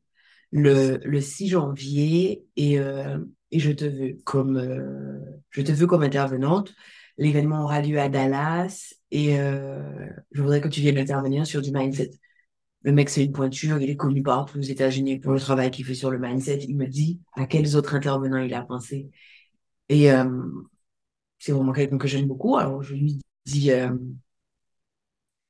le, 0.50 0.98
le 1.04 1.20
6 1.20 1.48
janvier 1.48 2.44
et, 2.56 2.78
euh, 2.78 3.18
et 3.50 3.58
je 3.58 3.70
te 3.72 3.84
veux 3.84 4.18
comme 4.24 4.56
euh, 4.56 5.20
je 5.50 5.62
te 5.62 5.72
veux 5.72 5.86
comme 5.86 6.02
intervenante. 6.02 6.74
L'événement 7.18 7.64
aura 7.64 7.82
lieu 7.82 7.98
à 8.00 8.08
Dallas 8.08 8.94
et 9.10 9.36
je 9.36 10.40
voudrais 10.42 10.60
que 10.62 10.68
tu 10.68 10.80
viennes 10.80 10.96
intervenir 10.96 11.46
sur 11.46 11.60
du 11.60 11.70
mindset. 11.70 12.12
Le 12.82 12.92
mec 12.92 13.10
c'est 13.10 13.24
une 13.24 13.32
pointure 13.32 13.78
il 13.80 13.90
est 13.90 13.96
connu 13.96 14.22
partout 14.22 14.58
aux 14.58 14.62
États-Unis 14.62 15.18
pour 15.18 15.32
le 15.32 15.40
travail 15.40 15.70
qu'il 15.70 15.84
fait 15.84 15.94
sur 15.94 16.10
le 16.10 16.18
mindset. 16.18 16.60
Il 16.68 16.76
me 16.76 16.86
dit 16.86 17.20
à 17.34 17.46
quels 17.46 17.76
autres 17.76 17.94
intervenants 17.94 18.38
il 18.38 18.54
a 18.54 18.62
pensé. 18.62 19.10
Et 19.90 20.08
c'est 21.38 21.52
vraiment 21.52 21.72
quelqu'un 21.72 21.98
que 21.98 22.08
j'aime 22.08 22.26
beaucoup. 22.26 22.56
Alors 22.56 22.82
je 22.82 22.94
lui 22.94 23.18
dis 23.44 23.70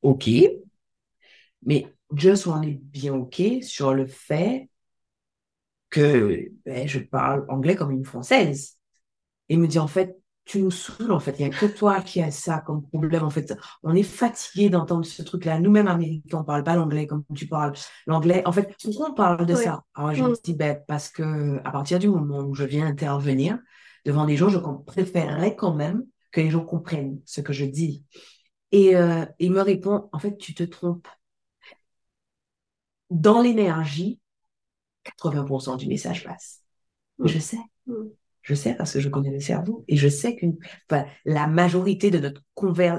OK, 0.03 0.29
mais 1.63 1.87
just 2.15 2.47
on 2.47 2.63
est 2.63 2.81
bien 2.83 3.15
OK 3.15 3.43
sur 3.63 3.95
le 3.95 4.07
fait 4.07 4.70
que 5.91 6.51
ben, 6.65 6.87
je 6.89 7.01
parle 7.01 7.45
anglais 7.49 7.77
comme 7.77 7.91
une 7.91 8.05
Française. 8.05 8.79
Et 9.49 9.55
il 9.55 9.61
me 9.61 9.67
dit, 9.67 9.79
en 9.79 9.89
fait, 9.89 10.17
tu 10.45 10.63
nous 10.63 10.71
saoules, 10.71 11.13
en 11.13 11.21
fait. 11.21 11.39
Il 11.39 11.47
n'y 11.47 11.55
a 11.55 11.57
que 11.57 11.67
toi 11.67 12.01
qui 12.01 12.23
as 12.23 12.31
ça 12.31 12.61
comme 12.61 12.83
problème. 12.83 13.23
En 13.23 13.31
fait, 13.31 13.55
on 13.83 13.95
est 13.95 14.03
fatigué 14.03 14.71
d'entendre 14.71 15.05
ce 15.05 15.23
truc-là. 15.23 15.61
Nous-mêmes, 15.61 15.89
Américains, 15.89 16.39
on 16.39 16.45
parle 16.45 16.65
pas 16.65 16.77
l'anglais 16.77 17.07
comme 17.07 17.25
tu 17.35 17.47
parles 17.47 17.73
l'anglais. 18.07 18.43
En 18.47 18.53
fait, 18.53 18.75
pourquoi 18.83 19.11
on 19.11 19.15
parle 19.15 19.47
de 19.47 19.55
ça? 19.55 19.85
Alors, 19.95 20.15
je 20.15 20.23
me 20.23 20.31
mm. 20.31 20.37
dis, 20.43 20.55
ben, 20.55 20.81
parce 20.87 21.09
que 21.09 21.59
à 21.65 21.71
partir 21.71 21.99
du 21.99 22.09
moment 22.09 22.41
où 22.41 22.55
je 22.55 22.65
viens 22.65 22.87
intervenir 22.87 23.59
devant 24.05 24.27
des 24.27 24.37
gens, 24.37 24.49
je 24.49 24.59
préférerais 24.87 25.57
quand 25.57 25.75
même 25.75 26.05
que 26.33 26.41
les 26.41 26.51
gens 26.51 26.65
comprennent 26.65 27.21
ce 27.27 27.41
que 27.41 27.53
je 27.53 27.65
dis. 27.65 28.05
Et 28.73 28.97
euh, 28.97 29.25
il 29.39 29.53
me 29.53 29.61
répond, 29.61 30.09
en 30.13 30.19
fait, 30.19 30.37
tu 30.37 30.55
te 30.55 30.63
trompes. 30.63 31.09
Dans 33.11 33.41
l'énergie, 33.41 34.20
80% 35.05 35.77
du 35.79 35.89
message 35.89 36.25
passe. 36.25 36.61
Mm. 37.19 37.27
Je 37.27 37.39
sais. 37.39 37.59
Mm. 37.87 37.95
Je 38.43 38.55
sais 38.55 38.75
parce 38.75 38.95
que 38.95 39.01
je 39.01 39.09
connais 39.11 39.31
le 39.31 39.41
cerveau 39.41 39.85
et 39.87 39.97
je 39.97 40.09
sais 40.09 40.35
que 40.35 40.47
la 41.27 41.47
majorité 41.47 42.11
de 42.11 42.19
notre, 42.19 42.43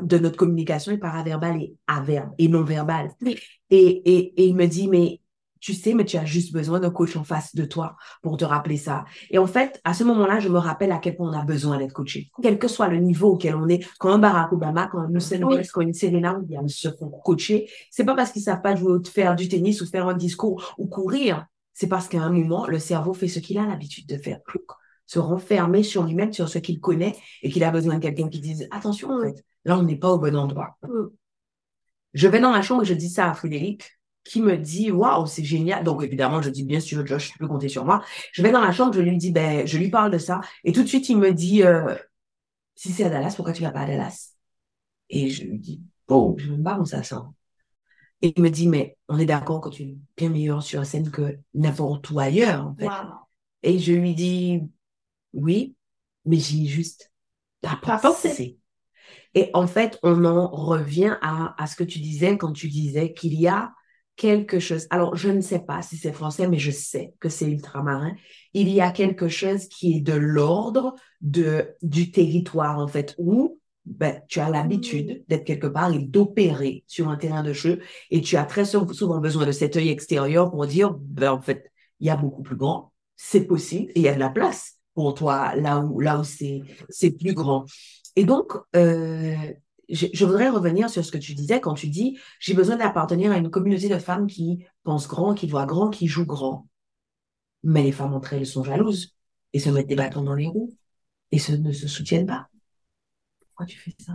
de 0.05 0.17
notre 0.19 0.37
communication 0.37 0.91
est 0.91 0.99
paraverbale 0.99 1.61
et 1.61 1.73
averbe 1.87 2.29
et 2.37 2.47
non 2.47 2.63
verbale. 2.63 3.09
Et, 3.25 3.39
et, 3.71 4.41
et 4.41 4.45
il 4.45 4.55
me 4.55 4.67
dit, 4.67 4.87
mais 4.87 5.19
tu 5.61 5.73
sais, 5.73 5.93
mais 5.93 6.05
tu 6.05 6.17
as 6.17 6.25
juste 6.25 6.51
besoin 6.51 6.79
d'un 6.79 6.89
coach 6.89 7.15
en 7.15 7.23
face 7.23 7.55
de 7.55 7.65
toi 7.65 7.95
pour 8.23 8.35
te 8.35 8.43
rappeler 8.43 8.77
ça. 8.77 9.05
Et 9.29 9.37
en 9.37 9.45
fait, 9.45 9.79
à 9.83 9.93
ce 9.93 10.03
moment-là, 10.03 10.39
je 10.39 10.49
me 10.49 10.57
rappelle 10.57 10.91
à 10.91 10.97
quel 10.97 11.15
point 11.15 11.29
on 11.29 11.39
a 11.39 11.45
besoin 11.45 11.77
d'être 11.77 11.93
coaché. 11.93 12.31
Quel 12.41 12.57
que 12.57 12.67
soit 12.67 12.87
le 12.87 12.97
niveau 12.97 13.29
auquel 13.29 13.55
on 13.55 13.67
est, 13.67 13.85
quand 13.99 14.11
un 14.11 14.17
Barack 14.17 14.51
Obama, 14.51 14.87
quand 14.91 14.99
un 14.99 15.13
Usain 15.13 15.39
Bolt, 15.39 15.69
quand 15.71 15.81
une 15.81 15.93
Serena 15.93 16.37
Williams 16.37 16.73
se 16.73 16.89
font 16.89 17.09
coacher, 17.09 17.69
c'est 17.91 18.03
pas 18.03 18.15
parce 18.15 18.31
qu'ils 18.31 18.41
savent 18.41 18.61
pas 18.61 18.75
jouer, 18.75 18.97
faire 19.05 19.35
du 19.35 19.47
tennis 19.47 19.81
ou 19.81 19.85
faire 19.85 20.07
un 20.07 20.15
discours 20.15 20.73
ou 20.79 20.87
courir. 20.87 21.45
C'est 21.74 21.88
parce 21.88 22.07
qu'à 22.07 22.22
un 22.22 22.32
moment, 22.32 22.67
le 22.67 22.80
cerveau 22.80 23.13
fait 23.13 23.28
ce 23.28 23.39
qu'il 23.39 23.57
a 23.57 23.65
l'habitude 23.65 24.07
de 24.07 24.17
faire. 24.17 24.39
Se 25.05 25.19
renfermer 25.19 25.84
sur 25.84 26.03
lui-même, 26.03 26.34
sur 26.34 26.49
ce 26.49 26.59
qu'il 26.59 26.80
connaît 26.80 27.15
et 27.41 27.49
qu'il 27.49 27.63
a 27.63 27.72
besoin 27.72 27.95
de 27.95 28.01
quelqu'un 28.01 28.30
qui 28.30 28.39
dise, 28.39 28.67
attention, 28.72 29.09
en 29.09 29.22
fait, 29.22 29.43
là, 29.65 29.78
on 29.78 29.84
n'est 29.84 29.97
pas 29.97 30.11
au 30.11 30.19
bon 30.19 30.36
endroit. 30.36 30.78
Mm. 30.84 31.07
Je 32.13 32.28
vais 32.28 32.39
dans 32.39 32.51
la 32.51 32.61
chambre 32.61 32.84
et 32.84 32.86
je 32.86 32.93
dis 32.93 33.09
ça 33.09 33.30
à 33.30 33.34
Frédéric 33.34 33.99
qui 34.24 34.41
me 34.41 34.57
dit 34.57 34.91
waouh 34.91 35.26
c'est 35.26 35.43
génial 35.43 35.84
donc 35.84 36.03
évidemment 36.03 36.41
je 36.41 36.49
dis 36.49 36.63
bien 36.63 36.80
sûr 36.80 37.05
Josh 37.05 37.32
tu 37.32 37.38
peux 37.39 37.47
compter 37.47 37.69
sur 37.69 37.86
moi 37.86 38.03
je 38.32 38.43
vais 38.43 38.51
dans 38.51 38.61
la 38.61 38.72
chambre 38.72 38.93
je 38.93 39.01
lui 39.01 39.17
dis 39.17 39.32
ben 39.32 39.65
je 39.65 39.78
lui 39.78 39.89
parle 39.89 40.11
de 40.11 40.17
ça 40.17 40.41
et 40.63 40.72
tout 40.72 40.84
de 40.84 40.88
suite 40.88 41.09
il 41.09 41.17
me 41.17 41.34
dit 41.34 41.63
euh, 41.63 41.95
si 42.76 42.91
c'est 42.91 43.03
à 43.03 43.09
Dallas 43.09 43.34
pourquoi 43.36 43.53
tu 43.53 43.63
vas 43.63 43.72
pas 43.72 43.82
à 43.82 43.88
Dallas? 43.88 44.36
Et 45.09 45.30
je 45.30 45.43
lui 45.43 45.59
dis 45.59 45.82
bon 46.07 46.36
je 46.38 46.51
me 46.51 46.57
barre 46.57 46.86
ça 46.86 47.01
sent 47.03 47.15
et 48.22 48.34
il 48.36 48.41
me 48.41 48.49
dit 48.49 48.67
mais 48.67 48.97
on 49.07 49.17
est 49.17 49.26
d'accord 49.26 49.61
que 49.61 49.69
tu 49.69 49.84
es 49.84 49.97
bien 50.17 50.30
meilleur 50.30 50.63
sur 50.63 50.86
scène 50.86 51.11
que 51.11 51.38
n'importe 51.53 52.09
où 52.09 52.19
ailleurs 52.19 52.67
en 52.67 52.76
fait 52.76 52.89
et 53.63 53.80
je 53.80 53.93
lui 53.93 54.13
dis 54.15 54.61
oui 55.34 55.76
mais 56.26 56.38
j'y 56.38 56.67
juste 56.67 57.11
pas, 57.61 57.80
pas 57.82 57.97
pensé 57.99 58.57
et 59.34 59.49
en 59.53 59.67
fait 59.67 59.99
on 60.03 60.26
en 60.26 60.47
revient 60.49 61.17
à, 61.22 61.55
à 61.61 61.67
ce 61.67 61.76
que 61.76 61.84
tu 61.84 61.99
disais 61.99 62.38
quand 62.38 62.53
tu 62.53 62.67
disais 62.67 63.13
qu'il 63.13 63.34
y 63.34 63.47
a 63.47 63.74
quelque 64.15 64.59
chose. 64.59 64.86
Alors, 64.91 65.15
je 65.15 65.30
ne 65.30 65.41
sais 65.41 65.59
pas 65.59 65.82
si 65.82 65.97
c'est 65.97 66.13
français, 66.13 66.47
mais 66.47 66.59
je 66.59 66.69
sais 66.69 67.15
que 67.19 67.30
c'est 67.30 67.49
ultramarin. 67.49 68.13
Il 68.53 68.69
y 68.69 68.82
a 68.82 68.91
quelque 68.91 69.28
chose 69.28 69.67
qui 69.67 69.97
est 69.97 70.01
de 70.01 70.13
l'ordre 70.13 70.93
de, 71.22 71.76
du 71.82 72.11
territoire, 72.11 72.78
en 72.78 72.88
fait, 72.88 73.15
où 73.17 73.59
ben, 73.86 74.21
tu 74.27 74.39
as 74.39 74.49
l'habitude 74.49 75.23
d'être 75.27 75.43
quelque 75.43 75.67
part 75.67 75.91
et 75.91 75.99
d'opérer 75.99 76.84
sur 76.88 77.09
un 77.09 77.17
terrain 77.17 77.43
de 77.43 77.53
jeu 77.53 77.82
et 78.11 78.21
tu 78.21 78.38
as 78.38 78.45
très 78.45 78.65
souvent 78.65 79.19
besoin 79.19 79.45
de 79.45 79.51
cet 79.51 79.75
œil 79.75 79.89
extérieur 79.89 80.51
pour 80.51 80.65
dire, 80.67 80.93
ben, 80.93 81.32
en 81.32 81.41
fait, 81.41 81.71
il 81.99 82.07
y 82.07 82.09
a 82.09 82.15
beaucoup 82.15 82.43
plus 82.43 82.55
grand, 82.55 82.93
c'est 83.15 83.45
possible 83.45 83.91
et 83.95 83.99
il 83.99 84.03
y 84.03 84.07
a 84.07 84.13
de 84.13 84.19
la 84.19 84.29
place 84.29 84.77
pour 84.93 85.13
toi 85.13 85.55
là 85.55 85.79
où, 85.79 85.99
là 85.99 86.19
où 86.19 86.23
c'est, 86.23 86.63
plus 87.11 87.34
grand. 87.34 87.65
Et 88.15 88.25
donc, 88.25 88.53
euh, 88.75 89.36
je, 89.89 90.25
voudrais 90.25 90.49
revenir 90.49 90.89
sur 90.89 91.03
ce 91.03 91.11
que 91.11 91.17
tu 91.17 91.34
disais 91.34 91.59
quand 91.59 91.73
tu 91.73 91.88
dis 91.88 92.17
j'ai 92.39 92.53
besoin 92.53 92.77
d'appartenir 92.77 93.32
à 93.32 93.38
une 93.38 93.49
communauté 93.49 93.89
de 93.89 93.97
femmes 93.97 94.27
qui 94.27 94.65
pensent 94.84 95.07
grand, 95.07 95.34
qui 95.34 95.47
voient 95.47 95.65
grand, 95.65 95.89
qui 95.89 96.07
jouent 96.07 96.25
grand. 96.25 96.67
Mais 97.63 97.84
les 97.84 97.91
femmes 97.91 98.13
entre 98.13 98.34
elles 98.34 98.45
sont 98.45 98.63
jalouses 98.63 99.15
et 99.53 99.59
se 99.59 99.69
mettent 99.69 99.88
des 99.88 99.95
bâtons 99.95 100.23
dans 100.23 100.36
les 100.36 100.47
roues 100.47 100.73
et 101.32 101.39
se, 101.39 101.53
ne 101.53 101.71
se 101.71 101.88
soutiennent 101.88 102.25
pas. 102.25 102.50
Pourquoi 103.62 103.66
tu 103.66 103.80
fais 103.80 103.95
ça? 103.99 104.14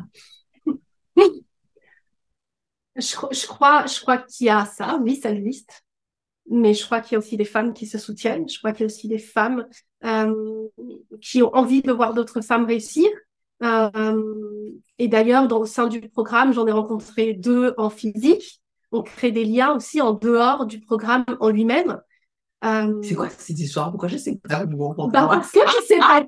Je, 2.96 3.46
crois, 3.46 3.86
je 3.86 4.00
crois 4.00 4.18
qu'il 4.18 4.46
y 4.46 4.50
a 4.50 4.64
ça, 4.64 4.98
oui, 5.02 5.16
ça 5.16 5.30
existe. 5.30 5.84
Mais 6.48 6.72
je 6.74 6.84
crois 6.84 7.00
qu'il 7.00 7.12
y 7.12 7.16
a 7.16 7.18
aussi 7.18 7.36
des 7.36 7.44
femmes 7.44 7.74
qui 7.74 7.86
se 7.86 7.98
soutiennent. 7.98 8.48
Je 8.48 8.58
crois 8.58 8.72
qu'il 8.72 8.80
y 8.80 8.84
a 8.84 8.86
aussi 8.86 9.06
des 9.06 9.18
femmes 9.18 9.66
euh, 10.04 10.68
qui 11.20 11.42
ont 11.42 11.54
envie 11.54 11.82
de 11.82 11.92
voir 11.92 12.14
d'autres 12.14 12.40
femmes 12.40 12.64
réussir 12.64 13.06
euh, 13.62 14.70
et 14.98 15.08
d'ailleurs, 15.08 15.46
dans 15.48 15.60
le 15.60 15.66
sein 15.66 15.88
du 15.88 16.00
programme, 16.08 16.52
j'en 16.52 16.66
ai 16.66 16.72
rencontré 16.72 17.34
deux 17.34 17.74
en 17.78 17.90
physique. 17.90 18.60
On 18.92 19.02
crée 19.02 19.32
des 19.32 19.44
liens 19.44 19.74
aussi 19.74 20.00
en 20.00 20.12
dehors 20.12 20.66
du 20.66 20.80
programme 20.80 21.24
en 21.40 21.50
lui-même. 21.50 22.00
Euh... 22.64 23.00
C'est 23.02 23.14
quoi 23.14 23.28
cette 23.30 23.58
histoire 23.58 23.90
Pourquoi 23.90 24.08
je 24.08 24.16
sais 24.16 24.38
pas 24.48 24.64
bah 24.66 25.06
Parce 25.12 25.52
que 25.52 25.60
je 25.60 25.86
sais 25.86 25.98
pas. 25.98 26.24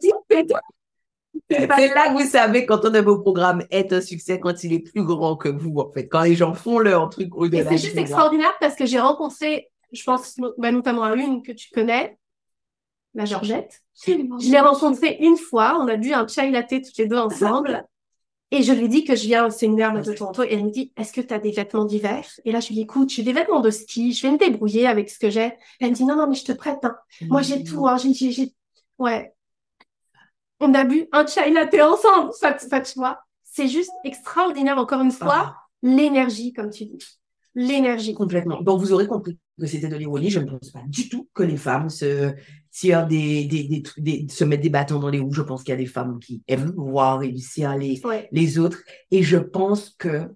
C'est 1.50 1.66
là 1.66 2.08
que 2.08 2.22
vous 2.22 2.28
savez 2.28 2.66
quand 2.66 2.84
on 2.84 2.94
a 2.94 3.02
vos 3.02 3.18
programmes 3.18 3.64
est 3.70 3.92
un 3.92 4.00
succès 4.00 4.40
quand 4.40 4.64
il 4.64 4.72
est 4.72 4.80
plus 4.80 5.04
grand 5.04 5.36
que 5.36 5.48
vous, 5.48 5.78
en 5.78 5.90
fait. 5.90 6.08
Quand 6.08 6.22
les 6.22 6.34
gens 6.34 6.54
font 6.54 6.78
leur 6.78 7.08
truc 7.10 7.34
au-delà. 7.36 7.68
C'est 7.68 7.78
juste 7.78 7.96
extraordinaire 7.96 8.54
parce 8.60 8.74
que 8.74 8.86
j'ai 8.86 9.00
rencontré, 9.00 9.70
je 9.92 10.02
pense 10.04 10.36
bah, 10.58 10.72
notamment 10.72 11.04
à 11.04 11.14
une 11.14 11.42
que 11.42 11.52
tu 11.52 11.70
connais, 11.70 12.18
la 13.14 13.24
Georgette. 13.24 13.82
Je 14.06 14.50
l'ai 14.50 14.60
rencontrée 14.60 15.16
une 15.20 15.36
fois, 15.36 15.78
on 15.80 15.88
a 15.88 15.96
bu 15.96 16.12
un 16.12 16.26
chai 16.26 16.50
latte 16.50 16.68
toutes 16.68 16.96
les 16.98 17.06
deux 17.06 17.18
ensemble. 17.18 17.84
Et 18.50 18.62
je 18.62 18.72
lui 18.72 18.88
dis 18.88 19.04
que 19.04 19.14
je 19.14 19.24
viens 19.24 19.46
au 19.46 19.50
séminaire 19.50 19.92
de 19.92 20.12
Toronto 20.12 20.42
et 20.42 20.54
elle 20.54 20.64
me 20.64 20.70
dit, 20.70 20.90
est-ce 20.96 21.12
que 21.12 21.20
tu 21.20 21.34
as 21.34 21.38
des 21.38 21.50
vêtements 21.50 21.84
d'hiver? 21.84 22.24
Et 22.46 22.52
là, 22.52 22.60
je 22.60 22.68
lui 22.68 22.76
dis, 22.76 22.80
écoute, 22.80 23.10
j'ai 23.10 23.22
des 23.22 23.34
vêtements 23.34 23.60
de 23.60 23.70
ski, 23.70 24.12
je 24.14 24.26
vais 24.26 24.32
me 24.32 24.38
débrouiller 24.38 24.86
avec 24.86 25.10
ce 25.10 25.18
que 25.18 25.28
j'ai. 25.28 25.52
Elle 25.80 25.90
me 25.90 25.94
dit, 25.94 26.04
non, 26.04 26.16
non, 26.16 26.26
mais 26.26 26.34
je 26.34 26.46
te 26.46 26.52
prête, 26.52 26.78
hein. 26.82 26.96
Moi, 27.28 27.42
j'ai 27.42 27.62
tout, 27.62 27.86
hein. 27.86 27.98
J'ai, 27.98 28.14
j'ai, 28.14 28.54
ouais. 28.98 29.34
On 30.60 30.74
a 30.74 30.84
bu 30.84 31.06
un 31.12 31.26
chai 31.26 31.50
latte 31.52 31.74
ensemble, 31.74 32.32
ça, 32.32 32.58
ça, 32.58 32.80
tu 32.80 32.98
vois. 32.98 33.20
C'est 33.44 33.68
juste 33.68 33.92
extraordinaire, 34.04 34.78
encore 34.78 35.00
une 35.00 35.12
fois, 35.12 35.34
ah. 35.36 35.56
l'énergie, 35.82 36.52
comme 36.52 36.70
tu 36.70 36.84
dis. 36.84 36.98
L'énergie. 37.54 38.14
Complètement. 38.14 38.60
Donc, 38.60 38.80
vous 38.80 38.92
aurez 38.92 39.06
compris 39.06 39.38
que 39.58 39.66
c'était 39.66 39.88
de 39.88 39.96
l'ironie. 39.96 40.30
Je 40.30 40.40
ne 40.40 40.46
pense 40.46 40.70
pas 40.70 40.82
du 40.86 41.08
tout 41.08 41.28
que 41.34 41.42
les 41.42 41.56
femmes 41.56 41.88
se 41.88 42.32
tirent 42.70 43.06
des, 43.06 43.44
des, 43.46 43.82
des, 43.96 44.26
se 44.28 44.44
mettent 44.44 44.60
des 44.60 44.70
bâtons 44.70 44.98
dans 44.98 45.08
les 45.08 45.18
roues. 45.18 45.32
Je 45.32 45.42
pense 45.42 45.62
qu'il 45.62 45.72
y 45.72 45.74
a 45.74 45.78
des 45.78 45.86
femmes 45.86 46.18
qui 46.20 46.42
aiment 46.46 46.72
voir 46.76 47.20
réussir 47.20 47.76
les, 47.76 48.00
les 48.30 48.58
autres. 48.58 48.78
Et 49.10 49.22
je 49.22 49.38
pense 49.38 49.90
que 49.90 50.28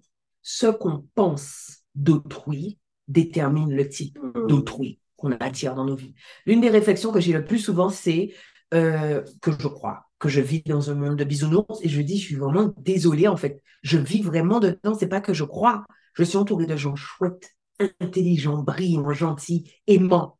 ce 0.43 0.67
qu'on 0.67 1.07
pense 1.15 1.83
d'autrui 1.95 2.79
détermine 3.09 3.73
le 3.73 3.89
type 3.89 4.19
mm. 4.19 4.47
d'autrui 4.49 4.99
qu'on 5.17 5.33
attire 5.33 5.75
dans 5.75 5.85
nos 5.85 5.97
vies. 5.97 6.15
L'une 6.47 6.61
des 6.61 6.71
réflexions 6.71 7.13
que 7.13 7.21
j'ai 7.21 7.33
le 7.33 7.45
plus 7.45 7.59
souvent, 7.59 7.91
c'est 7.91 8.33
euh, 8.75 9.23
que 9.41 9.53
je 9.53 9.69
crois 9.69 10.07
que 10.23 10.29
je 10.29 10.41
vis 10.41 10.63
dans 10.63 10.89
un 10.89 10.95
monde 10.95 11.17
de 11.17 11.25
bisounours 11.25 11.81
et 11.83 11.89
je 11.89 12.01
dis, 12.01 12.17
je 12.17 12.27
suis 12.27 12.37
vraiment 12.37 12.73
désolée, 12.79 13.27
en 13.27 13.37
fait. 13.37 13.61
Je 13.83 13.99
vis 13.99 14.23
vraiment 14.23 14.61
dedans. 14.61 14.95
C'est 14.95 15.09
pas 15.09 15.21
que 15.21 15.35
je 15.35 15.43
crois. 15.43 15.85
Je 16.15 16.23
suis 16.23 16.37
entourée 16.39 16.67
de 16.67 16.77
gens 16.77 16.95
chouettes, 16.95 17.51
intelligents, 17.99 18.63
brillants, 18.63 19.13
gentils, 19.13 19.69
aimants. 19.89 20.39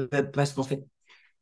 Euh, 0.00 0.22
parce 0.32 0.54
qu'en 0.54 0.62
fait, 0.62 0.82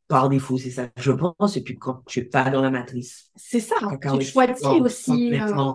par 0.09 0.27
défaut, 0.27 0.57
c'est 0.57 0.71
ça 0.71 0.89
je 0.97 1.13
pense. 1.13 1.55
Et 1.55 1.63
puis 1.63 1.77
quand 1.77 2.03
tu 2.05 2.19
es 2.19 2.23
pas 2.23 2.49
dans 2.49 2.61
la 2.61 2.69
matrice. 2.69 3.31
C'est 3.37 3.61
ça, 3.61 3.75
tu 4.01 4.25
choisis 4.25 4.65
aussi. 4.81 5.39
Euh, 5.39 5.73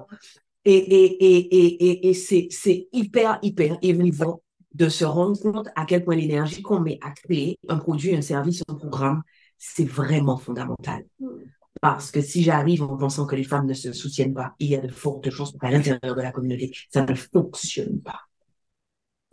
et, 0.66 0.76
et, 0.76 1.24
et, 1.24 1.86
et, 1.86 2.08
et 2.10 2.14
c'est, 2.14 2.48
c'est 2.50 2.88
hyper, 2.92 3.38
hyper 3.40 3.78
émouvant 3.80 4.42
de 4.74 4.90
se 4.90 5.06
rendre 5.06 5.40
compte 5.40 5.68
à 5.74 5.86
quel 5.86 6.04
point 6.04 6.16
l'énergie 6.16 6.60
qu'on 6.60 6.80
met 6.80 6.98
à 7.00 7.12
créer 7.12 7.58
un 7.68 7.78
produit, 7.78 8.14
un 8.14 8.20
service, 8.20 8.62
un 8.68 8.74
programme, 8.74 9.22
c'est 9.56 9.88
vraiment 9.88 10.36
fondamental. 10.36 11.06
Parce 11.84 12.10
que 12.10 12.22
si 12.22 12.42
j'arrive 12.42 12.82
en 12.82 12.96
pensant 12.96 13.26
que 13.26 13.36
les 13.36 13.44
femmes 13.44 13.66
ne 13.66 13.74
se 13.74 13.92
soutiennent 13.92 14.32
pas, 14.32 14.54
il 14.58 14.68
y 14.68 14.74
a 14.74 14.80
de 14.80 14.88
fortes 14.90 15.28
chances 15.28 15.52
qu'à 15.60 15.70
l'intérieur 15.70 16.16
de 16.16 16.22
la 16.22 16.32
communauté, 16.32 16.72
ça 16.90 17.04
ne 17.04 17.14
fonctionne 17.14 18.00
pas. 18.00 18.22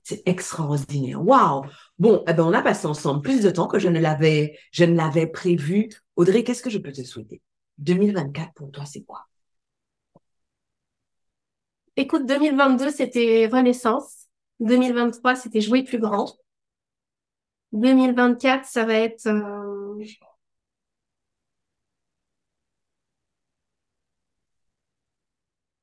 C'est 0.04 0.22
extraordinaire. 0.26 1.26
Waouh! 1.26 1.64
Bon, 1.97 2.26
eh 2.28 2.34
ben, 2.34 2.43
on 2.43 2.52
a 2.52 2.62
passé 2.62 2.88
ensemble 2.88 3.22
plus 3.22 3.41
de 3.41 3.52
temps 3.52 3.70
que 3.70 3.80
je 3.80 3.88
ne 3.88 4.02
l'avais, 4.02 4.60
je 4.74 4.84
ne 4.84 4.97
l'avais 4.97 5.28
prévu. 5.28 5.88
Audrey, 6.18 6.43
qu'est-ce 6.43 6.62
que 6.62 6.70
je 6.70 6.80
peux 6.80 6.91
te 6.91 7.04
souhaiter? 7.04 7.41
2024 7.78 8.52
pour 8.54 8.70
toi, 8.70 8.84
c'est 8.84 9.04
quoi? 9.04 9.22
Écoute, 11.95 12.26
2022, 12.26 12.89
c'était 12.91 13.47
Renaissance. 13.49 14.28
2023, 14.60 15.36
c'était 15.36 15.62
jouer 15.62 15.84
plus 15.84 15.99
grand. 15.99 16.36
2024, 17.72 18.66
ça 18.66 18.84
va 18.84 18.95
être 18.95 19.28
euh, 19.28 19.70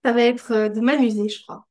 ça 0.09 0.15
va 0.15 0.23
être 0.23 0.53
euh, 0.53 0.69
de 0.71 0.81
m'amuser, 0.81 1.29
je 1.29 1.43
crois. 1.43 1.67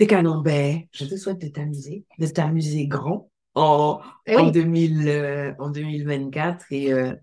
C'est 0.00 0.08
canon. 0.08 0.40
Ben, 0.40 0.82
je 0.90 1.04
te 1.04 1.16
souhaite 1.16 1.40
de 1.40 1.46
t'amuser, 1.46 2.04
de 2.18 2.26
t'amuser 2.26 2.88
grand 2.88 3.30
en, 3.54 4.00
eh 4.26 4.36
en, 4.36 4.50
2000, 4.50 5.08
euh, 5.08 5.54
en 5.60 5.70
2024 5.70 6.66
et 6.72 6.92
euh, 6.92 7.14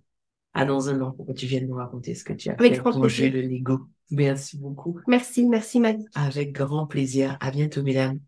à 0.54 0.64
dans 0.64 0.88
un 0.88 1.02
an 1.02 1.12
pour 1.12 1.28
que 1.28 1.34
tu 1.34 1.46
viennes 1.46 1.68
nous 1.68 1.76
raconter 1.76 2.16
ce 2.16 2.24
que 2.24 2.32
tu 2.32 2.50
as 2.50 2.54
Avec 2.54 2.76
fait 2.76 2.82
pour 2.82 3.10
jouer 3.10 3.30
le 3.30 3.42
Lego. 3.42 3.82
Merci 4.12 4.58
beaucoup. 4.58 5.02
Merci, 5.06 5.46
merci 5.46 5.82
Maggie. 5.82 6.06
Avec 6.16 6.54
grand 6.54 6.88
plaisir. 6.88 7.36
À 7.42 7.52
bientôt, 7.52 7.84
mesdames. 7.84 8.20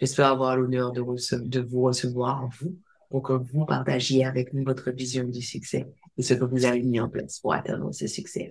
J'espère 0.00 0.26
avoir 0.26 0.54
l'honneur 0.54 0.92
de, 0.92 1.02
de 1.38 1.60
vous 1.60 1.80
recevoir, 1.80 2.46
vous, 2.60 2.76
pour 3.10 3.22
que 3.22 3.32
vous 3.32 3.64
partagiez 3.64 4.24
avec 4.24 4.52
nous 4.52 4.64
votre 4.64 4.90
vision 4.90 5.24
du 5.24 5.42
succès 5.42 5.86
et 6.16 6.22
ce 6.22 6.34
que 6.34 6.44
vous 6.44 6.64
avez 6.64 6.82
mis 6.82 7.00
en 7.00 7.08
place 7.08 7.40
pour 7.40 7.54
atteindre 7.54 7.92
ce 7.92 8.06
succès. 8.06 8.50